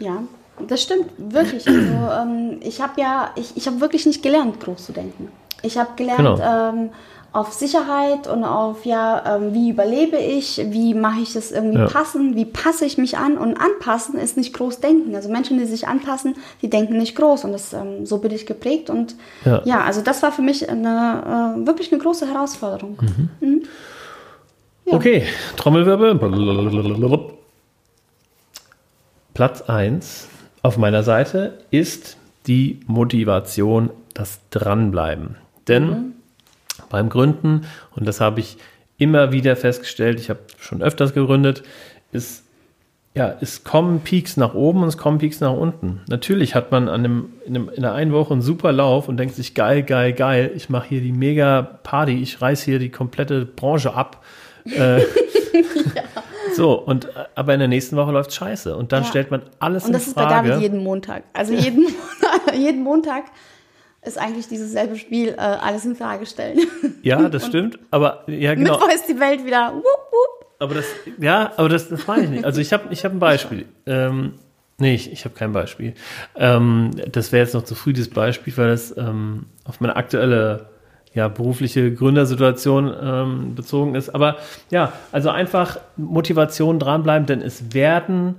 Ja, 0.00 0.22
das 0.68 0.82
stimmt, 0.82 1.06
wirklich. 1.18 1.66
Also 1.66 1.78
ähm, 1.78 2.60
ich 2.60 2.80
habe 2.80 3.00
ja, 3.00 3.30
ich, 3.36 3.56
ich 3.56 3.66
habe 3.66 3.80
wirklich 3.80 4.06
nicht 4.06 4.22
gelernt, 4.22 4.60
groß 4.60 4.86
zu 4.86 4.92
denken. 4.92 5.30
Ich 5.62 5.78
habe 5.78 5.90
gelernt, 5.96 6.38
genau. 6.38 6.70
ähm, 6.70 6.90
auf 7.34 7.52
Sicherheit 7.52 8.28
und 8.28 8.44
auf, 8.44 8.86
ja, 8.86 9.36
ähm, 9.36 9.54
wie 9.54 9.70
überlebe 9.70 10.16
ich, 10.16 10.64
wie 10.70 10.94
mache 10.94 11.20
ich 11.20 11.32
das 11.32 11.50
irgendwie 11.50 11.80
ja. 11.80 11.86
passen, 11.86 12.36
wie 12.36 12.44
passe 12.44 12.84
ich 12.84 12.96
mich 12.96 13.18
an 13.18 13.36
und 13.36 13.56
anpassen 13.56 14.20
ist 14.20 14.36
nicht 14.36 14.54
groß 14.54 14.78
denken. 14.78 15.16
Also 15.16 15.28
Menschen, 15.28 15.58
die 15.58 15.64
sich 15.64 15.88
anpassen, 15.88 16.36
die 16.62 16.70
denken 16.70 16.96
nicht 16.96 17.16
groß 17.16 17.44
und 17.44 17.50
das, 17.50 17.72
ähm, 17.72 18.06
so 18.06 18.18
bin 18.18 18.30
ich 18.30 18.46
geprägt 18.46 18.88
und 18.88 19.16
ja. 19.44 19.62
ja, 19.64 19.80
also 19.80 20.00
das 20.00 20.22
war 20.22 20.30
für 20.30 20.42
mich 20.42 20.68
eine, 20.70 21.56
äh, 21.58 21.66
wirklich 21.66 21.92
eine 21.92 22.00
große 22.00 22.28
Herausforderung. 22.32 22.98
Mhm. 23.00 23.30
Mhm. 23.40 23.62
Ja. 24.84 24.92
Okay, 24.92 25.24
Trommelwirbel. 25.56 26.14
Platz 29.34 29.62
1 29.62 30.28
auf 30.64 30.78
meiner 30.78 31.04
Seite 31.04 31.58
ist 31.70 32.16
die 32.48 32.80
Motivation, 32.86 33.90
das 34.14 34.40
Dranbleiben. 34.50 35.36
Denn 35.68 35.86
mhm 35.86 36.14
beim 36.88 37.08
Gründen, 37.08 37.62
und 37.94 38.06
das 38.06 38.20
habe 38.20 38.40
ich 38.40 38.56
immer 38.98 39.32
wieder 39.32 39.56
festgestellt, 39.56 40.20
ich 40.20 40.30
habe 40.30 40.40
schon 40.58 40.82
öfters 40.82 41.14
gegründet, 41.14 41.62
ist, 42.12 42.44
ja, 43.14 43.34
es 43.40 43.64
kommen 43.64 44.00
Peaks 44.00 44.36
nach 44.36 44.54
oben 44.54 44.82
und 44.82 44.88
es 44.88 44.98
kommen 44.98 45.18
Peaks 45.18 45.40
nach 45.40 45.52
unten. 45.52 46.00
Natürlich 46.08 46.54
hat 46.54 46.72
man 46.72 46.88
an 46.88 47.04
einem, 47.04 47.32
in, 47.46 47.56
einem, 47.56 47.68
in 47.68 47.84
einer 47.84 47.94
einen 47.94 48.12
Woche 48.12 48.32
einen 48.32 48.42
super 48.42 48.72
Lauf 48.72 49.08
und 49.08 49.16
denkt 49.16 49.34
sich, 49.34 49.54
geil, 49.54 49.82
geil, 49.82 50.12
geil, 50.12 50.52
ich 50.54 50.68
mache 50.68 50.88
hier 50.88 51.00
die 51.00 51.12
mega 51.12 51.62
Party, 51.62 52.20
ich 52.20 52.40
reiß 52.40 52.62
hier 52.62 52.78
die 52.78 52.90
komplette 52.90 53.44
Branche 53.44 53.94
ab. 53.94 54.24
Äh, 54.64 55.00
ja. 55.94 56.13
So, 56.54 56.74
und 56.74 57.08
aber 57.34 57.54
in 57.54 57.60
der 57.60 57.68
nächsten 57.68 57.96
Woche 57.96 58.12
läuft 58.12 58.32
scheiße. 58.32 58.76
Und 58.76 58.92
dann 58.92 59.02
ja. 59.02 59.08
stellt 59.08 59.30
man 59.30 59.42
alles 59.58 59.86
in 59.86 59.92
Frage. 59.92 59.94
Und 59.94 59.94
das 59.94 60.06
ist 60.06 60.14
bei 60.14 60.24
David 60.24 60.60
jeden 60.60 60.82
Montag. 60.82 61.24
Also 61.32 61.52
jeden, 61.52 61.86
jeden 62.54 62.82
Montag 62.82 63.24
ist 64.02 64.18
eigentlich 64.18 64.48
dieses 64.48 64.72
selbe 64.72 64.96
Spiel, 64.96 65.30
äh, 65.30 65.36
alles 65.36 65.84
in 65.84 65.96
Frage 65.96 66.26
stellen. 66.26 66.60
Ja, 67.02 67.28
das 67.28 67.46
stimmt. 67.48 67.78
Aber 67.90 68.24
ja, 68.26 68.54
genau. 68.54 68.72
Mittwoch 68.72 68.94
ist 68.94 69.08
die 69.08 69.18
Welt 69.18 69.44
wieder. 69.44 69.72
Wupp, 69.74 69.84
wupp. 69.84 70.46
Aber 70.58 70.74
das, 70.74 70.86
ja, 71.18 71.52
aber 71.56 71.68
das, 71.68 71.88
das 71.88 72.06
meine 72.06 72.24
ich 72.24 72.30
nicht. 72.30 72.44
Also 72.44 72.60
ich 72.60 72.72
habe 72.72 72.84
ich 72.90 73.04
hab 73.04 73.12
ein 73.12 73.18
Beispiel. 73.18 73.66
Ähm, 73.86 74.34
nee, 74.78 74.94
ich, 74.94 75.12
ich 75.12 75.24
habe 75.24 75.34
kein 75.34 75.52
Beispiel. 75.52 75.94
Ähm, 76.36 76.90
das 77.10 77.32
wäre 77.32 77.44
jetzt 77.44 77.54
noch 77.54 77.64
zu 77.64 77.74
früh, 77.74 77.92
dieses 77.92 78.10
Beispiel, 78.10 78.56
weil 78.56 78.68
das 78.68 78.96
ähm, 78.96 79.46
auf 79.64 79.80
meine 79.80 79.96
aktuelle 79.96 80.68
ja, 81.14 81.28
berufliche 81.28 81.94
Gründersituation 81.94 82.92
ähm, 83.00 83.54
bezogen 83.54 83.94
ist. 83.94 84.10
Aber 84.14 84.36
ja, 84.70 84.92
also 85.12 85.30
einfach 85.30 85.78
Motivation 85.96 86.78
dranbleiben, 86.78 87.26
denn 87.26 87.40
es 87.40 87.72
werden 87.72 88.36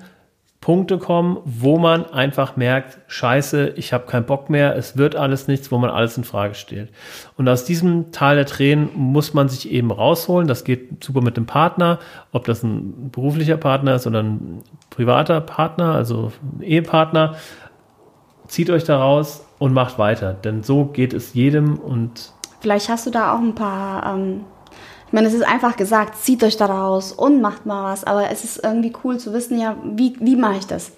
Punkte 0.66 0.98
kommen, 0.98 1.38
wo 1.46 1.78
man 1.78 2.06
einfach 2.08 2.58
merkt, 2.58 2.98
scheiße, 3.06 3.74
ich 3.76 3.94
habe 3.94 4.08
keinen 4.08 4.26
Bock 4.26 4.50
mehr, 4.50 4.76
es 4.76 4.98
wird 4.98 5.16
alles 5.16 5.48
nichts, 5.48 5.72
wo 5.72 5.78
man 5.78 5.92
alles 5.92 6.18
in 6.18 6.24
Frage 6.24 6.56
stellt. 6.56 6.90
Und 7.38 7.48
aus 7.48 7.66
diesem 7.66 8.12
Tal 8.12 8.36
der 8.36 8.48
Tränen 8.48 8.90
muss 8.96 9.36
man 9.36 9.48
sich 9.48 9.70
eben 9.72 9.92
rausholen. 9.92 10.48
Das 10.48 10.64
geht 10.64 11.04
super 11.04 11.22
mit 11.22 11.38
dem 11.38 11.46
Partner, 11.46 12.00
ob 12.32 12.46
das 12.46 12.64
ein 12.64 13.12
beruflicher 13.12 13.58
Partner 13.58 13.94
ist 13.94 14.08
oder 14.08 14.24
ein 14.24 14.64
privater 14.90 15.40
Partner, 15.40 15.94
also 15.94 16.32
ein 16.42 16.64
Ehepartner. 16.64 17.36
Zieht 18.48 18.72
euch 18.72 18.86
da 18.86 18.98
raus 18.98 19.46
und 19.60 19.72
macht 19.72 20.00
weiter, 20.00 20.34
denn 20.34 20.64
so 20.64 20.86
geht 20.86 21.14
es 21.14 21.36
jedem 21.36 21.78
und 21.78 22.34
Vielleicht 22.66 22.90
hast 22.90 23.06
du 23.06 23.12
da 23.12 23.32
auch 23.32 23.42
ein 23.42 23.54
paar. 23.54 24.16
Ähm, 24.16 24.44
ich 25.06 25.14
meine, 25.14 25.28
es 25.28 25.36
ist 25.36 25.48
einfach 25.48 25.78
gesagt, 25.78 26.18
zieht 26.18 26.44
euch 26.44 26.58
da 26.58 26.66
raus 26.66 27.12
und 27.12 27.40
macht 27.40 27.68
mal 27.68 27.94
was. 27.94 28.04
Aber 28.06 28.32
es 28.32 28.44
ist 28.44 28.64
irgendwie 28.64 28.92
cool 29.04 29.20
zu 29.20 29.34
wissen, 29.34 29.60
ja, 29.60 29.76
wie, 29.84 30.16
wie 30.20 30.36
mache 30.36 30.58
ich 30.58 30.66
das? 30.66 30.92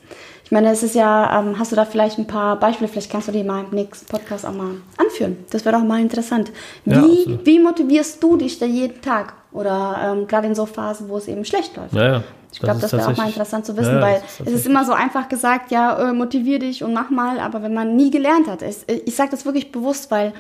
Ich 0.46 0.52
meine, 0.52 0.72
es 0.72 0.82
ist 0.82 0.96
ja, 0.96 1.42
ähm, 1.42 1.60
hast 1.60 1.74
du 1.74 1.76
da 1.76 1.84
vielleicht 1.84 2.20
ein 2.20 2.26
paar 2.26 2.56
Beispiele, 2.56 2.88
vielleicht 2.88 3.12
kannst 3.12 3.28
du 3.28 3.34
die 3.34 3.44
mal 3.44 3.66
im 3.66 3.76
nächsten 3.76 4.06
Podcast 4.06 4.46
auch 4.46 4.54
mal 4.54 4.76
anführen. 4.96 5.36
Das 5.50 5.66
wäre 5.66 5.76
doch 5.76 5.84
mal 5.84 6.00
interessant. 6.00 6.54
Wie, 6.86 7.32
Ja, 7.32 7.40
wie 7.44 7.60
motivierst 7.60 8.24
du 8.24 8.38
dich 8.38 8.58
da 8.58 8.66
jeden 8.66 9.02
Tag? 9.02 9.34
Oder 9.52 9.98
ähm, 10.02 10.26
gerade 10.26 10.48
in 10.48 10.56
so 10.56 10.66
Phasen, 10.66 11.10
wo 11.10 11.18
es 11.18 11.28
eben 11.28 11.44
schlecht 11.44 11.76
läuft. 11.76 11.94
Ja, 11.94 12.14
ja. 12.14 12.24
Ich 12.54 12.62
glaube, 12.62 12.80
das, 12.80 12.94
ist 12.94 12.98
wäre 12.98 13.12
auch 13.12 13.18
mal 13.18 13.28
interessant 13.28 13.66
zu 13.66 13.76
wissen, 13.76 14.00
weil 14.00 14.22
das 14.22 14.40
ist 14.40 14.48
es 14.48 14.54
ist 14.62 14.68
immer 14.68 14.86
so 14.86 14.94
einfach 14.94 15.28
gesagt, 15.28 15.70
ja, 15.70 16.12
äh, 16.12 16.14
motivier 16.14 16.60
dich 16.60 16.82
und 16.82 16.94
mach 16.94 17.10
mal, 17.10 17.42
aber 17.42 17.62
wenn 17.62 17.74
man 17.74 17.98
nie 17.98 18.10
gelernt 18.10 18.48
hat, 18.48 18.62
ich, 18.62 18.78
ich 18.88 19.16
sage 19.18 19.32
das 19.32 19.44
wirklich 19.44 19.70
bewusst, 19.74 20.10
weil 20.12 20.32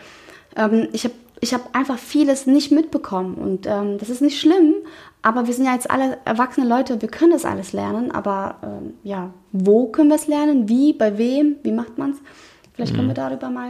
ähm, 0.56 0.88
ich 0.94 1.04
habe 1.04 1.14
ich 1.40 1.54
hab 1.54 1.76
einfach 1.76 2.00
vieles 2.00 2.48
nicht 2.48 2.72
mitbekommen 2.72 3.36
und 3.36 3.68
ähm, 3.68 4.00
das 4.00 4.10
ist 4.10 4.22
nicht 4.22 4.40
schlimm, 4.40 4.74
aber 5.22 5.46
wir 5.46 5.54
sind 5.54 5.66
ja 5.66 5.74
jetzt 5.74 5.92
alle 5.92 6.18
erwachsene 6.26 6.68
Leute, 6.68 7.00
wir 7.02 7.10
können 7.10 7.32
das 7.32 7.46
alles 7.46 7.74
lernen, 7.74 8.12
aber 8.12 8.56
ähm, 8.64 8.94
ja, 9.04 9.30
wo 9.52 9.88
können 9.88 10.10
wir 10.10 10.16
es 10.16 10.28
lernen, 10.28 10.68
wie, 10.68 10.94
bei 10.94 11.18
wem, 11.20 11.58
wie 11.62 11.72
macht 11.72 11.98
man 12.00 12.12
es? 12.12 12.18
Vielleicht 12.74 12.94
Mhm. 12.94 12.98
können 12.98 13.08
wir 13.10 13.14
darüber 13.16 13.50
mal 13.52 13.70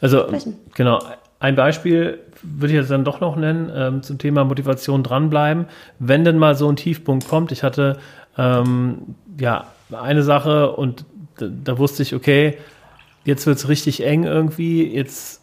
Also 0.00 0.22
sprechen. 0.24 0.56
genau, 0.74 0.98
ein 1.38 1.54
Beispiel 1.54 2.18
würde 2.42 2.72
ich 2.74 2.80
jetzt 2.80 2.90
dann 2.90 3.04
doch 3.04 3.20
noch 3.20 3.36
nennen 3.36 3.70
ähm, 3.74 4.02
zum 4.02 4.18
Thema 4.18 4.44
Motivation 4.44 5.02
dranbleiben. 5.04 5.66
Wenn 6.00 6.24
denn 6.24 6.36
mal 6.38 6.54
so 6.56 6.68
ein 6.68 6.76
Tiefpunkt 6.76 7.28
kommt, 7.28 7.52
ich 7.52 7.62
hatte 7.62 7.98
ähm, 8.36 9.14
ja 9.40 9.66
eine 9.92 10.22
Sache 10.24 10.72
und 10.72 11.04
da, 11.38 11.46
da 11.48 11.78
wusste 11.78 12.02
ich, 12.02 12.14
okay, 12.14 12.58
jetzt 13.24 13.46
wird 13.46 13.58
es 13.58 13.68
richtig 13.68 14.04
eng 14.04 14.24
irgendwie, 14.24 14.84
jetzt 14.86 15.40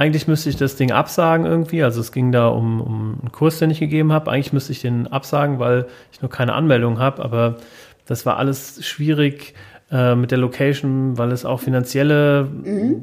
eigentlich 0.00 0.26
müsste 0.26 0.48
ich 0.48 0.56
das 0.56 0.76
Ding 0.76 0.92
absagen 0.92 1.44
irgendwie. 1.44 1.82
Also 1.82 2.00
es 2.00 2.10
ging 2.10 2.32
da 2.32 2.48
um, 2.48 2.80
um 2.80 3.18
einen 3.20 3.32
Kurs, 3.32 3.58
den 3.58 3.68
ich 3.70 3.80
gegeben 3.80 4.12
habe. 4.12 4.30
Eigentlich 4.30 4.54
müsste 4.54 4.72
ich 4.72 4.80
den 4.80 5.06
absagen, 5.06 5.58
weil 5.58 5.88
ich 6.10 6.22
noch 6.22 6.30
keine 6.30 6.54
Anmeldung 6.54 6.98
habe. 6.98 7.22
Aber 7.22 7.56
das 8.06 8.24
war 8.24 8.38
alles 8.38 8.82
schwierig 8.82 9.52
äh, 9.92 10.14
mit 10.14 10.30
der 10.30 10.38
Location, 10.38 11.18
weil 11.18 11.32
es 11.32 11.44
auch 11.44 11.60
finanzielle 11.60 12.48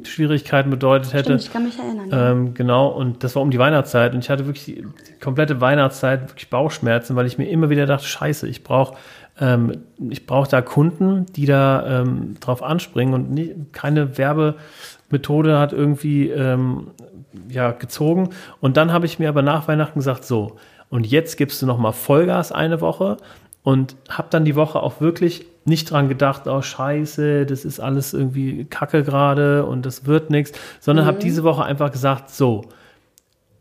Schwierigkeiten 0.02 0.70
bedeutet 0.70 1.12
hätte. 1.12 1.38
Stimmt, 1.38 1.42
ich 1.42 1.52
kann 1.52 1.64
mich 1.66 1.78
erinnern. 1.78 2.08
Ähm, 2.10 2.54
genau, 2.54 2.88
und 2.88 3.22
das 3.22 3.36
war 3.36 3.42
um 3.42 3.52
die 3.52 3.60
Weihnachtszeit 3.60 4.12
und 4.12 4.24
ich 4.24 4.28
hatte 4.28 4.46
wirklich 4.46 4.64
die, 4.64 4.82
die 4.82 5.20
komplette 5.22 5.60
Weihnachtszeit 5.60 6.28
wirklich 6.30 6.50
Bauchschmerzen, 6.50 7.14
weil 7.14 7.26
ich 7.26 7.38
mir 7.38 7.48
immer 7.48 7.70
wieder 7.70 7.86
dachte, 7.86 8.06
scheiße, 8.06 8.48
ich 8.48 8.64
brauche 8.64 8.96
ähm, 9.40 9.84
ich 10.10 10.26
brauche 10.26 10.50
da 10.50 10.62
Kunden, 10.62 11.26
die 11.26 11.46
da 11.46 12.00
ähm, 12.00 12.34
drauf 12.40 12.62
anspringen 12.62 13.14
und 13.14 13.30
nie, 13.30 13.54
keine 13.72 14.18
Werbemethode 15.08 15.58
hat 15.58 15.72
irgendwie 15.72 16.28
ähm, 16.28 16.90
ja, 17.48 17.72
gezogen. 17.72 18.30
Und 18.60 18.76
dann 18.76 18.92
habe 18.92 19.06
ich 19.06 19.18
mir 19.18 19.28
aber 19.28 19.42
nach 19.42 19.68
Weihnachten 19.68 19.98
gesagt, 19.98 20.24
so, 20.24 20.56
und 20.90 21.06
jetzt 21.06 21.36
gibst 21.36 21.60
du 21.60 21.66
nochmal 21.66 21.92
Vollgas 21.92 22.52
eine 22.52 22.80
Woche. 22.80 23.16
Und 23.62 23.96
habe 24.08 24.28
dann 24.30 24.46
die 24.46 24.56
Woche 24.56 24.82
auch 24.82 25.02
wirklich 25.02 25.44
nicht 25.66 25.90
dran 25.90 26.08
gedacht, 26.08 26.46
oh 26.46 26.62
scheiße, 26.62 27.44
das 27.44 27.66
ist 27.66 27.80
alles 27.80 28.14
irgendwie 28.14 28.64
kacke 28.64 29.02
gerade 29.02 29.66
und 29.66 29.84
das 29.84 30.06
wird 30.06 30.30
nichts, 30.30 30.58
sondern 30.80 31.04
habe 31.04 31.18
diese 31.18 31.42
Woche 31.42 31.64
einfach 31.64 31.90
gesagt, 31.92 32.30
so, 32.30 32.64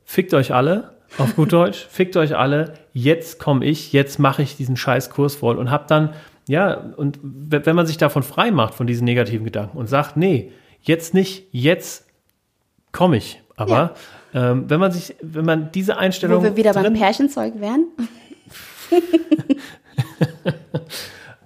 fickt 0.06 0.34
euch 0.34 0.54
alle, 0.54 0.92
auf 1.18 1.36
gut 1.36 1.52
Deutsch, 1.52 1.86
fickt 1.90 2.16
euch 2.16 2.38
alle, 2.38 2.74
jetzt 2.94 3.38
komme 3.38 3.66
ich, 3.66 3.92
jetzt 3.92 4.18
mache 4.18 4.44
ich 4.44 4.56
diesen 4.56 4.78
scheiß 4.78 5.10
Kurs 5.10 5.36
voll. 5.36 5.58
Und 5.58 5.72
habe 5.72 5.86
dann, 5.88 6.12
ja, 6.48 6.76
und 6.96 7.20
wenn 7.22 7.76
man 7.76 7.88
sich 7.88 7.98
davon 7.98 8.24
frei 8.24 8.52
macht, 8.52 8.76
von 8.76 8.88
diesen 8.88 9.04
negativen 9.04 9.44
Gedanken 9.44 9.78
und 9.78 9.88
sagt, 9.88 10.16
nee, 10.16 10.54
jetzt 10.88 11.14
nicht, 11.14 11.48
jetzt 11.52 12.06
komme 12.92 13.18
ich. 13.18 13.42
Aber 13.56 13.96
ähm, 14.34 14.70
wenn 14.70 14.80
man 14.80 14.92
sich, 14.92 15.16
wenn 15.22 15.46
man 15.46 15.72
diese 15.72 15.98
Einstellung 15.98 16.40
Wo 16.40 16.44
wir 16.44 16.56
wieder 16.56 16.74
beim 16.74 16.84
drin- 16.84 16.94
Pärchenzeug 16.94 17.60
wären. 17.60 17.88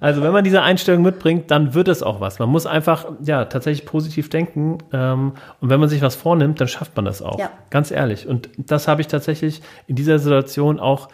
Also 0.02 0.24
wenn 0.24 0.32
man 0.34 0.44
diese 0.44 0.64
Einstellung 0.64 1.04
mitbringt, 1.04 1.52
dann 1.52 1.76
wird 1.76 1.88
es 1.88 2.02
auch 2.02 2.20
was. 2.20 2.40
Man 2.40 2.50
muss 2.50 2.66
einfach 2.66 3.06
ja 3.24 3.46
tatsächlich 3.46 3.86
positiv 3.86 4.30
denken 4.30 4.80
ähm, 4.92 5.34
und 5.60 5.70
wenn 5.70 5.80
man 5.80 5.90
sich 5.90 6.02
was 6.02 6.16
vornimmt, 6.16 6.60
dann 6.60 6.68
schafft 6.68 6.96
man 6.96 7.06
das 7.06 7.22
auch. 7.22 7.38
Ja. 7.38 7.52
Ganz 7.70 7.92
ehrlich. 7.92 8.28
Und 8.28 8.50
das 8.58 8.88
habe 8.88 9.02
ich 9.02 9.08
tatsächlich 9.08 9.62
in 9.86 9.96
dieser 9.96 10.18
Situation 10.18 10.80
auch 10.80 11.08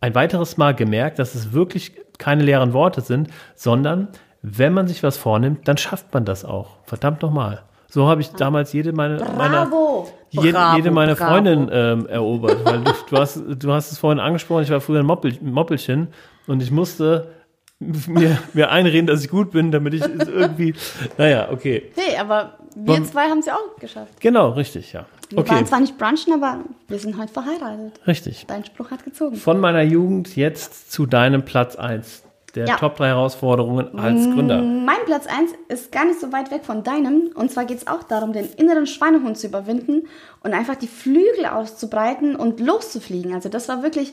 ein 0.00 0.16
weiteres 0.16 0.56
Mal 0.56 0.74
gemerkt, 0.74 1.20
dass 1.20 1.36
es 1.36 1.52
wirklich 1.52 1.92
keine 2.18 2.42
leeren 2.42 2.72
Worte 2.72 3.00
sind, 3.00 3.28
sondern 3.54 4.08
wenn 4.48 4.72
man 4.72 4.86
sich 4.86 5.02
was 5.02 5.16
vornimmt, 5.16 5.66
dann 5.66 5.76
schafft 5.76 6.14
man 6.14 6.24
das 6.24 6.44
auch. 6.44 6.76
Verdammt 6.84 7.20
nochmal. 7.22 7.62
So 7.88 8.06
habe 8.06 8.20
ich 8.20 8.30
damals 8.30 8.72
jede 8.72 8.92
meine, 8.92 9.16
meiner 9.36 9.66
Bravo! 9.66 10.08
jede, 10.30 10.52
Bravo, 10.52 10.76
jede 10.76 10.90
meine 10.92 11.14
bravo. 11.16 11.32
Freundin 11.32 11.68
ähm, 11.72 12.06
erobert. 12.06 12.64
Weil 12.64 12.84
du, 12.84 12.92
du, 13.10 13.16
hast, 13.16 13.40
du 13.48 13.72
hast 13.72 13.90
es 13.92 13.98
vorhin 13.98 14.20
angesprochen, 14.20 14.62
ich 14.62 14.70
war 14.70 14.80
früher 14.80 15.00
ein 15.00 15.06
Moppel, 15.06 15.36
Moppelchen 15.40 16.08
und 16.46 16.62
ich 16.62 16.70
musste 16.70 17.32
mir, 17.80 18.38
mir 18.54 18.70
einreden, 18.70 19.06
dass 19.06 19.22
ich 19.24 19.30
gut 19.30 19.50
bin, 19.50 19.70
damit 19.72 19.94
ich 19.94 20.02
es 20.02 20.28
irgendwie. 20.28 20.74
Naja, 21.18 21.48
okay. 21.50 21.90
Hey, 21.96 22.16
aber 22.18 22.54
wir 22.76 22.94
Warum- 22.94 23.04
zwei 23.04 23.28
haben 23.28 23.38
es 23.38 23.46
ja 23.46 23.54
auch 23.54 23.80
geschafft. 23.80 24.20
Genau, 24.20 24.50
richtig, 24.50 24.92
ja. 24.92 25.06
Wir 25.30 25.38
Okay, 25.38 25.50
waren 25.50 25.66
zwar 25.66 25.80
nicht 25.80 25.98
brunchen, 25.98 26.34
aber 26.34 26.60
wir 26.88 26.98
sind 26.98 27.18
heute 27.18 27.32
verheiratet. 27.32 28.00
richtig. 28.06 28.44
Dein 28.46 28.64
Spruch 28.64 28.90
hat 28.92 29.04
gezogen. 29.04 29.34
Von 29.36 29.58
meiner 29.58 29.82
Jugend 29.82 30.36
jetzt 30.36 30.92
zu 30.92 31.04
deinem 31.06 31.44
Platz 31.44 31.74
1 31.76 32.22
der 32.56 32.66
Ja. 32.66 32.76
Top 32.76 32.96
3 32.96 33.08
Herausforderungen 33.08 33.98
als 33.98 34.24
Gründer. 34.24 34.62
Mein 34.62 35.04
Platz 35.04 35.26
1 35.26 35.52
ist 35.68 35.92
gar 35.92 36.04
nicht 36.04 36.18
so 36.18 36.32
weit 36.32 36.50
weg 36.50 36.64
von 36.64 36.82
deinem. 36.82 37.30
Und 37.34 37.52
zwar 37.52 37.64
geht 37.66 37.78
es 37.78 37.86
auch 37.86 38.02
darum, 38.02 38.32
den 38.32 38.48
inneren 38.56 38.86
Schweinehund 38.86 39.38
zu 39.38 39.46
überwinden 39.46 40.08
und 40.42 40.54
einfach 40.54 40.76
die 40.76 40.88
Flügel 40.88 41.46
auszubreiten 41.46 42.34
und 42.34 42.60
loszufliegen. 42.60 43.34
Also 43.34 43.48
das 43.48 43.68
war 43.68 43.82
wirklich, 43.82 44.12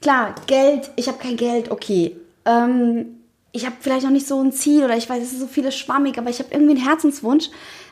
klar, 0.00 0.34
Geld, 0.46 0.90
ich 0.96 1.08
habe 1.08 1.18
kein 1.18 1.36
Geld, 1.36 1.70
okay. 1.70 2.16
Ähm, 2.46 3.20
ich 3.52 3.66
habe 3.66 3.76
vielleicht 3.78 4.04
noch 4.04 4.10
nicht 4.10 4.26
so 4.26 4.40
ein 4.42 4.50
Ziel 4.50 4.84
oder 4.84 4.96
ich 4.96 5.08
weiß, 5.08 5.22
es 5.22 5.32
ist 5.32 5.40
so 5.40 5.46
vieles 5.46 5.76
schwammig, 5.76 6.18
aber 6.18 6.30
ich 6.30 6.40
habe 6.40 6.48
irgendwie 6.50 6.76
einen 6.76 6.84
Herzenswunsch. 6.84 7.50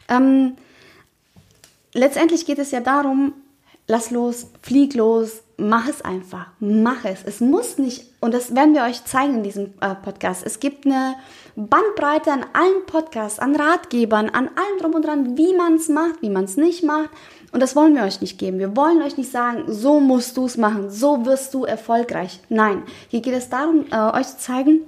Ähm, 0.09 0.55
letztendlich 1.95 2.47
geht 2.47 2.59
es 2.59 2.73
ja 2.73 2.81
darum, 2.81 3.35
lass 3.87 4.11
los, 4.11 4.47
flieg 4.63 4.95
los, 4.95 5.43
mach 5.57 5.89
es 5.89 6.03
einfach, 6.03 6.47
mach 6.61 7.05
es. 7.05 7.23
Es 7.25 7.41
muss 7.41 7.79
nicht, 7.79 8.07
und 8.21 8.35
das 8.35 8.55
werden 8.55 8.75
wir 8.75 8.83
euch 8.85 9.05
zeigen 9.05 9.37
in 9.37 9.43
diesem 9.43 9.75
äh, 9.81 9.95
Podcast, 9.95 10.45
es 10.45 10.61
gibt 10.61 10.87
eine 10.87 11.15
Bandbreite 11.57 12.33
an 12.33 12.47
allen 12.53 12.87
Podcasts, 12.87 13.39
an 13.39 13.57
Ratgebern, 13.57 14.31
an 14.31 14.49
allem 14.49 14.79
drum 14.81 14.95
und 14.95 15.05
dran, 15.05 15.37
wie 15.37 15.55
man 15.55 15.75
es 15.75 15.89
macht, 15.89 16.23
wie 16.23 16.31
man 16.31 16.45
es 16.45 16.57
nicht 16.57 16.83
macht. 16.83 17.11
Und 17.53 17.61
das 17.61 17.77
wollen 17.77 17.95
wir 17.95 18.05
euch 18.05 18.23
nicht 18.23 18.39
geben. 18.39 18.59
Wir 18.59 18.75
wollen 18.77 19.03
euch 19.03 19.19
nicht 19.19 19.31
sagen, 19.31 19.65
so 19.67 20.01
musst 20.01 20.39
du 20.39 20.47
es 20.47 20.57
machen, 20.57 20.91
so 20.91 21.27
wirst 21.27 21.53
du 21.53 21.65
erfolgreich. 21.65 22.41
Nein, 22.49 22.83
hier 23.09 23.21
geht 23.21 23.35
es 23.35 23.51
darum, 23.51 23.85
äh, 23.91 24.19
euch 24.19 24.29
zu 24.29 24.39
zeigen, 24.39 24.81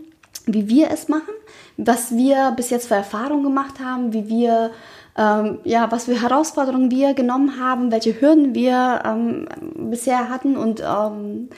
wie 0.46 0.68
wir 0.68 0.90
es 0.90 1.08
machen, 1.08 1.34
was 1.76 2.16
wir 2.16 2.52
bis 2.56 2.70
jetzt 2.70 2.88
für 2.88 2.94
Erfahrungen 2.94 3.44
gemacht 3.44 3.80
haben, 3.80 4.12
wie 4.12 4.28
wir, 4.28 4.70
ähm, 5.16 5.58
ja, 5.64 5.90
was 5.90 6.06
für 6.06 6.20
Herausforderungen 6.20 6.90
wir 6.90 7.14
genommen 7.14 7.60
haben, 7.60 7.92
welche 7.92 8.20
Hürden 8.20 8.54
wir 8.54 9.02
ähm, 9.04 9.46
bisher 9.90 10.28
hatten 10.28 10.56
und 10.56 10.80
ähm, 10.80 11.48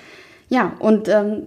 ja, 0.48 0.72
und 0.78 1.08
ähm, 1.08 1.46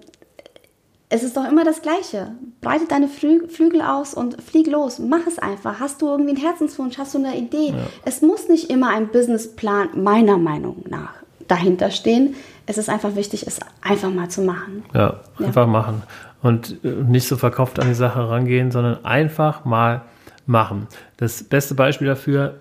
es 1.09 1.23
ist 1.23 1.35
doch 1.35 1.49
immer 1.49 1.63
das 1.63 1.81
Gleiche. 1.81 2.33
Breite 2.61 2.85
deine 2.87 3.07
Flü 3.07 3.47
Flügel 3.47 3.81
aus 3.81 4.13
und 4.13 4.41
flieg 4.41 4.67
los. 4.67 4.99
Mach 4.99 5.25
es 5.25 5.39
einfach. 5.39 5.79
Hast 5.79 6.01
du 6.01 6.07
irgendwie 6.07 6.31
einen 6.31 6.41
Herzenswunsch? 6.41 6.99
Hast 6.99 7.15
du 7.15 7.17
eine 7.17 7.35
Idee? 7.35 7.73
Es 8.05 8.21
muss 8.21 8.47
nicht 8.47 8.69
immer 8.69 8.89
ein 8.89 9.07
Businessplan 9.07 9.89
meiner 9.95 10.37
Meinung 10.37 10.83
nach 10.87 11.13
dahinter 11.47 11.89
stehen. 11.89 12.35
Es 12.67 12.77
ist 12.77 12.89
einfach 12.89 13.15
wichtig, 13.15 13.47
es 13.47 13.59
einfach 13.81 14.11
mal 14.11 14.29
zu 14.29 14.41
machen. 14.41 14.83
Ja, 14.93 15.21
einfach 15.39 15.65
machen. 15.65 16.03
Und 16.43 16.77
äh, 16.83 16.89
nicht 16.89 17.27
so 17.27 17.37
verkauft 17.37 17.79
an 17.79 17.87
die 17.87 17.95
Sache 17.95 18.29
rangehen, 18.29 18.71
sondern 18.71 19.03
einfach 19.03 19.65
mal 19.65 20.03
machen. 20.49 20.87
Das 21.17 21.43
beste 21.43 21.75
Beispiel 21.75 22.07
dafür, 22.07 22.55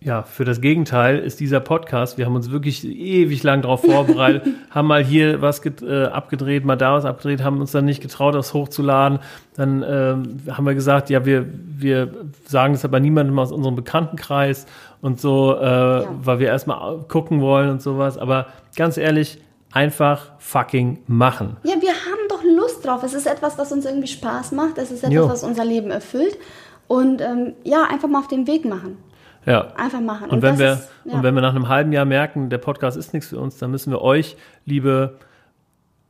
ja, 0.00 0.22
für 0.22 0.44
das 0.44 0.60
Gegenteil 0.60 1.18
ist 1.18 1.40
dieser 1.40 1.60
Podcast, 1.60 2.18
wir 2.18 2.26
haben 2.26 2.34
uns 2.34 2.50
wirklich 2.50 2.84
ewig 2.84 3.42
lang 3.42 3.62
darauf 3.62 3.80
vorbereitet, 3.84 4.42
haben 4.70 4.88
mal 4.88 5.04
hier 5.04 5.40
was 5.42 5.64
äh, 5.64 6.04
abgedreht, 6.04 6.64
mal 6.64 6.76
da 6.76 6.94
was 6.94 7.04
abgedreht, 7.04 7.42
haben 7.42 7.60
uns 7.60 7.72
dann 7.72 7.84
nicht 7.84 8.02
getraut, 8.02 8.34
das 8.34 8.54
hochzuladen. 8.54 9.20
Dann 9.54 9.82
ähm, 9.82 10.40
haben 10.54 10.66
wir 10.66 10.74
gesagt, 10.74 11.10
ja, 11.10 11.24
wir, 11.24 11.46
wir 11.52 12.10
sagen 12.46 12.72
das 12.74 12.84
aber 12.84 13.00
niemandem 13.00 13.38
aus 13.38 13.52
unserem 13.52 13.76
Bekanntenkreis 13.76 14.66
und 15.00 15.20
so, 15.20 15.56
äh, 15.56 15.64
ja. 15.64 16.08
weil 16.22 16.38
wir 16.38 16.48
erstmal 16.48 16.98
gucken 17.08 17.40
wollen 17.40 17.70
und 17.70 17.82
sowas. 17.82 18.18
Aber 18.18 18.46
ganz 18.76 18.96
ehrlich, 18.96 19.38
einfach 19.72 20.32
fucking 20.38 20.98
machen. 21.06 21.56
Ja, 21.64 21.74
wir 21.80 21.90
haben 21.90 22.28
doch 22.28 22.42
Lust 22.44 22.86
drauf. 22.86 23.02
Es 23.02 23.12
ist 23.12 23.26
etwas, 23.26 23.58
was 23.58 23.72
uns 23.72 23.84
irgendwie 23.84 24.06
Spaß 24.06 24.52
macht. 24.52 24.78
Es 24.78 24.90
ist 24.90 25.00
etwas, 25.00 25.14
jo. 25.14 25.28
was 25.28 25.42
unser 25.42 25.64
Leben 25.64 25.90
erfüllt. 25.90 26.38
Und 26.88 27.20
ähm, 27.20 27.54
ja, 27.64 27.84
einfach 27.84 28.08
mal 28.08 28.18
auf 28.18 28.28
den 28.28 28.46
Weg 28.46 28.64
machen. 28.64 28.98
Ja. 29.44 29.68
Einfach 29.76 30.00
machen. 30.00 30.24
Und, 30.24 30.34
und 30.36 30.42
wenn 30.42 30.58
wir, 30.58 30.72
ist, 30.74 30.88
ja. 31.04 31.14
und 31.14 31.22
wenn 31.22 31.34
wir 31.34 31.40
nach 31.40 31.54
einem 31.54 31.68
halben 31.68 31.92
Jahr 31.92 32.04
merken, 32.04 32.50
der 32.50 32.58
Podcast 32.58 32.96
ist 32.96 33.14
nichts 33.14 33.28
für 33.28 33.38
uns, 33.38 33.58
dann 33.58 33.70
müssen 33.70 33.92
wir 33.92 34.02
euch, 34.02 34.36
liebe 34.64 35.18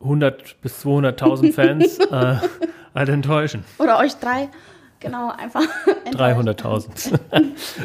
100 0.00 0.60
bis 0.62 0.84
200.000 0.84 1.52
Fans, 1.52 1.98
äh, 2.10 2.36
halt 2.94 3.08
enttäuschen. 3.08 3.64
Oder 3.78 3.98
euch 3.98 4.14
drei. 4.16 4.48
Genau, 5.00 5.30
einfach. 5.36 5.62
300.000. 6.10 7.18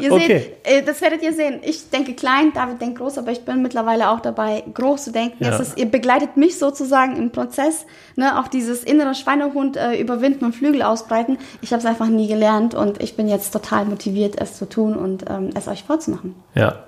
ihr 0.00 0.12
okay. 0.12 0.54
seht, 0.64 0.66
äh, 0.66 0.82
das 0.82 1.00
werdet 1.02 1.22
ihr 1.22 1.32
sehen. 1.32 1.60
Ich 1.62 1.90
denke 1.90 2.14
klein, 2.14 2.52
David 2.54 2.80
denkt 2.80 2.98
groß, 2.98 3.18
aber 3.18 3.32
ich 3.32 3.44
bin 3.44 3.62
mittlerweile 3.62 4.10
auch 4.10 4.20
dabei, 4.20 4.64
groß 4.72 5.04
zu 5.04 5.12
denken. 5.12 5.44
Ja. 5.44 5.56
Ist, 5.56 5.78
ihr 5.78 5.86
begleitet 5.86 6.36
mich 6.36 6.58
sozusagen 6.58 7.16
im 7.16 7.30
Prozess, 7.30 7.86
ne, 8.16 8.40
auch 8.40 8.48
dieses 8.48 8.82
innere 8.82 9.14
Schweinehund 9.14 9.76
äh, 9.76 9.94
überwinden 9.96 10.44
und 10.44 10.54
Flügel 10.54 10.82
ausbreiten. 10.82 11.38
Ich 11.60 11.72
habe 11.72 11.80
es 11.80 11.86
einfach 11.86 12.08
nie 12.08 12.28
gelernt 12.28 12.74
und 12.74 13.02
ich 13.02 13.14
bin 13.16 13.28
jetzt 13.28 13.52
total 13.52 13.84
motiviert, 13.84 14.40
es 14.40 14.56
zu 14.56 14.68
tun 14.68 14.96
und 14.96 15.24
ähm, 15.28 15.50
es 15.54 15.68
euch 15.68 15.84
vorzumachen. 15.84 16.34
Ja. 16.54 16.84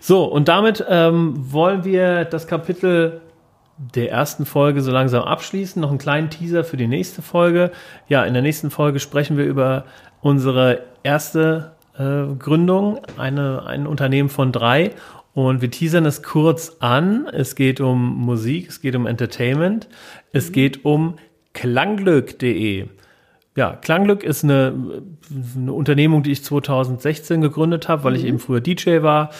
So, 0.00 0.24
und 0.24 0.48
damit 0.48 0.84
ähm, 0.88 1.34
wollen 1.52 1.84
wir 1.84 2.24
das 2.24 2.46
Kapitel 2.46 3.20
der 3.78 4.10
ersten 4.10 4.46
Folge 4.46 4.82
so 4.82 4.90
langsam 4.90 5.24
abschließen. 5.24 5.80
Noch 5.80 5.90
einen 5.90 5.98
kleinen 5.98 6.30
Teaser 6.30 6.64
für 6.64 6.76
die 6.76 6.86
nächste 6.86 7.22
Folge. 7.22 7.70
Ja, 8.08 8.24
in 8.24 8.34
der 8.34 8.42
nächsten 8.42 8.70
Folge 8.70 9.00
sprechen 9.00 9.36
wir 9.36 9.44
über 9.44 9.84
unsere 10.20 10.82
erste 11.02 11.72
äh, 11.98 12.34
Gründung, 12.38 13.00
eine, 13.16 13.64
ein 13.66 13.86
Unternehmen 13.86 14.28
von 14.28 14.52
drei. 14.52 14.92
Und 15.34 15.62
wir 15.62 15.70
teasern 15.70 16.04
es 16.04 16.22
kurz 16.22 16.76
an. 16.80 17.26
Es 17.32 17.54
geht 17.54 17.80
um 17.80 18.18
Musik, 18.18 18.68
es 18.68 18.80
geht 18.80 18.94
um 18.94 19.06
Entertainment, 19.06 19.88
es 20.32 20.50
mhm. 20.50 20.52
geht 20.52 20.84
um 20.84 21.16
klangglück.de. 21.54 22.86
Ja, 23.54 23.72
Klangglück 23.72 24.24
ist 24.24 24.44
eine, 24.44 25.02
eine 25.56 25.72
Unternehmung, 25.72 26.22
die 26.22 26.32
ich 26.32 26.42
2016 26.42 27.42
gegründet 27.42 27.88
habe, 27.88 28.04
weil 28.04 28.12
mhm. 28.12 28.18
ich 28.18 28.24
eben 28.24 28.38
früher 28.38 28.60
DJ 28.60 29.02
war 29.02 29.30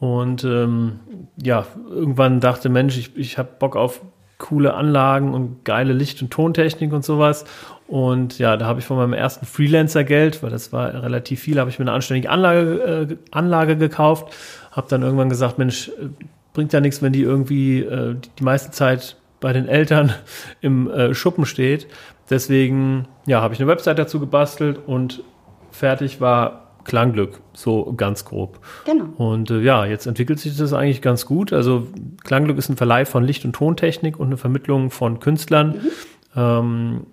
und 0.00 0.44
ähm, 0.44 1.00
ja, 1.40 1.66
irgendwann 1.90 2.40
dachte, 2.40 2.70
Mensch, 2.70 2.96
ich, 2.96 3.16
ich 3.16 3.36
habe 3.36 3.50
Bock 3.58 3.76
auf 3.76 4.00
coole 4.38 4.72
Anlagen 4.72 5.34
und 5.34 5.62
geile 5.66 5.92
Licht- 5.92 6.22
und 6.22 6.30
Tontechnik 6.30 6.94
und 6.94 7.04
sowas. 7.04 7.44
Und 7.86 8.38
ja, 8.38 8.56
da 8.56 8.64
habe 8.64 8.80
ich 8.80 8.86
von 8.86 8.96
meinem 8.96 9.12
ersten 9.12 9.44
Freelancer-Geld, 9.44 10.42
weil 10.42 10.48
das 10.48 10.72
war 10.72 11.02
relativ 11.02 11.40
viel, 11.40 11.60
habe 11.60 11.68
ich 11.68 11.78
mir 11.78 11.84
eine 11.84 11.92
anständige 11.92 12.30
Anlage, 12.30 13.08
äh, 13.10 13.16
Anlage 13.30 13.76
gekauft. 13.76 14.34
Habe 14.72 14.88
dann 14.88 15.02
irgendwann 15.02 15.28
gesagt, 15.28 15.58
Mensch, 15.58 15.88
äh, 15.88 16.08
bringt 16.54 16.72
ja 16.72 16.80
nichts, 16.80 17.02
wenn 17.02 17.12
die 17.12 17.22
irgendwie 17.22 17.80
äh, 17.80 18.16
die 18.38 18.44
meiste 18.44 18.70
Zeit 18.70 19.16
bei 19.38 19.52
den 19.52 19.68
Eltern 19.68 20.14
im 20.62 20.90
äh, 20.90 21.12
Schuppen 21.12 21.44
steht. 21.44 21.88
Deswegen 22.30 23.06
ja, 23.26 23.42
habe 23.42 23.52
ich 23.52 23.60
eine 23.60 23.68
Website 23.68 23.98
dazu 23.98 24.18
gebastelt 24.18 24.78
und 24.86 25.22
fertig 25.70 26.22
war 26.22 26.69
Klangglück, 26.84 27.40
so 27.52 27.92
ganz 27.96 28.24
grob. 28.24 28.58
Genau. 28.84 29.04
Und 29.16 29.50
äh, 29.50 29.60
ja, 29.60 29.84
jetzt 29.84 30.06
entwickelt 30.06 30.38
sich 30.38 30.56
das 30.56 30.72
eigentlich 30.72 31.02
ganz 31.02 31.26
gut. 31.26 31.52
Also 31.52 31.86
Klangglück 32.24 32.58
ist 32.58 32.68
ein 32.68 32.76
Verleih 32.76 33.04
von 33.04 33.24
Licht- 33.24 33.44
und 33.44 33.52
Tontechnik 33.52 34.18
und 34.18 34.28
eine 34.28 34.36
Vermittlung 34.36 34.90
von 34.90 35.20
Künstlern. 35.20 35.68
Mhm. 35.68 35.90
Ähm, 36.36 37.06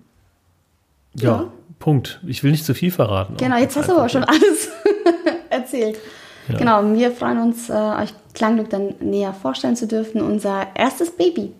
ja, 1.14 1.28
ja, 1.28 1.52
Punkt. 1.78 2.20
Ich 2.26 2.42
will 2.42 2.50
nicht 2.50 2.64
zu 2.64 2.74
viel 2.74 2.90
verraten. 2.90 3.36
Genau, 3.36 3.56
jetzt 3.56 3.76
hast 3.76 3.88
du 3.88 3.94
aber 3.94 4.08
schon 4.08 4.24
alles 4.24 4.70
erzählt. 5.50 5.98
Ja. 6.48 6.56
Genau, 6.56 6.94
wir 6.94 7.10
freuen 7.10 7.38
uns, 7.38 7.68
äh, 7.68 7.72
euch 7.72 8.14
Klangglück 8.32 8.70
dann 8.70 8.94
näher 9.00 9.34
vorstellen 9.34 9.76
zu 9.76 9.86
dürfen. 9.86 10.22
Unser 10.22 10.66
erstes 10.74 11.10
Baby. 11.10 11.52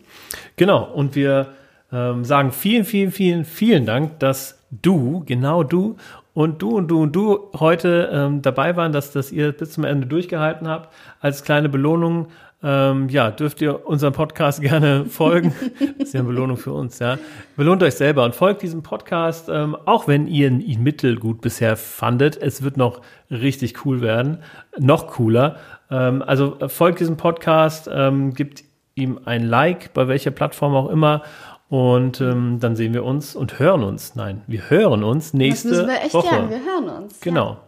Genau, 0.56 0.84
und 0.94 1.14
wir 1.14 1.48
ähm, 1.92 2.24
sagen 2.24 2.52
vielen, 2.52 2.84
vielen, 2.84 3.10
vielen, 3.10 3.44
vielen 3.44 3.86
Dank, 3.86 4.18
dass 4.20 4.58
du, 4.70 5.22
genau 5.26 5.62
du, 5.62 5.96
und 6.38 6.62
du 6.62 6.76
und 6.76 6.86
du 6.86 7.02
und 7.02 7.16
du 7.16 7.50
heute 7.58 8.10
ähm, 8.12 8.42
dabei 8.42 8.76
waren, 8.76 8.92
dass, 8.92 9.10
dass 9.10 9.32
ihr 9.32 9.50
bis 9.50 9.72
zum 9.72 9.82
Ende 9.82 10.06
durchgehalten 10.06 10.68
habt. 10.68 10.94
Als 11.18 11.42
kleine 11.42 11.68
Belohnung, 11.68 12.28
ähm, 12.62 13.08
ja, 13.08 13.32
dürft 13.32 13.60
ihr 13.60 13.88
unserem 13.88 14.12
Podcast 14.12 14.60
gerne 14.62 15.06
folgen. 15.06 15.52
das 15.98 16.06
ist 16.06 16.14
ja 16.14 16.20
eine 16.20 16.28
Belohnung 16.28 16.56
für 16.56 16.72
uns, 16.72 17.00
ja. 17.00 17.18
Belohnt 17.56 17.82
euch 17.82 17.94
selber 17.94 18.24
und 18.24 18.36
folgt 18.36 18.62
diesem 18.62 18.84
Podcast, 18.84 19.48
ähm, 19.48 19.76
auch 19.84 20.06
wenn 20.06 20.28
ihr 20.28 20.48
ihn 20.48 20.80
mittelgut 20.80 21.40
bisher 21.40 21.76
fandet. 21.76 22.36
Es 22.40 22.62
wird 22.62 22.76
noch 22.76 23.00
richtig 23.32 23.84
cool 23.84 24.00
werden, 24.00 24.38
noch 24.78 25.08
cooler. 25.08 25.56
Ähm, 25.90 26.22
also 26.22 26.56
folgt 26.68 27.00
diesem 27.00 27.16
Podcast, 27.16 27.90
ähm, 27.92 28.32
gibt 28.32 28.62
ihm 28.94 29.18
ein 29.24 29.44
Like, 29.44 29.92
bei 29.92 30.06
welcher 30.06 30.30
Plattform 30.30 30.76
auch 30.76 30.88
immer 30.88 31.22
und 31.68 32.20
ähm, 32.20 32.58
dann 32.60 32.76
sehen 32.76 32.94
wir 32.94 33.04
uns 33.04 33.36
und 33.36 33.58
hören 33.58 33.82
uns. 33.82 34.14
Nein, 34.14 34.42
wir 34.46 34.70
hören 34.70 35.04
uns 35.04 35.34
nächste 35.34 35.70
das 35.70 35.86
wir 35.86 36.02
echt 36.02 36.14
Woche. 36.14 36.28
Gern. 36.28 36.50
Wir 36.50 36.60
hören 36.60 36.88
uns. 36.88 37.20
Genau. 37.20 37.58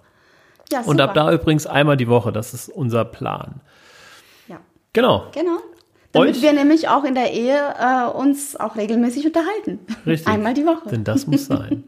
Ja. 0.70 0.80
ja 0.80 0.86
und 0.86 1.00
ab 1.00 1.14
da 1.14 1.32
übrigens 1.32 1.66
einmal 1.66 1.96
die 1.96 2.08
Woche. 2.08 2.32
Das 2.32 2.54
ist 2.54 2.68
unser 2.68 3.04
Plan. 3.04 3.60
Ja. 4.48 4.58
Genau. 4.92 5.24
Genau. 5.32 5.58
Damit 6.12 6.36
Euch? 6.36 6.42
wir 6.42 6.52
nämlich 6.52 6.88
auch 6.88 7.04
in 7.04 7.14
der 7.14 7.32
Ehe 7.32 7.56
äh, 7.78 8.10
uns 8.10 8.56
auch 8.56 8.74
regelmäßig 8.74 9.26
unterhalten. 9.26 9.78
Richtig. 10.06 10.26
Einmal 10.32 10.54
die 10.54 10.66
Woche. 10.66 10.88
Denn 10.88 11.04
das 11.04 11.26
muss 11.26 11.46
sein. 11.46 11.84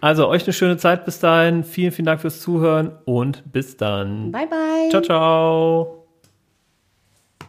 Also 0.00 0.28
euch 0.28 0.44
eine 0.44 0.52
schöne 0.52 0.76
Zeit 0.76 1.04
bis 1.04 1.20
dahin. 1.20 1.64
Vielen, 1.64 1.92
vielen 1.92 2.06
Dank 2.06 2.20
fürs 2.20 2.40
Zuhören 2.40 2.92
und 3.04 3.50
bis 3.52 3.76
dann. 3.76 4.30
Bye, 4.30 4.46
bye. 4.46 4.90
Ciao, 4.90 5.00
ciao. 5.00 6.01